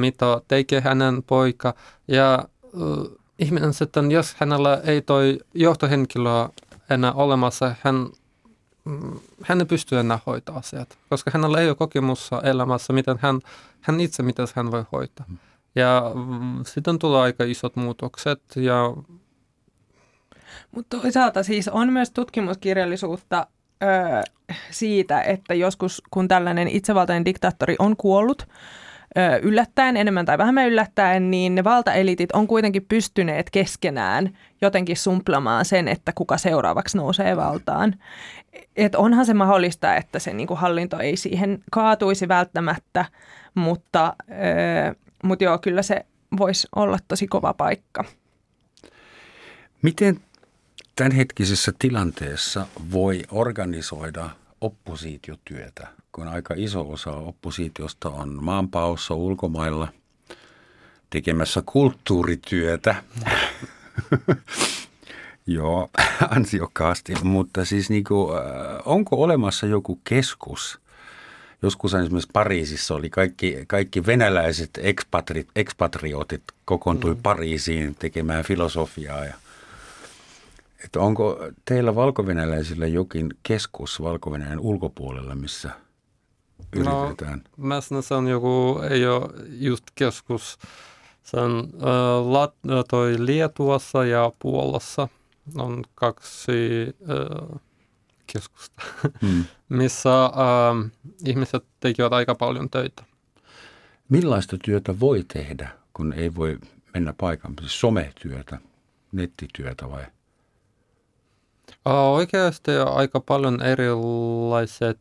mitä 0.00 0.40
tekee 0.48 0.80
hänen 0.80 1.22
poika 1.22 1.74
ja 2.08 2.48
ihminen 3.38 3.74
sitten, 3.74 4.10
jos 4.10 4.34
hänellä 4.38 4.80
ei 4.84 5.02
toi 5.02 5.38
johtohenkilöä 5.54 6.48
enää 6.90 7.12
olemassa, 7.12 7.74
hän 7.82 8.06
Mm, 8.84 9.20
hän 9.42 9.60
ei 9.60 9.66
pysty 9.66 9.98
enää 9.98 10.18
hoitaa 10.26 10.56
asiat, 10.56 10.98
koska 11.08 11.30
hänellä 11.34 11.60
ei 11.60 11.68
ole 11.68 11.74
kokemusta 11.76 12.42
elämässä, 12.42 12.92
miten 12.92 13.18
hän, 13.22 13.40
hän 13.80 14.00
itse, 14.00 14.22
miten 14.22 14.46
hän 14.54 14.70
voi 14.70 14.84
hoitaa. 14.92 15.26
Mm. 15.28 15.38
Ja 15.74 16.02
sitten 16.66 16.98
tulee 16.98 17.20
aika 17.20 17.44
isot 17.44 17.76
muutokset 17.76 18.42
ja 18.56 18.94
mutta 20.70 20.98
toisaalta 21.00 21.42
siis 21.42 21.68
on 21.68 21.92
myös 21.92 22.10
tutkimuskirjallisuutta 22.10 23.46
öö, 23.82 24.22
siitä, 24.70 25.22
että 25.22 25.54
joskus 25.54 26.02
kun 26.10 26.28
tällainen 26.28 26.68
itsevaltainen 26.68 27.24
diktaattori 27.24 27.76
on 27.78 27.96
kuollut, 27.96 28.48
yllättäen, 29.42 29.96
enemmän 29.96 30.26
tai 30.26 30.38
vähemmän 30.38 30.68
yllättäen, 30.68 31.30
niin 31.30 31.54
ne 31.54 31.64
valtaelitit 31.64 32.32
on 32.32 32.46
kuitenkin 32.46 32.86
pystyneet 32.88 33.50
keskenään 33.50 34.38
jotenkin 34.60 34.96
sumplamaan 34.96 35.64
sen, 35.64 35.88
että 35.88 36.12
kuka 36.14 36.38
seuraavaksi 36.38 36.96
nousee 36.96 37.36
valtaan. 37.36 37.94
Et 38.76 38.94
onhan 38.94 39.26
se 39.26 39.34
mahdollista, 39.34 39.96
että 39.96 40.18
se 40.18 40.32
niinku 40.32 40.54
hallinto 40.54 40.98
ei 40.98 41.16
siihen 41.16 41.62
kaatuisi 41.70 42.28
välttämättä, 42.28 43.04
mutta, 43.54 44.16
mutta 45.24 45.44
joo, 45.44 45.58
kyllä 45.58 45.82
se 45.82 46.06
voisi 46.38 46.68
olla 46.76 46.98
tosi 47.08 47.26
kova 47.26 47.54
paikka. 47.54 48.04
Miten 49.82 50.20
tämänhetkisessä 50.96 51.72
tilanteessa 51.78 52.66
voi 52.92 53.22
organisoida 53.30 54.30
oppositiotyötä, 54.60 55.88
kun 56.12 56.28
aika 56.28 56.54
iso 56.56 56.90
osa 56.90 57.10
oppositiosta 57.12 58.08
on 58.08 58.44
maanpaossa 58.44 59.14
ulkomailla 59.14 59.88
tekemässä 61.10 61.62
kulttuurityötä. 61.66 63.02
Joo, 65.46 65.88
ansiokkaasti, 66.36 67.14
mutta 67.22 67.64
siis 67.64 67.90
niin 67.90 68.04
kuin, 68.04 68.36
äh, 68.36 68.42
onko 68.84 69.22
olemassa 69.22 69.66
joku 69.66 70.00
keskus? 70.04 70.80
Joskus 71.62 71.94
esimerkiksi 71.94 72.30
Pariisissa 72.32 72.94
oli 72.94 73.10
kaikki, 73.10 73.64
kaikki 73.66 74.06
venäläiset 74.06 74.70
ekspatri, 74.82 75.46
ekspatriotit 75.56 76.42
kokoontui 76.64 77.14
mm. 77.14 77.22
Pariisiin 77.22 77.94
tekemään 77.94 78.44
filosofiaa 78.44 79.24
ja– 79.24 79.34
että 80.84 81.00
onko 81.00 81.48
teillä 81.64 81.94
valkovenäläisillä 81.94 82.86
jokin 82.86 83.34
keskus 83.42 84.02
valko 84.02 84.30
ulkopuolella, 84.58 85.34
missä 85.34 85.70
yritetään? 86.76 87.42
No, 87.56 87.66
mä 87.66 87.80
sanon, 87.80 88.02
se 88.02 88.14
on 88.14 88.28
joku, 88.28 88.80
ei 88.90 89.06
ole 89.06 89.28
just 89.48 89.84
keskus. 89.94 90.58
Se 91.22 91.36
on 91.36 91.68
äh, 91.74 92.26
Lat, 92.26 92.54
toi 92.88 93.14
Lietuassa 93.18 94.04
ja 94.04 94.32
Puolassa 94.38 95.08
on 95.56 95.84
kaksi 95.94 96.52
äh, 97.10 97.60
keskusta, 98.32 98.82
hmm. 99.22 99.44
missä 99.78 100.24
äh, 100.24 100.90
ihmiset 101.24 101.64
tekevät 101.80 102.12
aika 102.12 102.34
paljon 102.34 102.70
töitä. 102.70 103.02
Millaista 104.08 104.56
työtä 104.64 105.00
voi 105.00 105.24
tehdä, 105.32 105.70
kun 105.92 106.12
ei 106.12 106.34
voi 106.34 106.58
mennä 106.94 107.14
paikan 107.20 107.54
Siis 107.60 107.80
sometyötä, 107.80 108.58
nettityötä 109.12 109.90
vai– 109.90 110.06
Oikeasti 111.84 112.70
aika 112.76 113.20
paljon 113.20 113.62
erilaisia 113.62 114.94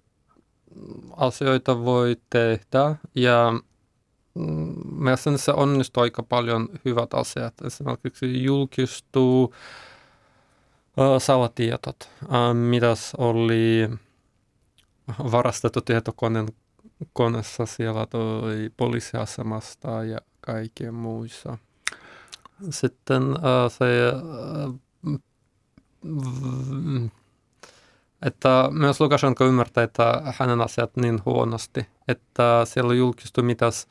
asioita 1.18 1.86
voi 1.86 2.18
tehdä 2.30 2.96
ja 3.16 3.54
mm, 4.36 4.76
mielestäni 4.92 5.38
se 5.38 5.52
onnistuu 5.52 6.04
aika 6.04 6.24
paljon 6.24 6.70
hyvät 6.86 7.14
asiat. 7.14 7.54
Esimerkiksi 7.66 8.44
julkistuu 8.44 9.54
salatietot, 11.18 12.10
mitäs 12.54 13.12
oli 13.18 13.90
varastettu 15.32 15.82
tietokoneen 15.82 16.48
koneessa 17.14 17.66
siellä 17.66 18.06
toi 18.06 18.72
poliisiasemasta 18.78 20.04
ja 20.04 20.18
kaikkien 20.42 20.94
muissa. 20.94 21.58
Sitten 22.70 23.24
se 23.70 23.86
että 28.26 28.70
myös 28.72 29.02
Lukashenko 29.02 29.46
ymmärtää, 29.46 29.84
että 29.84 30.34
hänen 30.40 30.62
asiat 30.62 30.96
niin 30.96 31.22
huonosti, 31.26 31.88
että 32.08 32.62
siellä 32.64 32.94
julkistui 32.94 33.44
mitäs, 33.44 33.88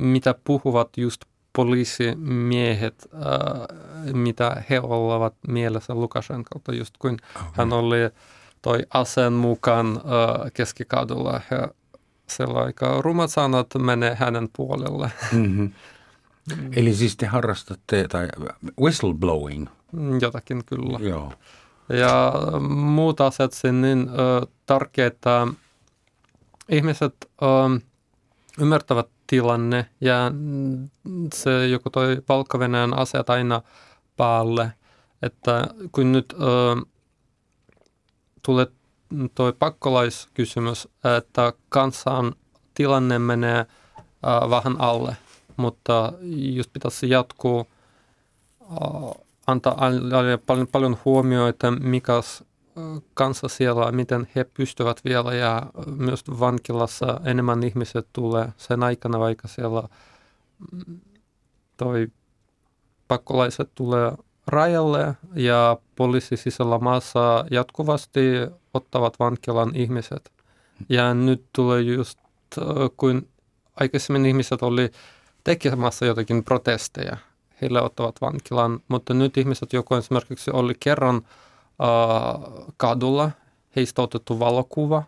mitä 0.00 0.34
puhuvat 0.44 0.88
just 0.96 1.20
poliisimiehet, 1.52 3.08
äh, 3.14 4.12
mitä 4.14 4.62
he 4.70 4.80
ovat 4.82 5.34
mielessä 5.48 5.94
Lukashenkolta, 5.94 6.74
just 6.74 6.94
kun 6.98 7.16
okay. 7.36 7.48
hän 7.52 7.72
oli 7.72 7.96
toi 8.62 8.78
aseen 8.94 9.32
mukaan 9.32 9.86
äh, 9.96 10.52
keskikadulla 10.54 11.40
ja 11.50 11.68
siellä 12.26 12.60
aika 12.60 13.02
rumat 13.02 13.30
sanat 13.30 13.66
menee 13.78 14.14
hänen 14.14 14.48
puolelle. 14.56 15.10
Mm-hmm. 15.32 15.72
Eli 16.76 16.94
siis 16.94 17.16
te 17.16 17.26
harrastatte, 17.26 18.08
tai 18.08 18.28
whistleblowing 18.80 19.66
Mm, 19.92 20.18
jotakin 20.20 20.64
kyllä. 20.66 20.98
Joo. 21.08 21.32
Ja 21.88 22.32
muut 22.68 23.20
asiat 23.20 23.52
sen 23.52 23.82
niin 23.82 24.08
ö, 24.08 24.46
tärkeitä. 24.66 25.46
Ihmiset 26.68 27.14
ö, 27.42 27.46
ymmärtävät 28.58 29.08
tilanne 29.26 29.86
ja 30.00 30.32
se 31.34 31.66
joku 31.66 31.90
toi 31.90 32.22
valko 32.28 32.58
asiat 32.96 33.30
aina 33.30 33.62
päälle, 34.16 34.72
että 35.22 35.66
kun 35.92 36.12
nyt 36.12 36.32
ö, 36.32 36.86
tulee 38.42 38.66
toi 39.34 39.52
pakkolaiskysymys, 39.52 40.88
että 41.18 41.52
kansan 41.68 42.34
tilanne 42.74 43.18
menee 43.18 43.58
ö, 43.60 44.50
vähän 44.50 44.80
alle, 44.80 45.16
mutta 45.56 46.12
just 46.54 46.72
pitäisi 46.72 47.10
jatkuu 47.10 47.66
antaa 49.46 49.76
paljon, 50.46 50.68
paljon 50.68 50.98
huomioita, 51.04 51.70
mikä 51.70 52.12
kanssa 53.14 53.48
siellä, 53.48 53.92
miten 53.92 54.28
he 54.34 54.44
pystyvät 54.44 55.04
vielä 55.04 55.34
ja 55.34 55.62
myös 55.86 56.24
vankilassa 56.40 57.20
enemmän 57.24 57.62
ihmiset 57.62 58.08
tulee 58.12 58.48
sen 58.56 58.82
aikana, 58.82 59.18
vaikka 59.18 59.48
siellä 59.48 59.82
mm, 60.72 61.00
toi 61.76 62.08
pakkolaiset 63.08 63.70
tulee 63.74 64.12
rajalle 64.46 65.16
ja 65.34 65.76
poliisi 65.96 66.36
sisällä 66.36 66.78
maassa 66.78 67.44
jatkuvasti 67.50 68.20
ottavat 68.74 69.18
vankilan 69.18 69.70
ihmiset. 69.74 70.32
Ja 70.88 71.14
nyt 71.14 71.44
tulee 71.52 71.80
just, 71.80 72.18
kun 72.96 73.28
aikaisemmin 73.80 74.26
ihmiset 74.26 74.62
oli 74.62 74.90
tekemässä 75.44 76.06
jotakin 76.06 76.44
protesteja, 76.44 77.16
heille 77.62 77.82
ottavat 77.82 78.20
vankilaan, 78.20 78.80
mutta 78.88 79.14
nyt 79.14 79.36
ihmiset, 79.36 79.72
joku 79.72 79.94
esimerkiksi 79.94 80.50
oli 80.50 80.74
kerran 80.80 81.16
äh, 81.16 82.64
kadulla, 82.76 83.30
heistä 83.76 84.02
otettu 84.02 84.38
valokuva, 84.38 85.02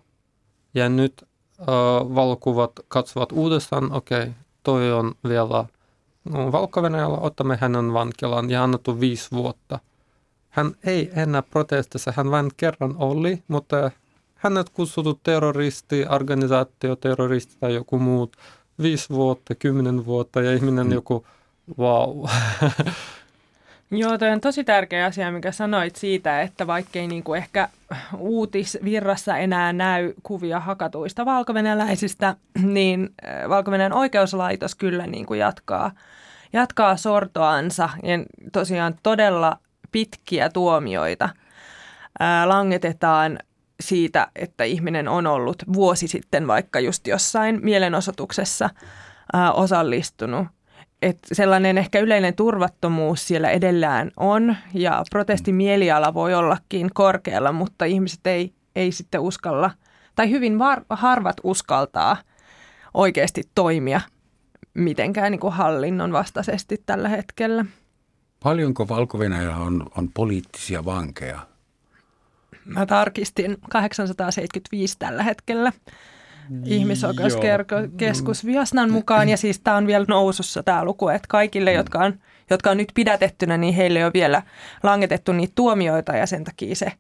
ja 0.75 0.89
nyt 0.89 1.25
äh, 1.61 1.67
valokuvat 2.15 2.73
katsovat 2.89 3.33
uudestaan, 3.33 3.93
okei, 3.93 4.23
okay, 4.23 4.33
toi 4.63 4.93
on 4.93 5.15
vielä 5.29 5.65
no, 6.25 6.53
valko 6.53 6.83
otamme 7.21 7.59
hänen 7.61 7.93
vankilaan 7.93 8.51
ja 8.51 8.65
annettu 8.65 9.01
viisi 9.01 9.31
vuotta. 9.31 9.79
Hän 10.49 10.73
ei 10.85 11.11
enää 11.17 11.43
protestissa, 11.43 12.13
hän 12.17 12.31
vain 12.31 12.51
kerran 12.57 12.95
oli, 12.99 13.43
mutta 13.49 13.91
hänet 14.35 14.71
kutsuttu 14.71 15.21
terroristi, 15.23 16.07
organisaatio, 16.11 16.97
terroristi 16.97 17.57
tai 17.61 17.75
joku 17.75 17.99
muut, 17.99 18.37
viisi 18.83 19.09
vuotta, 19.11 19.55
kymmenen 19.55 20.07
vuotta 20.07 20.41
ja 20.41 20.55
ihminen 20.55 20.87
mm. 20.87 20.93
joku 20.93 21.27
Wow. 21.79 22.27
Joo, 23.91 24.19
toi 24.19 24.31
on 24.31 24.41
tosi 24.41 24.65
tärkeä 24.65 25.07
asia, 25.07 25.33
mikä 25.33 25.53
sanoit 25.53 25.97
siitä, 25.97 26.43
että 26.43 26.67
vaikkei 26.67 27.07
niinku 27.07 27.35
ehkä 27.35 27.69
uutisvirrassa 28.19 29.37
enää 29.37 29.73
näy 29.73 30.13
kuvia 30.23 30.61
hakatuista 30.61 31.25
valkovenäläisistä, 31.25 32.35
niin 32.63 33.15
valko 33.49 33.71
oikeuslaitos 33.95 34.75
kyllä 34.75 35.07
niinku 35.07 35.35
jatkaa, 35.35 35.91
jatkaa 36.53 36.97
sortoansa 36.97 37.91
ja 38.03 38.19
tosiaan 38.53 38.95
todella 39.03 39.59
pitkiä 39.93 40.49
tuomioita 40.49 41.29
ää, 42.21 42.49
langetetaan 42.49 43.39
siitä, 43.81 44.27
että 44.37 44.65
ihminen 44.65 45.09
on 45.09 45.27
ollut 45.27 45.63
vuosi 45.73 46.09
sitten 46.09 46.47
vaikka 46.47 46.81
just 46.81 47.07
jossain 47.07 47.59
mielenosoituksessa 47.63 48.71
ää, 49.33 49.53
osallistunut 49.53 50.47
että 51.03 51.35
sellainen 51.35 51.79
ehkä 51.79 52.01
yleinen 52.01 52.35
turvattomuus 52.35 53.29
siellä 53.29 53.51
edellään 53.51 54.11
on 54.17 54.57
ja 54.75 55.05
protestimieliala 55.11 56.15
voi 56.15 56.35
ollakin 56.35 56.91
korkealla, 56.95 57.53
mutta 57.53 57.85
ihmiset 57.85 58.27
ei, 58.27 58.53
ei 58.77 58.93
sitten 58.93 59.21
uskalla 59.21 59.71
tai 60.15 60.31
hyvin 60.31 60.59
var, 60.59 60.83
harvat 60.91 61.37
uskaltaa 61.45 62.17
oikeasti 62.95 63.43
toimia 63.55 64.01
mitenkään 64.75 65.33
niin 65.33 65.41
kuin 65.41 65.53
hallinnon 65.53 66.13
vastaisesti 66.13 66.83
tällä 66.87 67.09
hetkellä. 67.09 67.65
Paljonko 68.43 68.89
valko 68.89 69.19
on, 69.57 69.87
on 69.97 70.11
poliittisia 70.15 70.85
vankeja? 70.85 71.39
Mä 72.65 72.87
tarkistin 72.87 73.57
875 73.71 74.97
tällä 74.99 75.23
hetkellä. 75.23 75.73
Ihmisoikeuskeskus 76.65 78.47
Viasnan 78.47 78.91
mukaan. 78.91 79.29
Ja 79.29 79.37
siis 79.37 79.61
tämä 79.61 79.77
on 79.77 79.87
vielä 79.87 80.05
nousussa 80.09 80.63
tämä 80.63 80.85
luku, 80.85 81.09
että 81.09 81.29
kaikille, 81.29 81.73
jotka 81.73 81.99
on, 81.99 82.15
jotka 82.51 82.71
on 82.71 82.77
nyt 82.77 82.93
pidätettynä, 82.95 83.57
niin 83.57 83.75
heille 83.75 84.07
on 84.07 84.11
vielä 84.15 84.43
langetettu 84.83 85.33
niitä 85.33 85.53
tuomioita 85.55 86.13
ja 86.13 86.27
sen 86.27 86.45
takia 86.45 86.75
se 86.75 86.93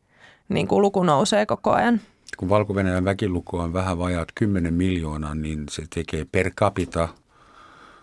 niin 0.48 0.68
kuin 0.68 0.82
luku 0.82 1.02
nousee 1.02 1.46
koko 1.46 1.72
ajan. 1.72 2.00
Kun 2.36 2.48
valko 2.48 2.74
väkiluku 3.04 3.56
on 3.56 3.72
vähän 3.72 3.98
vajaat 3.98 4.28
10 4.34 4.74
miljoonaa, 4.74 5.34
niin 5.34 5.64
se 5.70 5.82
tekee 5.94 6.26
per 6.32 6.50
capita 6.50 7.08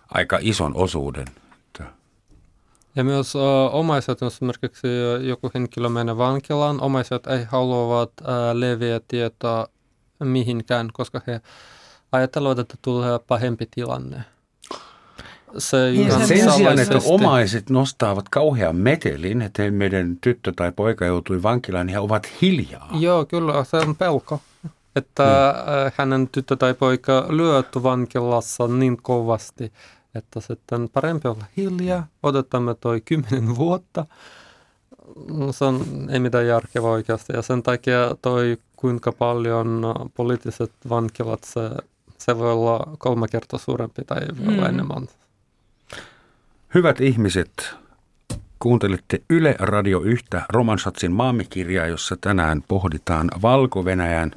aika 0.09 0.39
ison 0.41 0.75
osuuden– 0.75 1.25
ja 2.95 3.03
myös 3.03 3.35
uh, 3.35 3.41
omaiset, 3.71 4.21
esimerkiksi 4.21 4.87
joku 5.21 5.51
henkilö 5.53 5.89
menee 5.89 6.17
vankilaan, 6.17 6.81
omaiset 6.81 7.27
ei 7.27 7.43
haluavat 7.43 8.11
uh, 8.21 8.27
leviä 8.53 9.01
tietoa 9.07 9.67
mihinkään, 10.23 10.89
koska 10.93 11.21
he 11.27 11.41
ajattelevat, 12.11 12.59
että 12.59 12.75
tulee 12.81 13.19
pahempi 13.27 13.67
tilanne. 13.71 14.23
Se 15.57 15.91
ja 15.91 16.25
sen 16.27 16.51
sijaan, 16.51 16.79
että 16.79 16.99
omaiset 17.05 17.69
nostavat 17.69 18.29
kauhean 18.29 18.75
metelin, 18.75 19.41
että 19.41 19.71
meidän 19.71 20.17
tyttö 20.21 20.53
tai 20.55 20.71
poika 20.71 21.05
joutui 21.05 21.43
vankilaan, 21.43 21.85
niin 21.85 21.93
he 21.93 21.99
ovat 21.99 22.27
hiljaa. 22.41 22.89
Joo, 22.99 23.25
kyllä, 23.25 23.63
se 23.63 23.77
on 23.77 23.95
pelko. 23.95 24.41
Että 24.95 25.55
hmm. 25.57 25.91
hänen 25.95 26.29
tyttö 26.31 26.55
tai 26.55 26.73
poika 26.73 27.25
lyöty 27.29 27.83
vankilassa 27.83 28.67
niin 28.67 28.97
kovasti, 29.01 29.73
että 30.15 30.39
sitten 30.39 30.89
parempi 30.89 31.27
olla 31.27 31.45
hiljaa, 31.57 32.07
odotamme 32.23 32.75
toi 32.75 33.01
kymmenen 33.01 33.55
vuotta. 33.55 34.05
No, 35.33 35.51
se 35.51 35.65
on 35.65 35.85
ei 36.09 36.19
mitään 36.19 36.47
järkevää 36.47 36.91
oikeasti 36.91 37.33
ja 37.33 37.41
sen 37.41 37.63
takia 37.63 38.15
toi 38.21 38.57
kuinka 38.75 39.11
paljon 39.11 39.81
poliittiset 40.15 40.71
vankilat, 40.89 41.43
se, 41.43 41.61
se 42.17 42.37
voi 42.37 42.51
olla 42.51 42.79
kolme 42.97 43.27
kertaa 43.27 43.59
suurempi 43.59 44.03
tai 44.03 44.21
olla 44.47 44.61
mm. 44.61 44.65
enemmän. 44.65 45.07
Hyvät 46.75 47.01
ihmiset, 47.01 47.75
kuuntelette 48.59 49.21
Yle 49.29 49.55
Radio 49.59 50.01
yhtä 50.01 50.45
Romansatsin 50.49 51.11
maamikirjaa, 51.11 51.87
jossa 51.87 52.17
tänään 52.21 52.63
pohditaan 52.67 53.31
Valko-Venäjän 53.41 54.31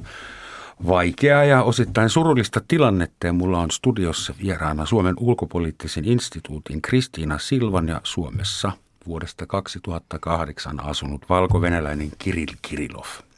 vaikeaa 0.87 1.43
ja 1.43 1.63
osittain 1.63 2.09
surullista 2.09 2.61
tilannetta 2.67 3.27
ja 3.27 3.33
mulla 3.33 3.59
on 3.59 3.71
studiossa 3.71 4.33
vieraana 4.43 4.85
Suomen 4.85 5.15
ulkopoliittisen 5.19 6.05
instituutin 6.05 6.81
Kristiina 6.81 7.37
Silvan 7.37 7.87
ja 7.87 8.01
Suomessa 8.03 8.71
vuodesta 9.07 9.45
2008 9.45 10.79
asunut 10.85 11.25
valko-venäläinen 11.29 12.11
Kirill 12.17 12.55
Kirilov. 12.61 13.28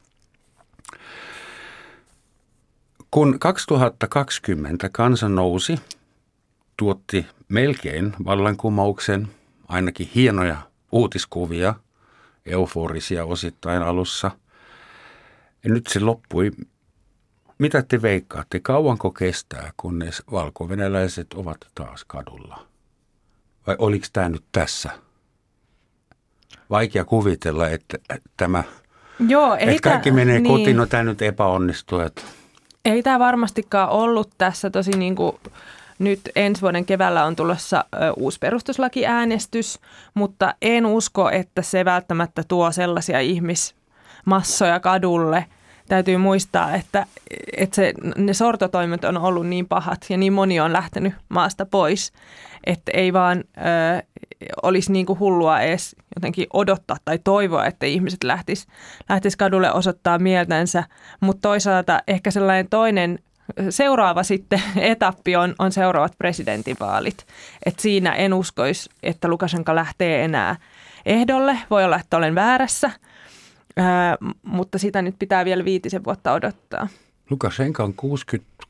Kun 3.12 3.40
2020 3.40 4.90
kansa 4.90 5.30
nousi, 5.30 5.80
tuotti 6.78 7.26
melkein 7.48 8.14
vallankumouksen, 8.26 9.28
ainakin 9.68 10.10
hienoja 10.16 10.58
uutiskuvia, 10.92 11.76
euforisia 12.46 13.26
osittain 13.26 13.82
alussa. 13.82 14.32
Ja 15.64 15.70
nyt 15.70 15.88
se 15.88 16.00
loppui 16.00 16.52
mitä 17.58 17.82
te 17.82 18.02
veikkaatte, 18.02 18.60
kauanko 18.60 19.12
kestää, 19.12 19.72
kunnes 19.78 20.24
valkovenäläiset 20.32 21.34
ovat 21.34 21.58
taas 21.76 22.06
kadulla? 22.06 22.68
Vai 23.68 23.76
oliko 23.80 24.06
tämä 24.14 24.30
nyt 24.30 24.44
tässä? 24.52 24.90
Vaikea 26.70 27.06
kuvitella, 27.06 27.70
että 27.70 27.98
tämä, 28.38 28.64
Joo, 29.28 29.56
että 29.60 29.82
kaikki 29.82 30.12
menee 30.12 30.40
niin. 30.40 30.52
kotiin, 30.52 30.78
no 30.78 30.86
tämä 30.86 31.04
nyt 31.04 31.22
epäonnistuu. 31.22 32.00
Että... 32.00 32.22
Ei 32.86 33.04
tämä 33.04 33.20
varmastikaan 33.20 33.90
ollut 33.90 34.30
tässä 34.38 34.70
tosi 34.70 34.92
niin 34.92 35.16
kuin 35.16 35.36
nyt 36.00 36.22
ensi 36.36 36.62
vuoden 36.62 36.86
keväällä 36.86 37.26
on 37.26 37.36
tulossa 37.36 37.86
uusi 38.18 38.40
perustuslakiäänestys, 38.40 39.80
mutta 40.14 40.56
en 40.62 40.86
usko, 40.86 41.30
että 41.30 41.62
se 41.62 41.86
välttämättä 41.86 42.44
tuo 42.48 42.72
sellaisia 42.72 43.20
ihmismassoja 43.20 44.80
kadulle– 44.80 45.46
täytyy 45.92 46.18
muistaa, 46.18 46.76
että, 46.76 47.06
että 47.58 47.76
se, 47.76 47.94
ne 48.18 48.34
sortotoimet 48.34 49.04
on 49.04 49.18
ollut 49.18 49.48
niin 49.48 49.68
pahat 49.68 50.06
ja 50.10 50.18
niin 50.18 50.34
moni 50.34 50.60
on 50.60 50.74
lähtenyt 50.74 51.14
maasta 51.30 51.66
pois, 51.66 52.14
että 52.64 52.92
ei 52.96 53.14
vaan 53.14 53.44
ö, 53.58 54.04
olisi 54.64 54.92
niin 54.92 55.06
kuin 55.06 55.20
hullua 55.20 55.60
edes 55.60 55.96
jotenkin 56.16 56.48
odottaa 56.54 56.98
tai 57.06 57.20
toivoa, 57.24 57.66
että 57.66 57.86
ihmiset 57.86 58.24
lähtis, 58.24 58.68
lähtis 59.10 59.36
kadulle 59.36 59.72
osoittaa 59.72 60.20
mieltänsä, 60.20 60.84
mutta 61.20 61.50
toisaalta 61.50 62.02
ehkä 62.08 62.32
sellainen 62.32 62.70
toinen 62.70 63.20
seuraava 63.70 64.24
sitten 64.24 64.62
etappi 64.94 65.36
on, 65.36 65.56
on 65.60 65.72
seuraavat 65.72 66.18
presidentinvaalit. 66.18 67.26
Et 67.66 67.80
siinä 67.80 68.12
en 68.12 68.34
uskoisi, 68.34 68.90
että 69.04 69.28
Lukashenka 69.28 69.76
lähtee 69.76 70.24
enää 70.24 70.56
ehdolle. 71.06 71.58
Voi 71.70 71.86
olla, 71.86 72.00
että 72.00 72.18
olen 72.18 72.36
väärässä– 72.36 72.92
Ää, 73.78 74.18
mutta 74.44 74.78
sitä 74.78 75.02
nyt 75.02 75.16
pitää 75.20 75.46
vielä 75.46 75.66
viitisen 75.66 76.04
vuotta 76.04 76.34
odottaa. 76.34 76.88
Lukashenka 77.30 77.84
on 77.84 77.94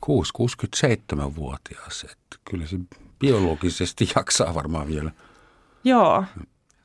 66-67-vuotias, 0.06 2.04
että 2.04 2.36
kyllä 2.50 2.66
se 2.66 2.76
biologisesti 3.18 4.08
jaksaa 4.16 4.54
varmaan 4.54 4.88
vielä. 4.88 5.10
Joo. 5.84 6.24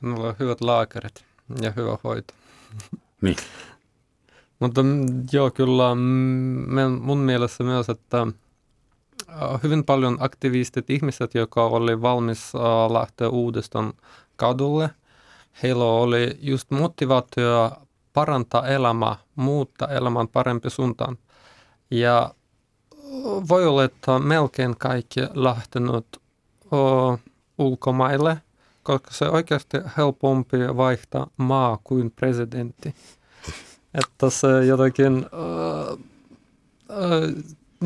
Minulla 0.00 0.28
on 0.28 0.34
hyvät 0.38 0.60
laakerit 0.60 1.24
ja 1.62 1.72
hyvä 1.76 1.98
hoito. 2.04 2.34
Niin. 3.22 3.36
Mutta 4.58 4.80
joo, 5.32 5.50
kyllä 5.50 5.94
mun 7.00 7.18
mielestä 7.18 7.64
myös, 7.64 7.88
että 7.88 8.22
äh, 8.22 9.62
hyvin 9.62 9.84
paljon 9.84 10.16
aktivistit, 10.20 10.90
ihmiset, 10.90 11.34
jotka 11.34 11.64
oli 11.64 12.02
valmis 12.02 12.52
äh, 12.54 12.60
lähteä 12.92 13.28
uudestaan 13.28 13.92
kadulle, 14.36 14.90
heillä 15.62 15.84
oli 15.84 16.38
just 16.40 16.70
motivaatio 16.70 17.72
parantaa 18.12 18.66
elämää, 18.66 19.16
muuttaa 19.36 19.88
elämän 19.88 20.28
parempi 20.28 20.70
suuntaan. 20.70 21.18
Ja 21.90 22.34
voi 23.48 23.66
olla, 23.66 23.84
että 23.84 24.18
melkein 24.18 24.76
kaikki 24.76 25.20
lähtenyt 25.34 26.06
o, 26.72 27.18
ulkomaille, 27.58 28.42
koska 28.82 29.10
se 29.10 29.28
oikeasti 29.28 29.78
helpompi 29.96 30.58
vaihtaa 30.76 31.26
maa 31.36 31.78
kuin 31.84 32.10
presidentti. 32.10 32.94
Että 33.94 34.30
se 34.30 34.64
jotenkin, 34.64 35.26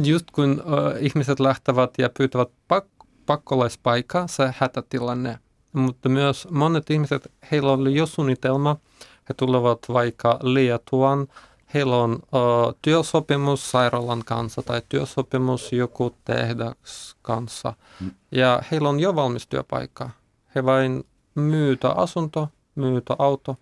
just 0.05 0.31
kun 0.31 0.63
ihmiset 1.01 1.41
lähtevät 1.41 1.91
ja 1.99 2.11
pyytävät 2.19 2.49
pak- 2.69 3.07
pakkolaispaikkaa, 3.27 4.27
se 4.27 4.55
hätätilanne. 4.59 5.39
Mutta 5.73 6.09
myös 6.09 6.49
monet 6.51 6.91
ihmiset, 6.91 7.33
heillä 7.51 7.73
oli 7.73 7.95
jo 7.95 8.07
suunnitelma– 8.07 8.77
he 9.29 9.35
tulevat 9.35 9.79
vaikka 9.93 10.39
Liettuan, 10.43 11.29
heillä 11.75 11.97
on 11.97 12.13
uh, 12.13 12.75
työsopimus 12.83 13.71
sairaalan 13.71 14.23
kanssa 14.25 14.63
tai 14.63 14.83
työsopimus 14.89 15.73
joku 15.73 16.17
tehdas 16.25 17.17
kanssa 17.23 17.75
mm. 18.01 18.11
ja 18.31 18.63
heillä 18.71 18.89
on 18.89 19.01
jo 19.01 19.15
valmis 19.15 19.47
työpaikka. 19.47 20.11
He 20.55 20.65
vain 20.65 21.05
myytä 21.35 21.91
asunto, 21.91 22.49
myytä 22.75 23.17
auto, 23.19 23.57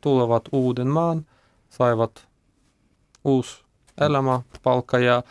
tulevat 0.00 0.42
uuden 0.52 0.88
maan, 0.88 1.26
saivat 1.68 2.28
uusi 3.24 3.62
elämä, 4.00 4.40
palkka 4.62 4.98
ja 4.98 5.22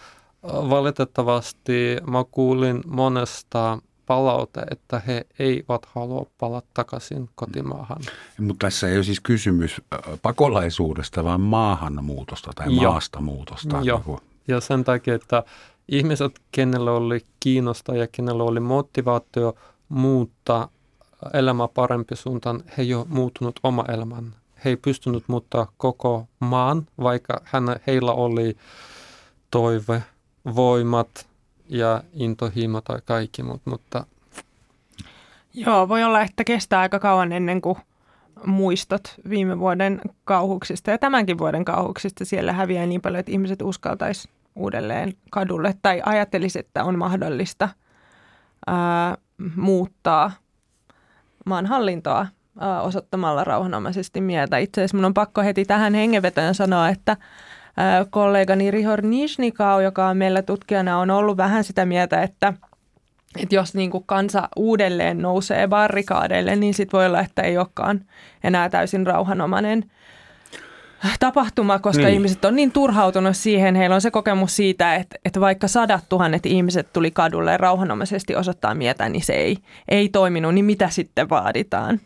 valitettavasti 0.44 1.98
mä 2.08 2.24
kuulin 2.32 2.84
monesta 2.88 3.78
palaute, 4.12 4.62
että 4.72 5.02
he 5.08 5.26
eivät 5.40 5.86
halua 5.86 6.26
palata 6.38 6.68
takaisin 6.74 7.30
kotimaahan. 7.36 7.98
Mutta 8.40 8.66
tässä 8.66 8.90
ei 8.90 8.96
ole 8.96 9.04
siis 9.04 9.20
kysymys 9.20 9.82
pakolaisuudesta, 10.22 11.24
vaan 11.24 11.42
maahanmuutosta 11.42 12.52
tai 12.56 12.76
Joo. 12.76 12.92
maastamuutosta. 12.92 13.82
Joo, 13.84 14.04
niin 14.08 14.20
ja 14.48 14.62
sen 14.62 14.84
takia, 14.84 15.16
että 15.16 15.44
ihmiset, 15.88 16.42
kenellä 16.52 16.92
oli 16.92 17.26
kiinnosta 17.40 17.96
ja 17.96 18.08
kenellä 18.08 18.44
oli 18.44 18.60
motivaatio 18.60 19.56
muuttaa 19.90 20.70
elämä 21.34 21.68
parempi 21.68 22.16
suuntaan, 22.16 22.64
he 22.78 22.84
ei 22.84 22.94
ole 22.94 23.06
muuttunut 23.10 23.60
oma 23.64 23.86
elämän. 23.88 24.36
He 24.66 24.70
ei 24.70 24.78
pystynyt 24.78 25.24
muuttaa 25.28 25.72
koko 25.78 26.28
maan, 26.40 26.88
vaikka 27.04 27.42
hän, 27.44 27.64
heillä 27.88 28.12
oli 28.12 28.58
toive, 29.52 30.04
voimat, 30.56 31.31
ja 31.72 32.04
intohimo 32.14 32.82
tai 32.82 33.00
kaikki, 33.06 33.44
mutta, 33.44 33.70
mutta... 33.70 34.06
Joo, 35.54 35.90
voi 35.90 36.04
olla, 36.04 36.22
että 36.22 36.44
kestää 36.44 36.80
aika 36.80 37.00
kauan 37.00 37.32
ennen 37.32 37.62
kuin 37.62 37.78
muistot 38.46 39.16
viime 39.30 39.60
vuoden 39.60 40.02
kauhuksista 40.24 40.92
ja 40.92 40.98
tämänkin 40.98 41.38
vuoden 41.38 41.66
kauhuksista 41.66 42.26
siellä 42.26 42.54
häviää 42.54 42.86
niin 42.86 43.02
paljon, 43.02 43.20
että 43.20 43.32
ihmiset 43.32 43.62
uskaltaisi 43.62 44.30
uudelleen 44.56 45.14
kadulle 45.30 45.76
tai 45.82 46.02
ajattelisi, 46.06 46.60
että 46.60 46.84
on 46.84 46.98
mahdollista 46.98 47.70
ää, 48.68 49.18
muuttaa 49.56 50.32
maan 51.46 51.66
hallintoa 51.66 52.28
ää, 52.60 52.82
osoittamalla 52.82 53.44
rauhanomaisesti 53.44 54.22
mieltä. 54.22 54.58
Itse 54.58 54.82
asiassa 54.82 54.98
minun 54.98 55.06
on 55.06 55.14
pakko 55.14 55.42
heti 55.42 55.66
tähän 55.66 55.94
hengenvetoon 55.94 56.56
sanoa, 56.56 56.90
että 56.90 57.18
kollegani 58.10 58.72
Rihor 58.72 59.02
Nishnikau, 59.02 59.80
joka 59.80 60.08
on 60.08 60.18
meillä 60.18 60.42
tutkijana, 60.42 60.98
on 60.98 61.10
ollut 61.10 61.38
vähän 61.38 61.64
sitä 61.64 61.86
mieltä, 61.86 62.24
että, 62.24 62.54
että 63.40 63.56
jos 63.56 63.74
niin 63.74 63.92
kuin 63.92 64.04
kansa 64.06 64.50
uudelleen 64.56 65.22
nousee 65.22 65.68
barrikaadeille, 65.68 66.56
niin 66.56 66.74
sitten 66.74 66.98
voi 66.98 67.06
olla, 67.06 67.22
että 67.22 67.42
ei 67.42 67.58
olekaan 67.58 68.02
enää 68.44 68.70
täysin 68.70 69.08
rauhanomainen– 69.08 69.84
tapahtuma, 71.20 71.80
koska 71.80 72.04
niin. 72.04 72.14
ihmiset 72.14 72.46
on 72.46 72.56
niin 72.56 72.72
turhautunut 72.72 73.38
siihen. 73.38 73.76
Heillä 73.76 73.96
on 73.96 74.02
se 74.02 74.12
kokemus 74.12 74.56
siitä, 74.56 74.96
että, 74.96 75.16
että 75.26 75.40
vaikka 75.40 75.68
sadat 75.68 76.10
tuhannet 76.10 76.46
ihmiset 76.46 76.94
tuli 76.94 77.12
kadulle 77.12 77.58
rauhanomaisesti 77.58 78.36
osoittaa 78.36 78.76
mieltä, 78.76 79.10
niin 79.10 79.24
se 79.24 79.34
ei, 79.34 79.58
ei 79.88 80.10
toiminut. 80.10 80.54
Niin 80.54 80.66
mitä 80.66 80.90
sitten 80.90 81.30
vaaditaan? 81.30 82.00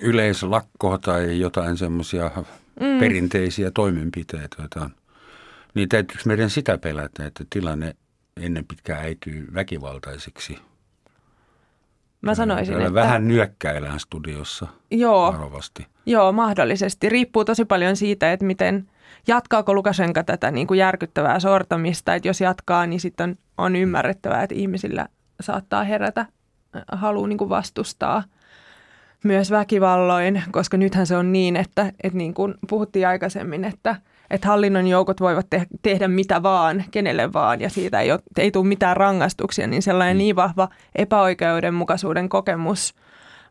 Yleislakko 0.00 0.98
tai 0.98 1.40
jotain 1.40 1.76
semmoisia 1.76 2.30
mm. 2.80 2.98
perinteisiä 3.00 3.70
toimenpiteitä. 3.70 4.62
Jotain. 4.62 4.90
Niin 5.74 5.88
täytyykö 5.88 6.22
meidän 6.26 6.50
sitä 6.50 6.78
pelätä, 6.78 7.26
että 7.26 7.44
tilanne 7.50 7.96
ennen 8.36 8.64
pitkään 8.64 9.04
äityy 9.04 9.46
väkivaltaiseksi? 9.54 10.58
Mä 12.20 12.34
sanoisin, 12.34 12.74
Täällä 12.74 12.86
että... 12.86 12.94
vähän 12.94 13.28
nyökkäillään 13.28 14.00
studiossa 14.00 14.66
joo, 14.90 15.32
varovasti. 15.32 15.86
Joo, 16.06 16.32
mahdollisesti. 16.32 17.08
Riippuu 17.08 17.44
tosi 17.44 17.64
paljon 17.64 17.96
siitä, 17.96 18.32
että 18.32 18.44
miten 18.44 18.90
jatkaako 19.26 19.74
Lukashenka 19.74 20.24
tätä 20.24 20.50
niin 20.50 20.66
kuin 20.66 20.78
järkyttävää 20.78 21.40
sortamista. 21.40 22.14
Että 22.14 22.28
jos 22.28 22.40
jatkaa, 22.40 22.86
niin 22.86 23.00
sitten 23.00 23.30
on, 23.30 23.36
on 23.58 23.76
ymmärrettävää, 23.76 24.42
että 24.42 24.54
ihmisillä 24.54 25.08
saattaa 25.40 25.84
herätä 25.84 26.20
äh, 26.20 26.82
halu 26.92 27.26
niin 27.26 27.38
kuin 27.38 27.50
vastustaa 27.50 28.22
myös 29.24 29.50
väkivalloin, 29.50 30.42
koska 30.50 30.76
nythän 30.76 31.06
se 31.06 31.16
on 31.16 31.32
niin, 31.32 31.56
että, 31.56 31.92
että 32.02 32.18
niin 32.18 32.34
kuin 32.34 32.54
puhuttiin 32.68 33.08
aikaisemmin, 33.08 33.64
että– 33.64 33.96
että 34.30 34.48
hallinnon 34.48 34.86
joukot 34.86 35.20
voivat 35.20 35.46
te- 35.50 35.66
tehdä 35.82 36.08
mitä 36.08 36.42
vaan, 36.42 36.84
kenelle 36.90 37.32
vaan, 37.32 37.60
ja 37.60 37.70
siitä 37.70 38.00
ei, 38.00 38.12
ole, 38.12 38.20
ei 38.36 38.50
tule 38.50 38.66
mitään 38.66 38.96
rangaistuksia, 38.96 39.66
niin 39.66 39.82
sellainen 39.82 40.16
mm. 40.16 40.18
niin 40.18 40.36
vahva 40.36 40.68
epäoikeudenmukaisuuden 40.94 42.28
kokemus 42.28 42.94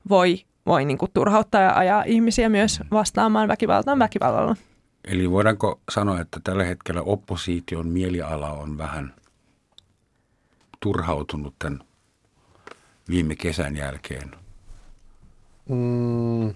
voi, 0.09 0.45
voi 0.65 0.85
niin 0.85 0.97
kuin 0.97 1.11
turhauttaa 1.13 1.61
ja 1.61 1.77
ajaa 1.77 2.03
ihmisiä 2.05 2.49
myös 2.49 2.79
vastaamaan 2.91 3.47
väkivaltaan 3.47 3.99
väkivallalla. 3.99 4.55
Eli 5.05 5.31
voidaanko 5.31 5.79
sanoa, 5.91 6.21
että 6.21 6.39
tällä 6.43 6.63
hetkellä 6.63 7.01
opposition 7.01 7.87
mieliala 7.87 8.51
on 8.51 8.77
vähän 8.77 9.13
turhautunut 10.79 11.55
tämän 11.59 11.79
viime 13.09 13.35
kesän 13.35 13.77
jälkeen? 13.77 14.31
Mm. 15.69 16.47
Uh, 16.47 16.55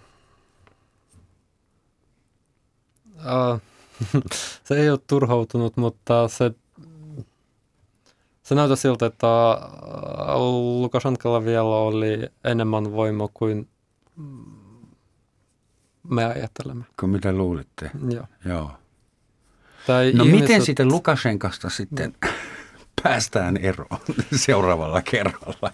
se 4.64 4.76
ei 4.76 4.90
ole 4.90 5.00
turhautunut, 5.08 5.78
mutta 5.78 6.28
se, 6.28 6.52
se 8.44 8.56
näyttää 8.56 8.76
siltä, 8.76 9.06
että 9.06 9.28
Lukashenkalla 10.82 11.46
vielä 11.46 11.64
oli 11.64 12.30
enemmän 12.44 12.92
voimaa 12.92 13.30
kuin 13.34 13.68
me 16.10 16.26
ajattelemme. 16.26 16.84
Kuin 17.00 17.10
mitä 17.10 17.32
luulitte? 17.32 17.92
Joo. 18.10 18.26
Joo. 18.46 18.72
Tai 19.88 20.12
no 20.12 20.24
ihmiset... 20.24 20.42
miten 20.42 20.66
siitä 20.66 20.86
Lukashenkasta 20.86 21.70
sitten 21.70 22.14
no. 22.26 22.30
päästään 23.04 23.58
eroon 23.58 24.00
seuraavalla 24.46 25.02
kerralla? 25.02 25.72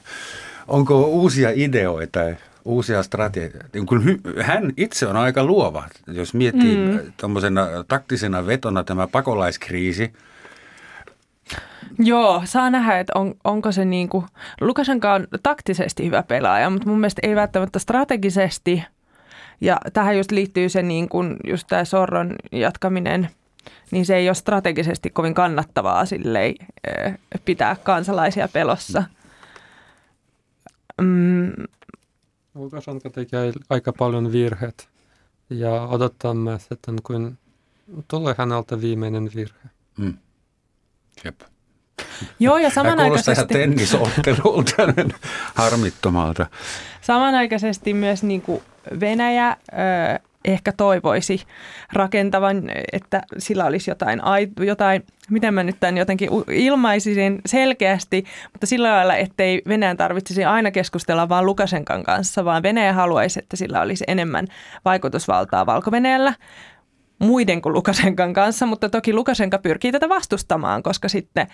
Onko 0.68 1.02
uusia 1.02 1.50
ideoita 1.56 2.20
uusia 2.68 3.04
strategioita. 3.04 3.70
Niin 3.74 4.22
hän 4.42 4.74
itse 4.78 5.08
on 5.08 5.18
aika 5.18 5.44
luova, 5.44 5.84
jos 6.08 6.34
miettii 6.34 6.78
mm. 6.78 7.14
tuommoisena 7.18 7.68
taktisena 7.88 8.46
vetona 8.48 8.84
tämä 8.84 9.08
pakolaiskriisi. 9.08 10.14
Joo, 12.00 12.42
saa 12.46 12.70
nähdä, 12.70 13.00
että 13.00 13.14
on, 13.16 13.34
onko 13.44 13.72
se 13.72 13.86
niin 13.86 14.10
kuin, 14.10 14.26
Lukashenka 14.62 15.14
on 15.14 15.28
taktisesti 15.44 16.06
hyvä 16.06 16.24
pelaaja, 16.24 16.70
mutta 16.70 16.88
mun 16.88 17.00
mielestä 17.00 17.20
ei 17.24 17.36
välttämättä 17.36 17.80
strategisesti. 17.80 18.84
Ja 19.62 19.78
tähän 19.94 20.18
just 20.18 20.32
liittyy 20.32 20.70
se 20.70 20.82
niin 20.82 21.10
kuin, 21.10 21.38
just 21.48 21.68
tämä 21.68 21.86
Sorron 21.86 22.36
jatkaminen, 22.52 23.30
niin 23.92 24.06
se 24.06 24.16
ei 24.16 24.30
ole 24.30 24.36
strategisesti 24.36 25.10
kovin 25.10 25.34
kannattavaa 25.34 26.06
silleen, 26.06 26.56
pitää 27.46 27.76
kansalaisia 27.84 28.48
pelossa. 28.48 29.04
Mm, 31.02 31.52
Lukashenko 32.58 33.10
tekee 33.10 33.54
aika 33.70 33.94
paljon 33.94 34.32
virheet 34.32 34.90
ja 35.50 35.82
odotamme 35.82 36.60
sitten, 36.60 36.96
kun 37.04 37.38
tulee 38.08 38.36
häneltä 38.38 38.82
viimeinen 38.82 39.32
virhe. 39.36 39.70
Mm. 39.98 40.18
Jep. 41.24 41.42
Joo, 42.40 42.58
ja 42.58 42.70
samanaikaisesti... 42.70 43.46
Tämä 43.46 43.60
tennisottelulta 43.60 44.74
harmittomalta. 45.56 46.48
Samanaikaisesti 47.02 47.94
myös 47.94 48.24
niin 48.24 48.42
kuin 48.42 48.62
Venäjä 49.00 49.50
ö, 49.50 49.56
ehkä 50.48 50.72
toivoisi 50.72 51.44
rakentavan, 51.94 52.64
että 52.94 53.22
sillä 53.38 53.66
olisi 53.66 53.92
jotain, 53.92 54.22
jotain 54.66 55.04
miten 55.30 55.54
mä 55.54 55.64
nyt 55.64 55.80
tämän 55.80 55.98
jotenkin 55.98 56.30
ilmaisisin 56.52 57.42
selkeästi, 57.46 58.26
mutta 58.54 58.68
sillä 58.68 58.92
lailla, 58.92 59.16
ettei 59.16 59.62
Venäjän 59.68 59.98
tarvitsisi 59.98 60.46
aina 60.46 60.72
keskustella 60.72 61.30
vaan 61.30 61.46
Lukasenkan 61.46 62.04
kanssa, 62.04 62.46
vaan 62.46 62.64
Venäjä 62.64 62.94
haluaisi, 62.94 63.40
että 63.40 63.58
sillä 63.58 63.82
olisi 63.82 64.04
enemmän 64.08 64.48
vaikutusvaltaa 64.86 65.66
valko 65.66 65.92
muiden 67.20 67.62
kuin 67.62 67.74
Lukasenkan 67.74 68.34
kanssa, 68.34 68.66
mutta 68.66 68.90
toki 68.90 69.14
Lukasenka 69.14 69.58
pyrkii 69.58 69.92
tätä 69.92 70.10
vastustamaan, 70.10 70.84
koska 70.84 71.10
sitten 71.10 71.48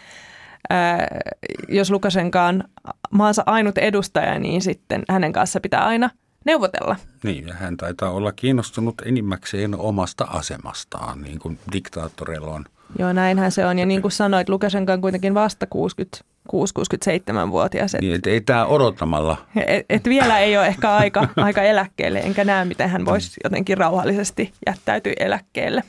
jos 1.69 1.91
Lukasenka 1.91 2.43
on 2.43 2.63
maansa 3.11 3.43
ainut 3.45 3.77
edustaja, 3.77 4.39
niin 4.39 4.61
sitten 4.61 5.03
hänen 5.09 5.33
kanssa 5.33 5.59
pitää 5.59 5.85
aina 5.85 6.09
neuvotella. 6.45 6.95
Niin, 7.23 7.47
ja 7.47 7.53
hän 7.53 7.77
taitaa 7.77 8.11
olla 8.11 8.31
kiinnostunut 8.31 8.95
enimmäkseen 9.05 9.75
omasta 9.75 10.23
asemastaan, 10.23 11.21
niin 11.21 11.39
kuin 11.39 11.59
diktaattoreilla 11.73 12.53
on– 12.53 12.65
Joo, 12.99 13.13
näinhän 13.13 13.51
se 13.51 13.65
on. 13.65 13.79
Ja 13.79 13.85
niin 13.85 14.01
kuin 14.01 14.11
sanoit, 14.11 14.49
Lukashenka 14.49 14.93
on 14.93 15.01
kuitenkin 15.01 15.33
vasta 15.33 15.67
66-67-vuotias. 15.75 17.95
Et, 17.95 18.01
niin, 18.01 18.15
et 18.15 18.27
ei 18.27 18.41
tämä 18.41 18.65
odottamalla. 18.65 19.45
Et, 19.55 19.85
et 19.89 20.05
vielä 20.05 20.39
ei 20.39 20.57
ole 20.57 20.67
ehkä 20.67 20.95
aika, 20.95 21.27
aika 21.35 21.61
eläkkeelle, 21.61 22.19
enkä 22.19 22.43
näe, 22.43 22.65
miten 22.65 22.89
hän 22.89 23.05
voisi 23.05 23.39
jotenkin 23.43 23.77
rauhallisesti 23.77 24.53
jättäytyä 24.65 25.13
eläkkeelle. 25.19 25.83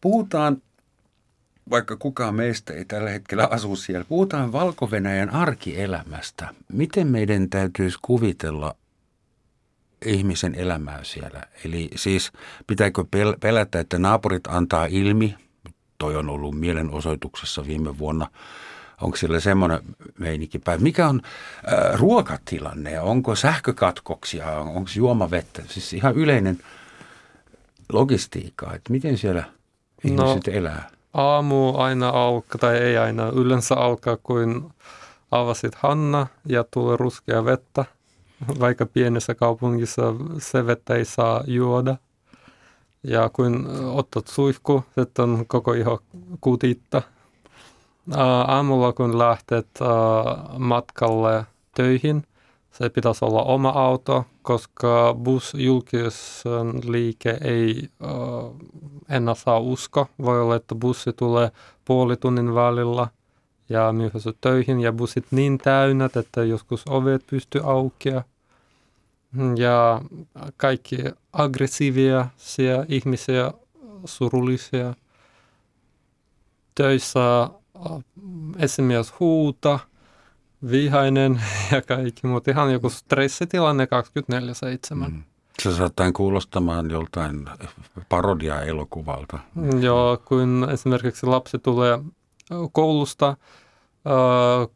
Puhutaan, 0.00 0.62
vaikka 1.70 1.96
kukaan 1.96 2.34
meistä 2.34 2.72
ei 2.72 2.84
tällä 2.84 3.10
hetkellä 3.10 3.48
asu 3.50 3.76
siellä, 3.76 4.04
puhutaan 4.08 4.52
valko 4.52 4.90
arkielämästä. 5.32 6.48
Miten 6.72 7.06
meidän 7.06 7.50
täytyisi 7.50 7.98
kuvitella 8.02 8.74
ihmisen 10.04 10.54
elämää 10.54 11.04
siellä? 11.04 11.42
Eli 11.64 11.88
siis 11.96 12.32
pitääkö 12.66 13.04
pelätä, 13.40 13.80
että 13.80 13.98
naapurit 13.98 14.46
antaa 14.46 14.86
ilmi– 14.86 15.34
toi 15.98 16.16
on 16.16 16.30
ollut 16.30 16.54
mielenosoituksessa 16.54 17.66
viime 17.66 17.98
vuonna. 17.98 18.26
Onko 19.00 19.16
sillä 19.16 19.40
semmoinen 19.40 19.80
meininki 20.18 20.58
päin? 20.58 20.82
Mikä 20.82 21.08
on 21.08 21.20
äh, 21.24 22.00
ruokatilanne? 22.00 23.00
Onko 23.00 23.34
sähkökatkoksia? 23.34 24.58
Onko 24.58 24.90
juomavettä? 24.96 25.62
Siis 25.66 25.92
ihan 25.92 26.14
yleinen 26.14 26.58
logistiikka, 27.92 28.74
että 28.74 28.92
miten 28.92 29.18
siellä 29.18 29.44
ihmiset 30.04 30.46
no, 30.46 30.52
elää? 30.52 30.90
Aamu 31.14 31.76
aina 31.76 32.08
alkaa, 32.08 32.58
tai 32.58 32.76
ei 32.76 32.98
aina, 32.98 33.28
yleensä 33.28 33.74
alkaa, 33.74 34.16
kun 34.16 34.70
avasit 35.30 35.74
Hanna 35.74 36.26
ja 36.46 36.64
tulee 36.70 36.96
ruskea 36.96 37.44
vettä. 37.44 37.84
Vaikka 38.60 38.86
pienessä 38.86 39.34
kaupungissa 39.34 40.02
se 40.38 40.66
vettä 40.66 40.94
ei 40.94 41.04
saa 41.04 41.44
juoda– 41.46 41.96
ja 43.02 43.30
kun 43.32 43.68
otat 43.94 44.26
suihku, 44.26 44.84
sitten 44.98 45.24
on 45.24 45.46
koko 45.46 45.72
iho 45.72 46.00
kutitta. 46.40 47.02
Aamulla 48.46 48.92
kun 48.92 49.18
lähtet 49.18 49.68
matkalle 50.58 51.46
töihin, 51.74 52.22
se 52.70 52.88
pitäisi 52.88 53.24
olla 53.24 53.42
oma 53.42 53.68
auto, 53.68 54.24
koska 54.42 55.14
bus 55.18 55.54
liike 56.84 57.38
ei 57.44 57.88
enää 59.08 59.34
saa 59.34 59.58
usko. 59.58 60.06
Voi 60.22 60.42
olla, 60.42 60.56
että 60.56 60.74
bussi 60.74 61.12
tulee 61.12 61.50
puoli 61.84 62.16
tunnin 62.16 62.54
välillä 62.54 63.08
ja 63.68 63.92
myöhässä 63.92 64.32
töihin 64.40 64.80
ja 64.80 64.92
bussit 64.92 65.26
niin 65.30 65.58
täynnät, 65.58 66.16
että 66.16 66.44
joskus 66.44 66.84
ovet 66.88 67.26
pystyy 67.26 67.60
aukia 67.64 68.22
ja 69.56 70.00
kaikki 70.56 70.96
aggressiivisia 71.32 72.26
ihmisiä, 72.88 73.52
surullisia. 74.04 74.94
Töissä 76.74 77.42
äh, 77.42 77.50
esimies 78.58 79.12
huuta, 79.20 79.78
vihainen 80.70 81.42
ja 81.72 81.82
kaikki, 81.82 82.26
mutta 82.26 82.50
ihan 82.50 82.72
joku 82.72 82.90
stressitilanne 82.90 83.88
24-7. 84.94 84.94
Mm. 84.94 85.22
Se 85.62 85.72
saattaa 85.72 86.12
kuulostamaan 86.12 86.90
joltain 86.90 87.44
parodia-elokuvalta. 88.08 89.38
Joo, 89.80 90.18
kun 90.24 90.68
esimerkiksi 90.70 91.26
lapsi 91.26 91.58
tulee 91.58 91.98
koulusta, 92.72 93.28
äh, 93.28 94.68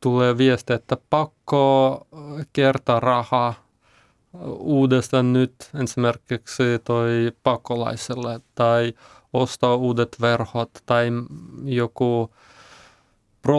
tulee 0.00 0.38
viesti, 0.38 0.72
että 0.72 0.96
pakko 1.10 2.06
kertaa 2.52 3.00
rahaa 3.00 3.54
uudestaan 4.58 5.32
nyt 5.32 5.54
esimerkiksi 5.82 6.62
toi 6.84 7.32
pakolaiselle 7.42 8.40
tai 8.54 8.94
ostaa 9.32 9.74
uudet 9.74 10.16
verhot 10.20 10.70
tai 10.86 11.08
joku 11.64 12.30
Pro 13.42 13.58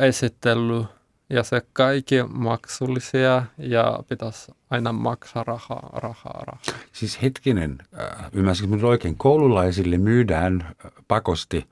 esittely 0.00 0.84
ja 1.30 1.42
se 1.42 1.62
kaikki 1.72 2.22
maksullisia 2.28 3.42
ja 3.58 3.98
pitäisi 4.08 4.52
aina 4.70 4.92
maksaa 4.92 5.44
rahaa, 5.44 5.90
rahaa, 5.92 6.44
rahaa. 6.44 6.82
Siis 6.92 7.22
hetkinen, 7.22 7.78
äh, 8.00 8.30
ymmärsinkö 8.32 8.76
nyt 8.76 8.84
oikein, 8.84 9.16
koululaisille 9.16 9.98
myydään 9.98 10.76
pakosti 11.08 11.66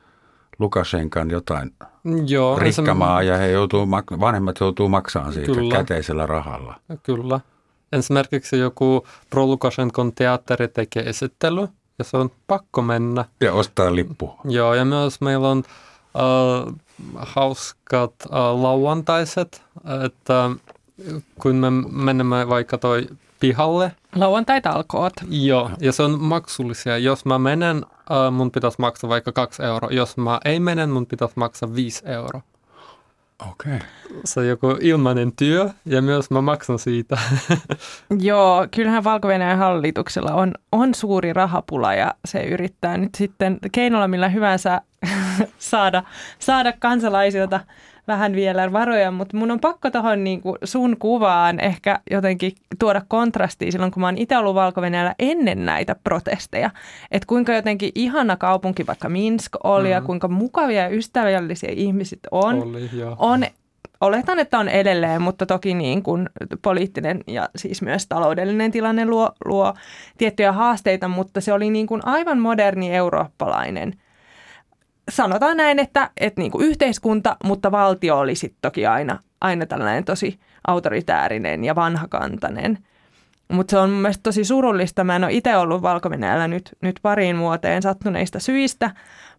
Lukashenkan 0.59 1.30
jotain 1.30 1.74
Joo, 2.26 2.59
rikkamaa 2.59 3.22
ja 3.22 3.36
he 3.36 3.50
joutuu, 3.50 3.90
vanhemmat 4.20 4.61
joutuu 4.61 4.88
maksamaan 4.88 5.32
siitä 5.32 5.52
kyllä, 5.52 5.74
käteisellä 5.74 6.26
rahalla. 6.26 6.74
Kyllä. 7.02 7.40
Esimerkiksi 7.92 8.59
joku 8.59 9.06
Pro 9.30 9.46
Lukashenkon 9.46 10.12
teatteri 10.12 10.68
tekee 10.68 11.09
esittely 11.09 11.68
ja 11.98 12.04
se 12.04 12.16
on 12.16 12.30
pakko 12.46 12.82
mennä. 12.82 13.24
Ja 13.40 13.52
ostaa 13.52 13.94
lippu. 13.94 14.34
Joo, 14.44 14.74
ja 14.74 14.84
myös 14.84 15.20
meillä 15.20 15.48
on 15.48 15.62
äh, 15.66 16.74
hauskat 17.16 18.14
äh, 18.22 18.61
lauantaiset, 18.61 19.62
että 20.04 20.50
kun 21.38 21.56
me 21.56 21.70
menemme 21.90 22.48
vaikka 22.48 22.78
toi 22.78 23.06
pihalle. 23.41 23.93
Lauantai-talkoot. 24.14 25.12
Joo, 25.30 25.70
ja 25.80 25.93
se 25.93 26.03
on 26.03 26.20
maksullisia. 26.20 26.99
Jos 26.99 27.24
mä 27.24 27.39
menen, 27.39 27.76
äh, 28.11 28.32
mun 28.32 28.51
pitäisi 28.51 28.80
maksaa 28.80 29.11
vaikka 29.11 29.32
kaksi 29.32 29.62
euroa. 29.62 29.91
Jos 29.93 30.16
mä 30.16 30.41
ei 30.45 30.61
mene, 30.61 30.86
mun 30.86 31.07
pitäisi 31.07 31.34
maksaa 31.36 31.74
viisi 31.74 32.03
euroa. 32.07 32.43
Okei. 33.51 33.76
Okay. 33.76 33.89
Se 34.24 34.41
on 34.41 34.49
joku 34.49 34.76
ilmainen 34.80 35.32
työ 35.36 35.70
ja 35.84 36.03
myös 36.03 36.30
mä 36.30 36.41
maksan 36.41 36.78
siitä. 36.78 37.18
Joo, 38.20 38.66
kyllähän 38.70 39.05
valko 39.05 39.28
hallituksella 39.57 40.34
on, 40.34 40.55
on 40.72 40.95
suuri 40.95 41.32
rahapula 41.32 41.95
ja 41.95 42.14
se 42.24 42.43
yrittää 42.43 42.97
nyt 42.97 43.14
sitten 43.14 43.59
keinolla 43.72 44.09
millä 44.09 44.28
hyvänsä 44.28 44.80
saada, 45.59 46.03
saada 46.39 46.72
kansalaisilta 46.72 47.61
vähän 48.09 48.32
vielä 48.32 48.72
varoja, 48.72 49.11
mutta 49.11 49.36
mun 49.36 49.50
on 49.50 49.61
pakko 49.61 49.90
tuohon 49.90 50.24
niin 50.24 50.40
sun 50.64 50.96
kuvaan 50.98 51.61
ehkä 51.61 52.00
jotenkin 52.11 52.52
tuoda 52.78 53.02
kontrastia 53.09 53.72
silloin, 53.72 53.92
kun 53.92 54.00
mä 54.00 54.06
oon 54.06 54.18
itse 54.18 54.36
ollut 54.36 54.54
valko 54.54 54.80
ennen 55.18 55.66
näitä 55.66 55.96
protesteja. 56.04 56.70
Että 57.11 57.26
kuinka 57.26 57.52
jotenkin 57.52 57.92
ihana 57.94 58.36
kaupunki 58.36 58.86
vaikka 58.86 59.09
Minsk 59.09 59.56
oli 59.64 59.82
mm-hmm. 59.82 59.92
ja 59.92 60.00
kuinka 60.00 60.28
mukavia 60.28 60.82
ja 60.82 60.88
ystävällisiä 60.88 61.70
ihmiset 61.72 62.20
on. 62.30 62.62
Oli, 62.62 62.90
on 63.18 63.44
oletan, 64.00 64.38
että 64.38 64.59
on 64.59 64.68
edelleen, 64.68 65.22
mutta 65.22 65.46
toki 65.46 65.74
niin 65.74 66.02
kuin 66.02 66.28
poliittinen 66.62 67.20
ja 67.26 67.48
siis 67.56 67.82
myös 67.82 68.06
taloudellinen 68.06 68.70
tilanne 68.70 69.06
luo, 69.06 69.30
luo 69.44 69.74
tiettyjä 70.18 70.52
haasteita, 70.52 71.09
mutta 71.09 71.40
se 71.40 71.52
oli 71.52 71.70
niin 71.70 71.86
kuin 71.86 72.06
aivan 72.06 72.38
moderni 72.38 72.94
eurooppalainen– 72.94 73.94
sanotaan 75.09 75.56
näin, 75.56 75.78
että, 75.78 76.11
että 76.16 76.40
niin 76.40 76.50
kuin 76.50 76.66
yhteiskunta, 76.66 77.36
mutta 77.44 77.70
valtio 77.70 78.18
oli 78.18 78.34
sitten 78.34 78.59
toki 78.62 78.86
aina, 78.86 79.18
aina 79.40 79.66
tällainen 79.66 80.04
tosi 80.04 80.40
autoritäärinen 80.66 81.64
ja 81.64 81.74
vanhakantainen. 81.74 82.78
Mutta 83.52 83.70
se 83.70 83.78
on 83.78 83.90
mun 83.90 84.00
mielestä 84.00 84.22
tosi 84.22 84.44
surullista. 84.44 85.04
Mä 85.04 85.16
en 85.16 85.24
ole 85.24 85.32
itse 85.32 85.56
ollut 85.56 85.82
valko 85.82 86.09
nyt, 86.48 86.76
nyt 86.82 86.98
pariin 87.02 87.38
vuoteen 87.38 87.82
sattuneista 87.82 88.38
syistä, 88.38 88.90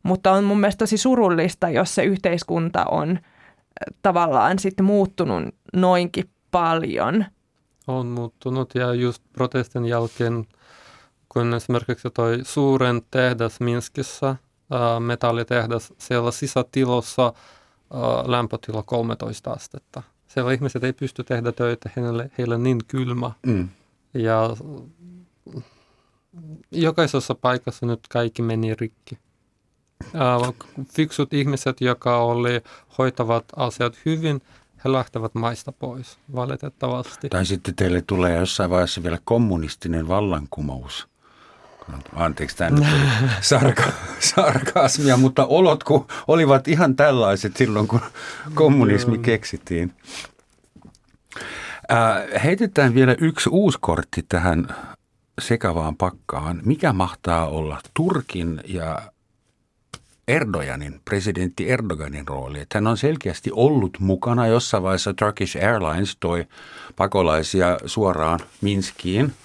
mutta 0.03 0.31
on 0.31 0.43
mun 0.43 0.59
mielestä 0.59 0.79
tosi 0.79 0.97
surullista, 0.97 1.69
jos 1.69 1.95
se 1.95 2.03
yhteiskunta 2.03 2.85
on 2.85 3.19
tavallaan 4.01 4.59
sitten 4.59 4.85
muuttunut 4.85 5.55
noinkin 5.73 6.29
paljon. 6.51 7.25
On 7.87 8.07
muuttunut 8.07 8.75
ja 8.75 8.93
just 8.93 9.23
protestin 9.33 9.85
jälkeen, 9.85 10.45
kun 11.29 11.53
esimerkiksi 11.53 12.09
toi 12.13 12.39
suuren 12.43 13.01
tehdas 13.11 13.59
Minskissä– 13.59 14.35
metallitehdas 14.99 15.93
siellä 15.97 16.31
sisätilossa 16.31 17.33
lämpötila 18.25 18.83
13 18.83 19.51
astetta. 19.51 20.03
Siellä 20.27 20.53
ihmiset 20.53 20.83
ei 20.83 20.93
pysty 20.93 21.23
tehdä 21.23 21.51
töitä, 21.51 21.89
heille, 21.95 22.31
heille 22.37 22.55
on 22.55 22.63
niin 22.63 22.81
kylmä. 22.87 23.31
Mm. 23.45 23.69
Ja 24.13 24.55
jokaisessa 26.71 27.35
paikassa 27.35 27.85
nyt 27.85 27.99
kaikki 28.09 28.41
meni 28.41 28.75
rikki. 28.75 29.17
Fiksut 30.93 31.33
ihmiset, 31.33 31.81
jotka 31.81 32.17
oli, 32.17 32.61
hoitavat 32.97 33.45
asiat 33.55 33.97
hyvin, 34.05 34.41
he 34.85 34.91
lähtevät 34.91 35.35
maista 35.35 35.71
pois, 35.71 36.17
valitettavasti. 36.35 37.29
Tai 37.29 37.45
sitten 37.45 37.75
teille 37.75 38.01
tulee 38.01 38.39
jossain 38.39 38.69
vaiheessa 38.69 39.03
vielä 39.03 39.19
kommunistinen 39.23 40.07
vallankumous 40.07 41.08
anteeksi 42.15 42.57
tämä 42.57 42.69
nyt 42.69 42.83
sarka, 43.41 43.83
sarkasmia, 44.35 45.17
mutta 45.17 45.45
olot 45.45 45.83
kun 45.83 46.07
olivat 46.27 46.67
ihan 46.67 46.95
tällaiset 46.95 47.57
silloin, 47.57 47.87
kun 47.87 48.01
kommunismi 48.53 49.17
keksittiin. 49.17 49.93
Äh, 51.91 52.43
heitetään 52.43 52.93
vielä 52.93 53.15
yksi 53.21 53.49
uusi 53.49 53.77
kortti 53.81 54.25
tähän 54.29 54.67
sekavaan 55.41 55.95
pakkaan. 55.95 56.61
Mikä 56.65 56.93
mahtaa 56.93 57.47
olla 57.47 57.81
Turkin 57.93 58.61
ja 58.67 59.01
Erdoganin, 60.27 61.01
presidentti 61.05 61.69
Erdoganin 61.69 62.27
rooli. 62.27 62.59
Että 62.59 62.77
hän 62.77 62.87
on 62.87 62.97
selkeästi 62.97 63.51
ollut 63.53 63.97
mukana 63.99 64.47
jossain 64.47 64.83
vaiheessa 64.83 65.13
Turkish 65.13 65.57
Airlines 65.57 66.17
toi 66.19 66.45
pakolaisia 66.95 67.77
suoraan 67.85 68.39
Minskiin– 68.61 69.33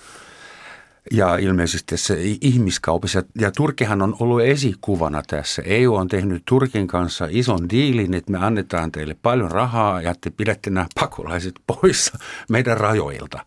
ja 1.13 1.37
ilmeisesti 1.37 1.97
se 1.97 2.17
ihmiskaupassa. 2.41 3.23
Ja 3.41 3.51
Turkihan 3.51 4.03
on 4.03 4.17
ollut 4.21 4.43
esikuvana 4.43 5.23
tässä. 5.27 5.63
EU 5.65 5.95
on 5.95 6.09
tehnyt 6.09 6.43
Turkin 6.49 6.87
kanssa 6.87 7.27
ison 7.31 7.71
diilin, 7.71 8.15
että 8.15 8.33
me 8.33 8.39
annetaan 8.39 8.93
teille 8.93 9.17
paljon 9.23 9.51
rahaa 9.51 10.03
ja 10.03 10.15
te 10.21 10.31
pidätte 10.31 10.71
nämä 10.71 10.87
pakolaiset 11.01 11.55
poissa 11.67 12.19
meidän 12.49 12.77
rajoilta, 12.77 13.45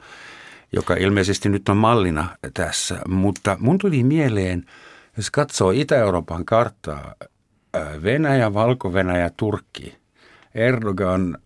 joka 0.74 0.93
ilmeisesti 0.93 1.49
nyt 1.49 1.70
on 1.70 1.78
mallina 1.78 2.38
tässä. 2.53 2.99
Mutta 3.08 3.58
mun 3.60 3.78
tuli 3.78 4.03
mieleen, 4.03 4.66
jos 5.18 5.32
katsoo 5.32 5.72
Itä-Euroopan 5.72 6.45
karttaa, 6.45 7.16
Venäjä, 8.03 8.53
Valko-Venäjä, 8.53 9.30
Turkki, 9.38 9.97
Erdogan, 10.55 11.38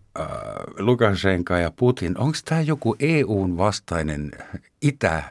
Lukashenka 0.78 1.58
ja 1.58 1.70
Putin, 1.70 2.18
onko 2.18 2.38
tämä 2.44 2.60
joku 2.60 2.96
EUn 2.98 3.56
vastainen 3.56 4.30
itä 4.82 5.22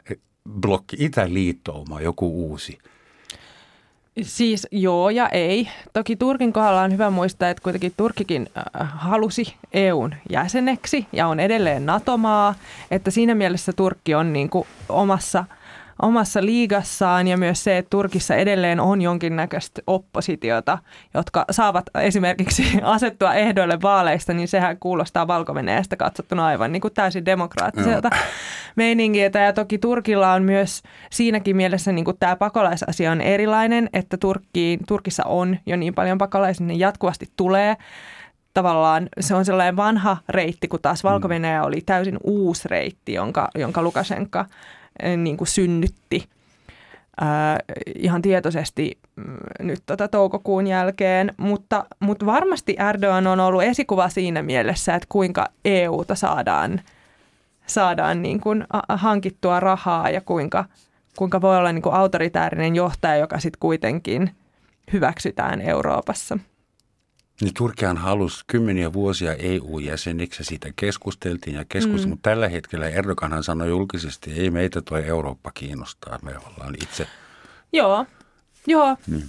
blokki, 0.50 0.96
itäliittouma, 1.00 2.00
joku 2.00 2.48
uusi? 2.48 2.78
Siis 4.22 4.66
joo 4.70 5.10
ja 5.10 5.28
ei. 5.28 5.68
Toki 5.92 6.16
Turkin 6.16 6.52
kohdalla 6.52 6.82
on 6.82 6.92
hyvä 6.92 7.10
muistaa, 7.10 7.48
että 7.48 7.62
kuitenkin 7.62 7.92
Turkikin 7.96 8.48
äh, 8.56 8.88
halusi 8.94 9.54
EUn 9.72 10.14
jäseneksi 10.30 11.06
ja 11.12 11.26
on 11.26 11.40
edelleen 11.40 11.86
NATO-maa, 11.86 12.54
että 12.90 13.10
siinä 13.10 13.34
mielessä 13.34 13.72
Turkki 13.72 14.14
on 14.14 14.32
niin 14.32 14.50
kuin 14.50 14.66
omassa– 14.88 15.44
omassa 16.02 16.44
liigassaan 16.44 17.28
ja 17.28 17.36
myös 17.36 17.64
se, 17.64 17.78
että 17.78 17.90
Turkissa 17.90 18.34
edelleen 18.34 18.80
on 18.80 19.02
jonkinnäköistä 19.02 19.82
oppositiota, 19.86 20.78
jotka 21.14 21.44
saavat 21.50 21.84
esimerkiksi 21.94 22.64
asettua 22.82 23.34
ehdoille 23.34 23.78
vaaleista, 23.82 24.32
niin 24.32 24.48
sehän 24.48 24.76
kuulostaa 24.80 25.26
valko 25.26 25.54
katsottuna 25.98 26.46
aivan 26.46 26.72
niin 26.72 26.80
kuin 26.80 26.94
täysin 26.94 27.24
demokraattiselta 27.24 28.08
no. 28.08 28.16
meiningiltä. 28.76 29.38
Ja 29.38 29.52
toki 29.52 29.78
Turkilla 29.78 30.32
on 30.32 30.42
myös 30.42 30.82
siinäkin 31.10 31.56
mielessä 31.56 31.92
niin 31.92 32.04
kuin 32.04 32.16
tämä 32.20 32.36
pakolaisasia 32.36 33.12
on 33.12 33.20
erilainen, 33.20 33.88
että 33.92 34.16
Turkkiin, 34.16 34.80
Turkissa 34.88 35.22
on 35.26 35.56
jo 35.66 35.76
niin 35.76 35.94
paljon 35.94 36.18
pakolaisia, 36.18 36.66
niin 36.66 36.80
jatkuvasti 36.80 37.26
tulee 37.36 37.76
tavallaan 38.54 39.08
se 39.20 39.34
on 39.34 39.44
sellainen 39.44 39.76
vanha 39.76 40.16
reitti, 40.28 40.68
kun 40.68 40.80
taas 40.82 41.04
valko 41.04 41.28
oli 41.62 41.80
täysin 41.80 42.18
uusi 42.24 42.68
reitti, 42.68 43.12
jonka, 43.12 43.48
jonka 43.54 43.82
Lukashenka 43.82 44.46
niin 45.16 45.36
kuin 45.36 45.48
synnytti 45.48 46.28
ää, 47.20 47.58
ihan 47.94 48.22
tietoisesti 48.22 48.98
mm, 49.16 49.36
nyt 49.60 49.82
tota 49.86 50.08
toukokuun 50.08 50.66
jälkeen, 50.66 51.34
mutta, 51.36 51.84
mutta 52.00 52.26
varmasti 52.26 52.76
Erdogan 52.88 53.26
on 53.26 53.40
ollut 53.40 53.62
esikuva 53.62 54.08
siinä 54.08 54.42
mielessä, 54.42 54.94
että 54.94 55.06
kuinka 55.08 55.48
EUta 55.64 56.14
saadaan, 56.14 56.80
saadaan 57.66 58.22
niin 58.22 58.40
kuin 58.40 58.64
hankittua 58.88 59.60
rahaa 59.60 60.10
ja 60.10 60.20
kuinka, 60.20 60.64
kuinka 61.16 61.40
voi 61.40 61.58
olla 61.58 61.72
niin 61.72 61.82
kuin 61.82 61.94
autoritäärinen 61.94 62.74
johtaja, 62.74 63.16
joka 63.16 63.38
sitten 63.38 63.60
kuitenkin 63.60 64.30
hyväksytään 64.92 65.60
Euroopassa. 65.60 66.38
Niin 67.42 67.54
Turkihan 67.54 67.96
halusi 67.96 68.44
kymmeniä 68.46 68.92
vuosia 68.92 69.34
EU-jäseniksi 69.34 70.40
ja 70.40 70.44
siitä 70.44 70.72
keskusteltiin 70.76 71.56
ja 71.56 71.64
keskusteltiin, 71.68 72.08
mm. 72.08 72.10
mutta 72.10 72.30
tällä 72.30 72.48
hetkellä 72.48 72.88
Erdoganhan 72.88 73.42
sanoi 73.42 73.68
julkisesti, 73.68 74.30
että 74.30 74.42
ei 74.42 74.50
meitä 74.50 74.82
tuo 74.82 74.98
Eurooppa 74.98 75.50
kiinnostaa, 75.54 76.18
me 76.22 76.32
ollaan 76.38 76.74
itse. 76.82 77.06
Joo, 77.72 78.06
joo. 78.66 78.96
Mm. 79.06 79.22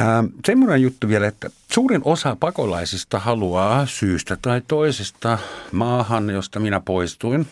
Ähm, 0.00 0.26
semmoinen 0.46 0.82
juttu 0.82 1.08
vielä, 1.08 1.26
että 1.26 1.50
suurin 1.72 2.00
osa 2.04 2.36
pakolaisista 2.40 3.18
haluaa 3.18 3.86
syystä 3.86 4.36
tai 4.42 4.62
toisesta 4.68 5.38
maahan, 5.72 6.30
josta 6.30 6.60
minä 6.60 6.80
poistuin, 6.80 7.46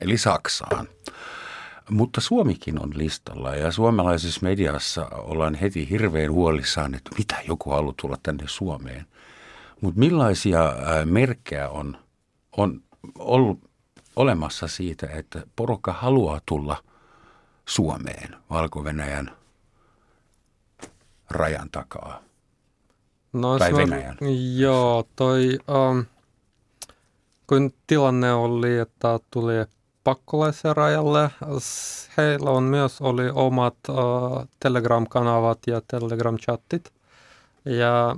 eli 0.00 0.18
Saksaan. 0.18 0.88
Mutta 1.90 2.20
Suomikin 2.20 2.82
on 2.82 2.90
listalla 2.94 3.54
ja 3.54 3.72
suomalaisessa 3.72 4.40
mediassa 4.42 5.06
ollaan 5.12 5.54
heti 5.54 5.90
hirveän 5.90 6.32
huolissaan, 6.32 6.94
että 6.94 7.10
mitä 7.18 7.36
joku 7.48 7.70
haluaa 7.70 7.94
tulla 8.00 8.16
tänne 8.22 8.44
Suomeen. 8.46 9.06
Mutta 9.80 9.98
millaisia 9.98 10.74
merkkejä 11.04 11.68
on, 11.68 11.98
on 12.56 12.82
ollut 13.18 13.58
olemassa 14.16 14.68
siitä, 14.68 15.06
että 15.06 15.42
porukka 15.56 15.92
haluaa 15.92 16.40
tulla 16.46 16.82
Suomeen 17.66 18.36
Valko-Venäjän 18.50 19.30
rajan 21.30 21.70
takaa? 21.70 22.22
No, 23.32 23.58
tai 23.58 23.72
Venäjän? 23.72 24.16
Joo, 24.56 25.08
toi, 25.16 25.58
um, 25.90 26.04
kun 27.46 27.70
tilanne 27.86 28.32
oli, 28.32 28.78
että 28.78 29.20
tuli 29.30 29.54
pakkolaisia 30.10 30.74
rajalle, 30.74 31.30
heillä 32.16 32.50
on 32.50 32.62
myös 32.62 33.00
oli 33.00 33.30
omat 33.34 33.76
Telegram-kanavat 34.60 35.58
ja 35.66 35.80
Telegram-chattit. 35.80 36.92
Ja 37.64 38.16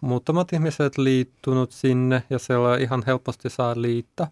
muutamat 0.00 0.52
ihmiset 0.52 0.98
liittynyt 0.98 1.72
sinne 1.72 2.22
ja 2.30 2.38
siellä 2.38 2.76
ihan 2.76 3.02
helposti 3.06 3.50
saa 3.50 3.74
liittää. 3.76 4.30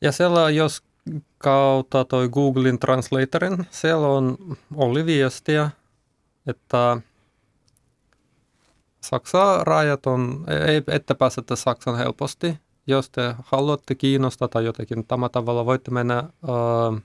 Ja 0.00 0.12
siellä 0.12 0.50
jos 0.50 0.82
kautta 1.38 2.04
toi 2.04 2.28
Googlein 2.28 2.78
Translatorin, 2.78 3.66
siellä 3.70 4.06
on, 4.08 4.38
oli 4.76 5.06
viestiä, 5.06 5.70
että 6.46 7.00
Saksan 9.00 9.66
rajat 9.66 10.06
on, 10.06 10.44
ei, 10.66 10.82
ette 10.88 11.14
pääsette 11.14 11.56
Saksan 11.56 11.98
helposti. 11.98 12.58
Jos 12.86 13.10
te 13.10 13.34
haluatte 13.44 13.94
kiinnostaa 13.94 14.48
tai 14.48 14.64
jotenkin 14.64 15.06
tämä 15.06 15.28
tavalla, 15.28 15.66
voitte 15.66 15.90
mennä 15.90 16.18
äh, 16.18 17.02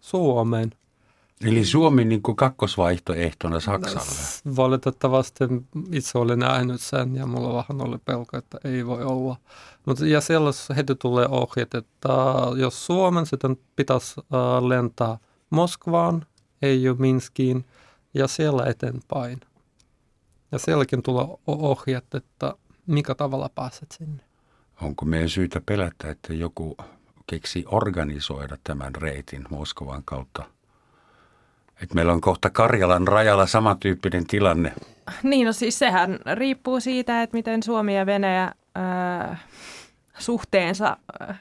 Suomeen. 0.00 0.72
Eli 1.44 1.64
Suomi 1.64 2.04
niin 2.04 2.22
kuin 2.22 2.36
kakkosvaihtoehtona 2.36 3.60
Saksalle? 3.60 4.56
Valitettavasti 4.56 5.44
itse 5.92 6.18
olen 6.18 6.38
nähnyt 6.38 6.80
sen 6.80 7.16
ja 7.16 7.26
mulla 7.26 7.54
vähän 7.54 7.88
oli 7.88 7.98
pelko, 8.04 8.38
että 8.38 8.58
ei 8.64 8.86
voi 8.86 9.04
olla. 9.04 9.36
Mutta 9.86 10.06
ja 10.06 10.20
siellä 10.20 10.50
heti 10.76 10.94
tulee 10.94 11.26
ohjeet, 11.30 11.74
että 11.74 12.08
jos 12.56 12.86
Suomen 12.86 13.26
sitten 13.26 13.56
pitäisi 13.76 14.20
äh, 14.20 14.64
lentää 14.64 15.18
Moskvaan, 15.50 16.26
ei 16.62 16.88
ole 16.88 16.96
Minskiin, 16.98 17.64
ja 18.14 18.28
siellä 18.28 18.66
eteenpäin. 18.66 19.40
Ja 20.52 20.58
sielläkin 20.58 21.02
tulee 21.02 21.26
ohjeet, 21.46 22.14
että 22.14 22.54
mikä 22.86 23.14
tavalla 23.14 23.50
pääset 23.54 23.92
sinne. 23.98 24.29
Onko 24.82 25.04
meidän 25.04 25.28
syytä 25.28 25.60
pelätä, 25.66 26.10
että 26.10 26.34
joku 26.34 26.76
keksi 27.26 27.64
organisoida 27.66 28.56
tämän 28.64 28.94
reitin 28.94 29.44
Moskovan 29.50 30.02
kautta? 30.04 30.44
Että 31.82 31.94
meillä 31.94 32.12
on 32.12 32.20
kohta 32.20 32.50
Karjalan 32.50 33.08
rajalla 33.08 33.46
samantyyppinen 33.46 34.26
tilanne. 34.26 34.72
Niin, 35.22 35.46
no 35.46 35.52
siis 35.52 35.78
sehän 35.78 36.18
riippuu 36.34 36.80
siitä, 36.80 37.22
että 37.22 37.36
miten 37.36 37.62
Suomi 37.62 37.96
ja 37.96 38.06
Venäjä 38.06 38.52
äh, 38.78 39.40
suhteensa 40.18 40.96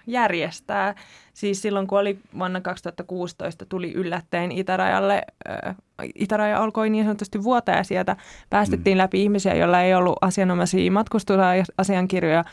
järjestää. 0.07 0.95
Siis 1.33 1.61
silloin, 1.61 1.87
kun 1.87 1.99
oli 1.99 2.19
vuonna 2.39 2.61
2016, 2.61 3.65
tuli 3.65 3.93
yllättäen 3.93 4.51
itärajalle, 4.51 5.21
äh, 5.49 5.75
itäraja 6.15 6.63
alkoi 6.63 6.89
niin 6.89 7.05
sanotusti 7.05 7.43
vuotaa 7.43 7.75
ja 7.75 7.83
sieltä 7.83 8.15
päästettiin 8.49 8.97
mm. 8.97 8.99
läpi 8.99 9.23
ihmisiä, 9.23 9.55
joilla 9.55 9.81
ei 9.81 9.93
ollut 9.93 10.17
asianomaisia 10.21 10.91
matkustusasiankirjoja 10.91 12.43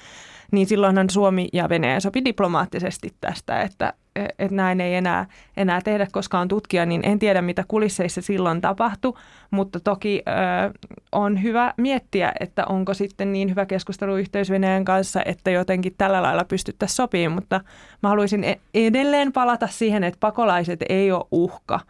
niin 0.53 0.67
silloinhan 0.67 1.11
Suomi 1.11 1.49
ja 1.53 1.69
Venäjä 1.69 2.01
sopi 2.01 2.25
diplomaattisesti 2.25 3.15
tästä, 3.21 3.63
että, 3.63 3.93
että 4.17 4.57
näin 4.57 4.81
ei 4.81 4.95
enää, 4.95 5.27
enää 5.57 5.81
tehdä, 5.81 6.07
koska 6.13 6.39
on 6.39 6.49
tutkija, 6.49 6.87
niin 6.87 7.01
en 7.05 7.19
tiedä 7.19 7.43
mitä 7.43 7.65
kulisseissa 7.69 8.23
silloin 8.23 8.61
tapahtui, 8.61 9.13
mutta 9.51 9.81
toki 9.81 10.23
ö, 10.29 10.89
on 11.13 11.43
hyvä 11.43 11.75
miettiä, 11.77 12.33
että 12.41 12.67
onko 12.67 12.95
sitten 12.95 13.33
niin 13.33 13.51
hyvä 13.51 13.67
keskusteluyhteys 13.67 14.51
Venäjän 14.51 14.85
kanssa, 14.85 15.23
että 15.25 15.51
jotenkin 15.51 15.95
tällä 15.99 16.23
lailla 16.23 16.45
pystyttäisiin 16.45 16.97
sopimaan, 16.97 17.35
mutta 17.35 17.61
mä 18.03 18.09
haluaisin 18.09 18.45
e-, 18.45 18.61
edelleen 18.75 19.33
palata 19.33 19.67
siihen, 19.67 20.05
että 20.05 20.21
pakolaiset 20.21 20.85
ei 20.89 21.13
ole 21.13 21.25
uhka. 21.31 21.81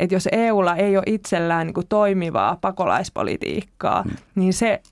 Että 0.00 0.14
jos 0.14 0.28
EUlla 0.32 0.76
ei 0.76 0.96
ole 0.96 1.04
itsellään 1.06 1.66
niin 1.66 1.74
kuin 1.74 1.88
toimivaa 1.88 2.58
pakolaispolitiikkaa, 2.60 4.02
hmm. 4.02 4.16
niin 4.34 4.52
se 4.52 4.82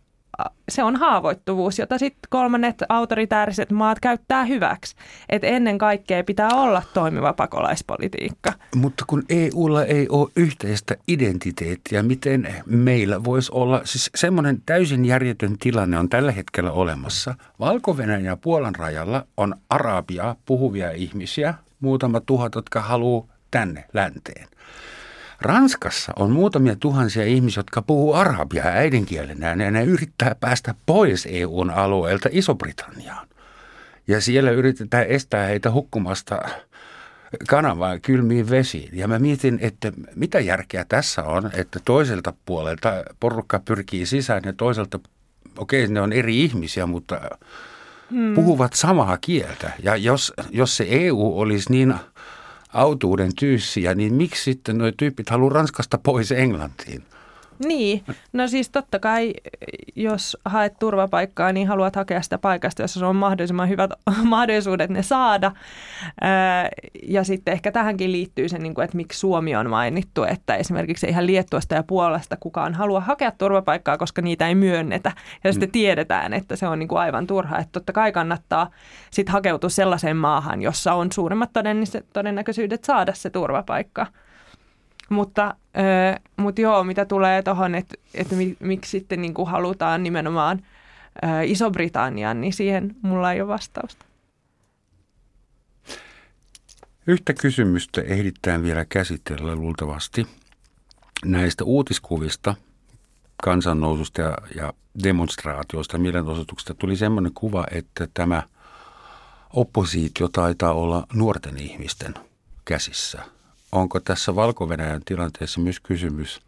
se 0.69 0.83
on 0.83 0.97
haavoittuvuus, 0.97 1.79
jota 1.79 1.99
sitten 1.99 2.29
kolmannet 2.31 2.83
autoritääriset 2.89 3.71
maat 3.71 4.01
käyttää 4.01 4.45
hyväksi. 4.45 4.97
Et 5.29 5.45
ennen 5.45 5.79
kaikkea 5.79 6.25
pitää 6.25 6.49
olla 6.55 6.83
toimiva 6.95 7.33
pakolaispolitiikka. 7.33 8.53
Mutta 8.75 9.05
kun 9.07 9.23
EUlla 9.29 9.85
ei 9.85 10.07
ole 10.09 10.31
yhteistä 10.37 10.97
identiteettiä, 11.09 12.03
miten 12.03 12.55
meillä 12.67 13.25
voisi 13.25 13.53
olla, 13.55 13.81
siis 13.85 14.11
semmoinen 14.15 14.63
täysin 14.67 15.05
järjetön 15.05 15.59
tilanne 15.59 15.99
on 15.99 16.09
tällä 16.09 16.33
hetkellä 16.33 16.73
olemassa. 16.73 17.35
valko 17.61 17.97
ja 18.25 18.37
Puolan 18.37 18.75
rajalla 18.75 19.27
on 19.37 19.55
arabia 19.71 20.37
puhuvia 20.47 20.91
ihmisiä, 20.91 21.55
muutama 21.81 22.21
tuhat, 22.21 22.55
jotka 22.55 22.81
haluaa 22.81 23.27
tänne 23.51 23.85
länteen. 23.93 24.49
Ranskassa 25.41 26.13
on 26.17 26.31
muutamia 26.31 26.77
tuhansia 26.77 27.25
ihmisiä, 27.25 27.59
jotka 27.59 27.83
puhuu 27.83 28.15
arabiaa 28.15 28.67
äidinkielenään 28.67 29.61
ja 29.61 29.71
ne 29.71 29.85
yrittää 29.85 30.37
päästä 30.41 30.75
pois 30.87 31.29
EUn 31.31 31.71
alueelta 31.71 32.29
Iso-Britanniaan. 32.33 33.29
Ja 34.09 34.21
siellä 34.21 34.51
yritetään 34.51 35.07
estää 35.07 35.47
heitä 35.47 35.71
hukkumasta 35.71 36.43
kanavaa 37.49 37.99
kylmiin 37.99 38.51
vesiin. 38.51 38.89
Ja 38.93 39.09
mä 39.09 39.19
mietin, 39.19 39.59
että 39.63 39.93
mitä 40.17 40.41
järkeä 40.41 40.85
tässä 40.89 41.23
on, 41.23 41.51
että 41.55 41.81
toiselta 41.85 42.33
puolelta 42.47 43.05
porukka 43.21 43.61
pyrkii 43.65 44.07
sisään 44.07 44.43
ja 44.45 44.53
toiselta, 44.53 44.99
okei 45.59 45.85
okay, 45.85 45.95
ne 45.95 46.01
on 46.01 46.13
eri 46.13 46.45
ihmisiä, 46.45 46.87
mutta 46.87 47.21
hmm. 48.11 48.35
puhuvat 48.35 48.73
samaa 48.73 49.19
kieltä. 49.21 49.73
Ja 49.83 49.97
jos, 49.97 50.33
jos 50.51 50.77
se 50.77 50.87
EU 50.91 51.39
olisi 51.41 51.73
niin 51.73 51.95
autuuden 52.73 53.35
tyyssiä, 53.39 53.95
niin 53.95 54.15
miksi 54.15 54.43
sitten 54.43 54.79
nuo 54.79 54.93
tyypit 54.97 55.31
haluaa 55.31 55.53
Ranskasta 55.53 55.99
pois 55.99 56.33
Englantiin? 56.33 57.03
Niin, 57.67 58.05
no 58.33 58.49
siis 58.49 58.71
totta 58.71 58.99
kai, 58.99 59.33
jos 59.97 60.37
haet 60.45 60.79
turvapaikkaa, 60.79 61.53
niin 61.53 61.69
haluat 61.69 61.97
hakea 61.97 62.23
sitä 62.23 62.39
paikasta, 62.39 62.83
jossa 62.83 63.09
on 63.09 63.17
mahdollisimman 63.17 63.69
hyvät 63.69 63.91
mahdollisuudet 64.25 64.91
ne 64.91 65.03
saada. 65.03 65.53
Ja 67.03 67.25
sitten 67.25 67.53
ehkä 67.53 67.73
tähänkin 67.73 68.13
liittyy 68.13 68.49
se, 68.49 68.59
niin 68.59 68.81
että 68.85 68.97
miksi 68.97 69.19
Suomi 69.19 69.57
on 69.57 69.71
mainittu, 69.71 70.25
että 70.25 70.57
esimerkiksi 70.57 71.07
ihan 71.07 71.27
Liettuasta 71.27 71.75
ja 71.75 71.83
Puolasta 71.83 72.37
kukaan 72.41 72.75
halua 72.75 73.01
hakea 73.01 73.31
turvapaikkaa, 73.31 73.99
koska 73.99 74.23
niitä 74.23 74.49
ei 74.49 74.55
myönnetä. 74.55 75.13
Ja 75.45 75.53
sitten 75.53 75.69
mm. 75.69 75.73
tiedetään, 75.73 76.33
että 76.33 76.57
se 76.57 76.67
on 76.67 76.79
niin 76.79 76.89
aivan 76.97 77.27
turha. 77.27 77.59
Että 77.59 77.73
totta 77.73 77.93
kai 77.93 78.13
kannattaa 78.13 78.71
sitten 79.11 79.33
hakeutua 79.33 79.71
sellaiseen 79.71 80.17
maahan, 80.17 80.63
jossa 80.63 80.95
on 80.95 81.13
suuremmat 81.13 81.51
todennäköisyydet 82.13 82.85
saada 82.85 83.15
se 83.15 83.31
turvapaikka. 83.31 84.07
Mutta, 85.11 85.55
ö, 85.77 86.21
mutta 86.37 86.61
joo, 86.61 86.85
mitä 86.85 87.05
tulee 87.05 87.43
tuohon, 87.43 87.75
että, 87.75 87.95
että 88.15 88.35
miksi 88.61 88.91
sitten 88.91 89.23
niin 89.23 89.35
kuin 89.35 89.49
halutaan 89.49 90.03
nimenomaan 90.03 90.63
ö, 91.25 91.27
Iso-Britannian, 91.45 92.41
niin 92.41 92.53
siihen 92.53 92.97
mulla 93.03 93.33
ei 93.33 93.41
ole 93.41 93.49
vastausta. 93.49 94.05
Yhtä 97.07 97.35
kysymystä 97.35 98.01
ehditään 98.01 98.63
vielä 98.63 98.85
käsitellä 98.85 99.55
luultavasti 99.55 100.27
näistä 101.25 101.65
uutiskuvista, 101.65 102.55
kansannoususta 103.43 104.21
ja, 104.21 104.37
ja 104.57 104.73
demonstraatioista, 105.05 105.99
mielenosoituksista 105.99 106.75
tuli 106.75 106.97
sellainen 106.97 107.33
kuva, 107.35 107.67
että 107.71 108.09
tämä 108.15 108.43
oppositio 109.53 110.29
taitaa 110.29 110.73
olla 110.73 111.07
nuorten 111.15 111.59
ihmisten 111.59 112.15
käsissä– 112.65 113.23
onko 113.73 114.01
tässä 114.01 114.35
valko 114.35 114.69
tilanteessa 115.05 115.61
myös 115.61 115.81
kysymys 115.81 116.41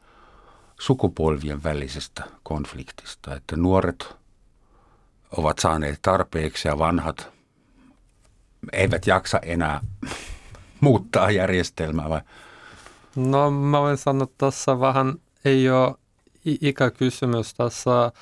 sukupolvien 0.80 1.62
välisestä 1.62 2.24
konfliktista, 2.42 3.34
että 3.36 3.56
nuoret 3.56 4.14
ovat 5.36 5.58
saaneet 5.58 5.98
tarpeeksi 6.02 6.68
ja 6.68 6.78
vanhat 6.78 7.28
eivät 8.72 9.06
jaksa 9.06 9.38
enää 9.38 9.80
muuttaa 10.80 11.30
järjestelmää 11.30 12.08
vai? 12.08 12.20
No 13.16 13.50
mä 13.50 13.80
voin 13.80 13.96
sanoa, 13.96 14.24
että 14.24 14.34
tuossa 14.38 14.80
vähän 14.80 15.14
ei 15.44 15.70
ole 15.70 15.94
ikäkysymys 16.44 17.54
tässä. 17.54 18.12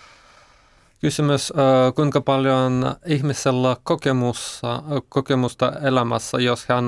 Kysymys, 1.01 1.53
kuinka 1.94 2.20
paljon 2.20 2.96
ihmisellä 3.07 3.76
kokemusta, 3.82 4.82
kokemusta 5.09 5.72
elämässä, 5.82 6.38
jos 6.40 6.66
hän 6.66 6.84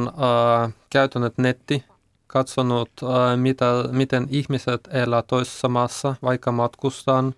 käytänyt 0.91 1.39
netti, 1.39 1.85
katsonut, 2.33 2.91
mitä, 3.37 3.85
miten 3.91 4.27
ihmiset 4.31 4.89
elää 4.93 5.23
toisessa 5.23 5.69
maassa, 5.69 6.15
vaikka 6.23 6.53
matkustaan, 6.53 7.35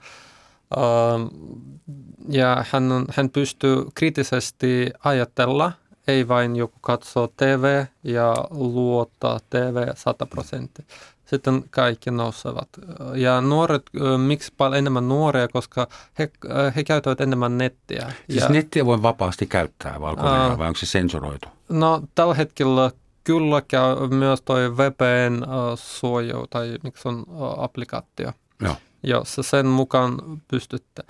ja 2.28 2.64
hän, 2.70 3.04
hän 3.10 3.30
pystyy 3.30 3.84
kriittisesti 3.94 4.90
ajatella, 5.04 5.72
ei 6.08 6.28
vain 6.28 6.56
joku 6.56 6.78
katsoo 6.80 7.28
TV 7.36 7.84
ja 8.04 8.34
luottaa 8.50 9.40
TV 9.50 9.88
100 9.94 10.26
prosenttia. 10.26 10.84
Sitten 11.26 11.64
kaikki 11.70 12.10
nousevat. 12.10 12.68
Ja 13.14 13.40
nuoret, 13.40 13.82
miksi 14.26 14.52
paljon 14.56 14.78
enemmän 14.78 15.08
nuoria, 15.08 15.48
koska 15.48 15.88
he, 16.18 16.30
he 16.76 16.84
käyttävät 16.84 17.20
enemmän 17.20 17.58
nettiä. 17.58 18.12
Siis 18.30 18.42
ja, 18.42 18.48
nettiä 18.48 18.86
voi 18.86 19.02
vapaasti 19.02 19.46
käyttää 19.46 20.00
valko 20.00 20.22
vai 20.22 20.66
onko 20.66 20.78
se 20.78 20.86
sensuroitu? 20.86 21.48
No 21.68 22.02
tällä 22.14 22.34
hetkellä 22.34 22.90
kyllä 23.24 23.62
käy 23.68 24.08
myös 24.08 24.42
toi 24.42 24.76
VPN 24.76 25.44
suojau 25.74 26.46
tai 26.46 26.78
miksi 26.82 27.08
on 27.08 27.26
applikaatio. 27.56 28.32
Joo. 28.62 28.76
Jos 29.02 29.36
sen 29.40 29.66
mukaan 29.66 30.42
pystytte. 30.48 31.02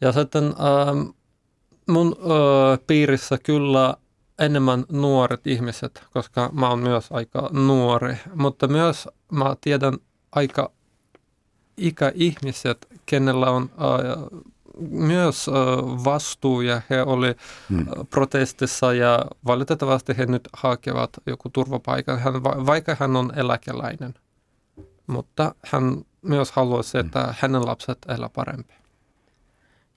Ja 0.00 0.12
sitten 0.12 0.44
ähm, 0.44 1.08
mun 1.88 2.16
äh, 2.18 2.78
piirissä 2.86 3.38
kyllä 3.38 3.94
enemmän 4.38 4.84
nuoret 4.92 5.46
ihmiset, 5.46 6.02
koska 6.12 6.50
mä 6.52 6.68
oon 6.68 6.78
myös 6.78 7.06
aika 7.10 7.50
nuori, 7.52 8.16
mutta 8.34 8.68
myös 8.68 9.08
mä 9.32 9.56
tiedän 9.60 9.94
aika 10.32 10.70
ikäihmiset, 11.76 12.86
kenellä 13.06 13.50
on 13.50 13.62
äh, 13.62 14.40
myös 14.90 15.50
vastuu 16.04 16.60
ja 16.60 16.80
he 16.90 17.02
oli 17.02 17.34
hmm. 17.68 17.86
protestissa 18.10 18.92
ja 18.92 19.24
valitettavasti 19.46 20.18
he 20.18 20.26
nyt 20.26 20.48
hakevat 20.52 21.10
joku 21.26 21.48
turvapaikan, 21.48 22.18
hän, 22.18 22.44
vaikka 22.44 22.96
hän 23.00 23.16
on 23.16 23.32
eläkeläinen. 23.36 24.14
Mutta 25.06 25.54
hän 25.66 26.04
myös 26.22 26.52
haluaisi, 26.52 26.98
että 26.98 27.22
hmm. 27.22 27.34
hänen 27.38 27.66
lapset 27.66 27.98
elää 28.08 28.28
parempi. 28.28 28.74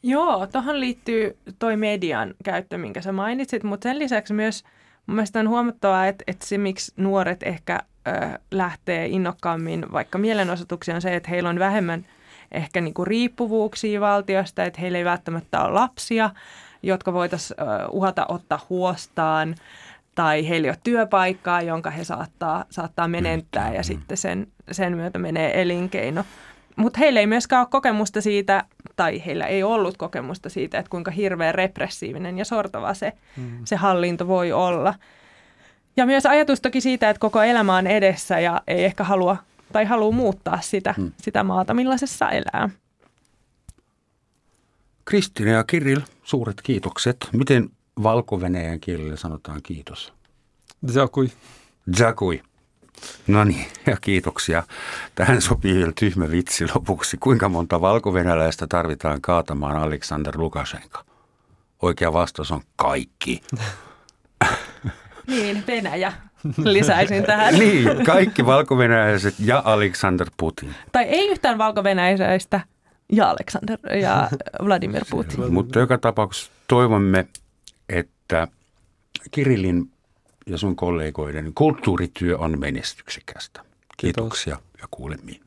Joo, 0.03 0.47
tuohon 0.47 0.79
liittyy 0.79 1.37
toi 1.59 1.77
median 1.77 2.33
käyttö, 2.43 2.77
minkä 2.77 3.01
sä 3.01 3.11
mainitsit, 3.11 3.63
mutta 3.63 3.89
sen 3.89 3.99
lisäksi 3.99 4.33
myös 4.33 4.63
mun 5.05 5.15
mielestä 5.15 5.39
on 5.39 5.49
huomattavaa, 5.49 6.07
että, 6.07 6.23
että 6.27 6.45
se, 6.45 6.57
miksi 6.57 6.91
nuoret 6.97 7.43
ehkä 7.43 7.79
ö, 8.07 8.39
lähtee 8.51 9.07
innokkaammin 9.07 9.91
vaikka 9.91 10.17
mielenosoituksia, 10.17 10.95
on 10.95 11.01
se, 11.01 11.15
että 11.15 11.29
heillä 11.29 11.49
on 11.49 11.59
vähemmän 11.59 12.05
ehkä 12.51 12.81
niinku 12.81 13.05
riippuvuuksia 13.05 14.01
valtiosta, 14.01 14.63
että 14.63 14.81
heillä 14.81 14.97
ei 14.97 15.05
välttämättä 15.05 15.63
ole 15.63 15.73
lapsia, 15.73 16.29
jotka 16.83 17.13
voitaisiin 17.13 17.57
uhata 17.91 18.25
ottaa 18.29 18.65
huostaan, 18.69 19.55
tai 20.15 20.49
heillä 20.49 20.65
ei 20.65 20.69
ole 20.69 20.77
työpaikkaa, 20.83 21.61
jonka 21.61 21.89
he 21.89 22.03
saattaa, 22.03 22.65
saattaa 22.69 23.07
menettää, 23.07 23.73
ja 23.73 23.83
sitten 23.83 24.17
sen, 24.17 24.47
sen 24.71 24.95
myötä 24.95 25.19
menee 25.19 25.61
elinkeino. 25.61 26.23
Mutta 26.75 26.99
heillä 26.99 27.19
ei 27.19 27.27
myöskään 27.27 27.59
ole 27.59 27.67
kokemusta 27.71 28.21
siitä, 28.21 28.63
tai 28.95 29.25
heillä 29.25 29.45
ei 29.45 29.63
ollut 29.63 29.97
kokemusta 29.97 30.49
siitä, 30.49 30.79
että 30.79 30.89
kuinka 30.89 31.11
hirveän 31.11 31.55
repressiivinen 31.55 32.37
ja 32.37 32.45
sortava 32.45 32.93
se, 32.93 33.13
mm. 33.37 33.59
se 33.65 33.75
hallinto 33.75 34.27
voi 34.27 34.51
olla. 34.51 34.93
Ja 35.97 36.05
myös 36.05 36.25
ajatus 36.25 36.61
toki 36.61 36.81
siitä, 36.81 37.09
että 37.09 37.19
koko 37.19 37.41
elämä 37.41 37.75
on 37.75 37.87
edessä 37.87 38.39
ja 38.39 38.61
ei 38.67 38.85
ehkä 38.85 39.03
halua 39.03 39.37
tai 39.71 39.85
haluaa 39.85 40.11
muuttaa 40.11 40.61
sitä, 40.61 40.95
mm. 40.97 41.11
sitä 41.17 41.43
maata, 41.43 41.73
millaisessa 41.73 42.29
elää. 42.29 42.69
Kristina 45.05 45.51
ja 45.51 45.63
Kirill, 45.63 46.01
suuret 46.23 46.61
kiitokset. 46.61 47.29
Miten 47.33 47.69
valko 48.03 48.39
kielellä 48.81 49.15
sanotaan 49.15 49.59
kiitos? 49.63 50.13
Dzakui. 50.87 51.31
Dzakui. 51.95 52.41
No 53.27 53.43
niin, 53.43 53.65
ja 53.85 53.97
kiitoksia. 54.01 54.63
Tähän 55.15 55.41
sopii 55.41 55.75
vielä 55.75 55.91
tyhmä 55.99 56.31
vitsi 56.31 56.65
lopuksi. 56.75 57.17
Kuinka 57.17 57.49
monta 57.49 57.81
valkovenäläistä 57.81 58.67
tarvitaan 58.67 59.21
kaatamaan 59.21 59.77
Aleksander 59.77 60.37
Lukashenka? 60.37 61.05
Oikea 61.81 62.13
vastaus 62.13 62.51
on 62.51 62.61
kaikki. 62.75 63.41
niin, 65.27 65.63
Venäjä. 65.67 66.13
Lisäisin 66.63 67.23
tähän. 67.23 67.53
niin, 67.53 68.05
kaikki 68.05 68.45
valkovenäläiset 68.45 69.35
ja 69.39 69.61
Aleksander 69.65 70.27
Putin. 70.37 70.75
Tai 70.91 71.03
ei 71.03 71.29
yhtään 71.29 71.57
valkovenäläistä 71.57 72.61
ja 73.11 73.29
Aleksander 73.29 73.77
ja 73.97 74.29
Vladimir 74.65 75.05
Putin. 75.09 75.53
Mutta 75.53 75.79
joka 75.79 75.97
tapauksessa 75.97 76.51
toivomme, 76.67 77.27
että 77.89 78.47
Kirillin 79.31 79.91
ja 80.45 80.57
sun 80.57 80.75
kollegoiden 80.75 81.51
kulttuurityö 81.55 82.37
on 82.37 82.59
menestyksekästä. 82.59 83.61
Kiitoksia 83.97 84.55
Kiitos. 84.55 84.81
ja 84.81 84.87
kuulemiin. 84.91 85.41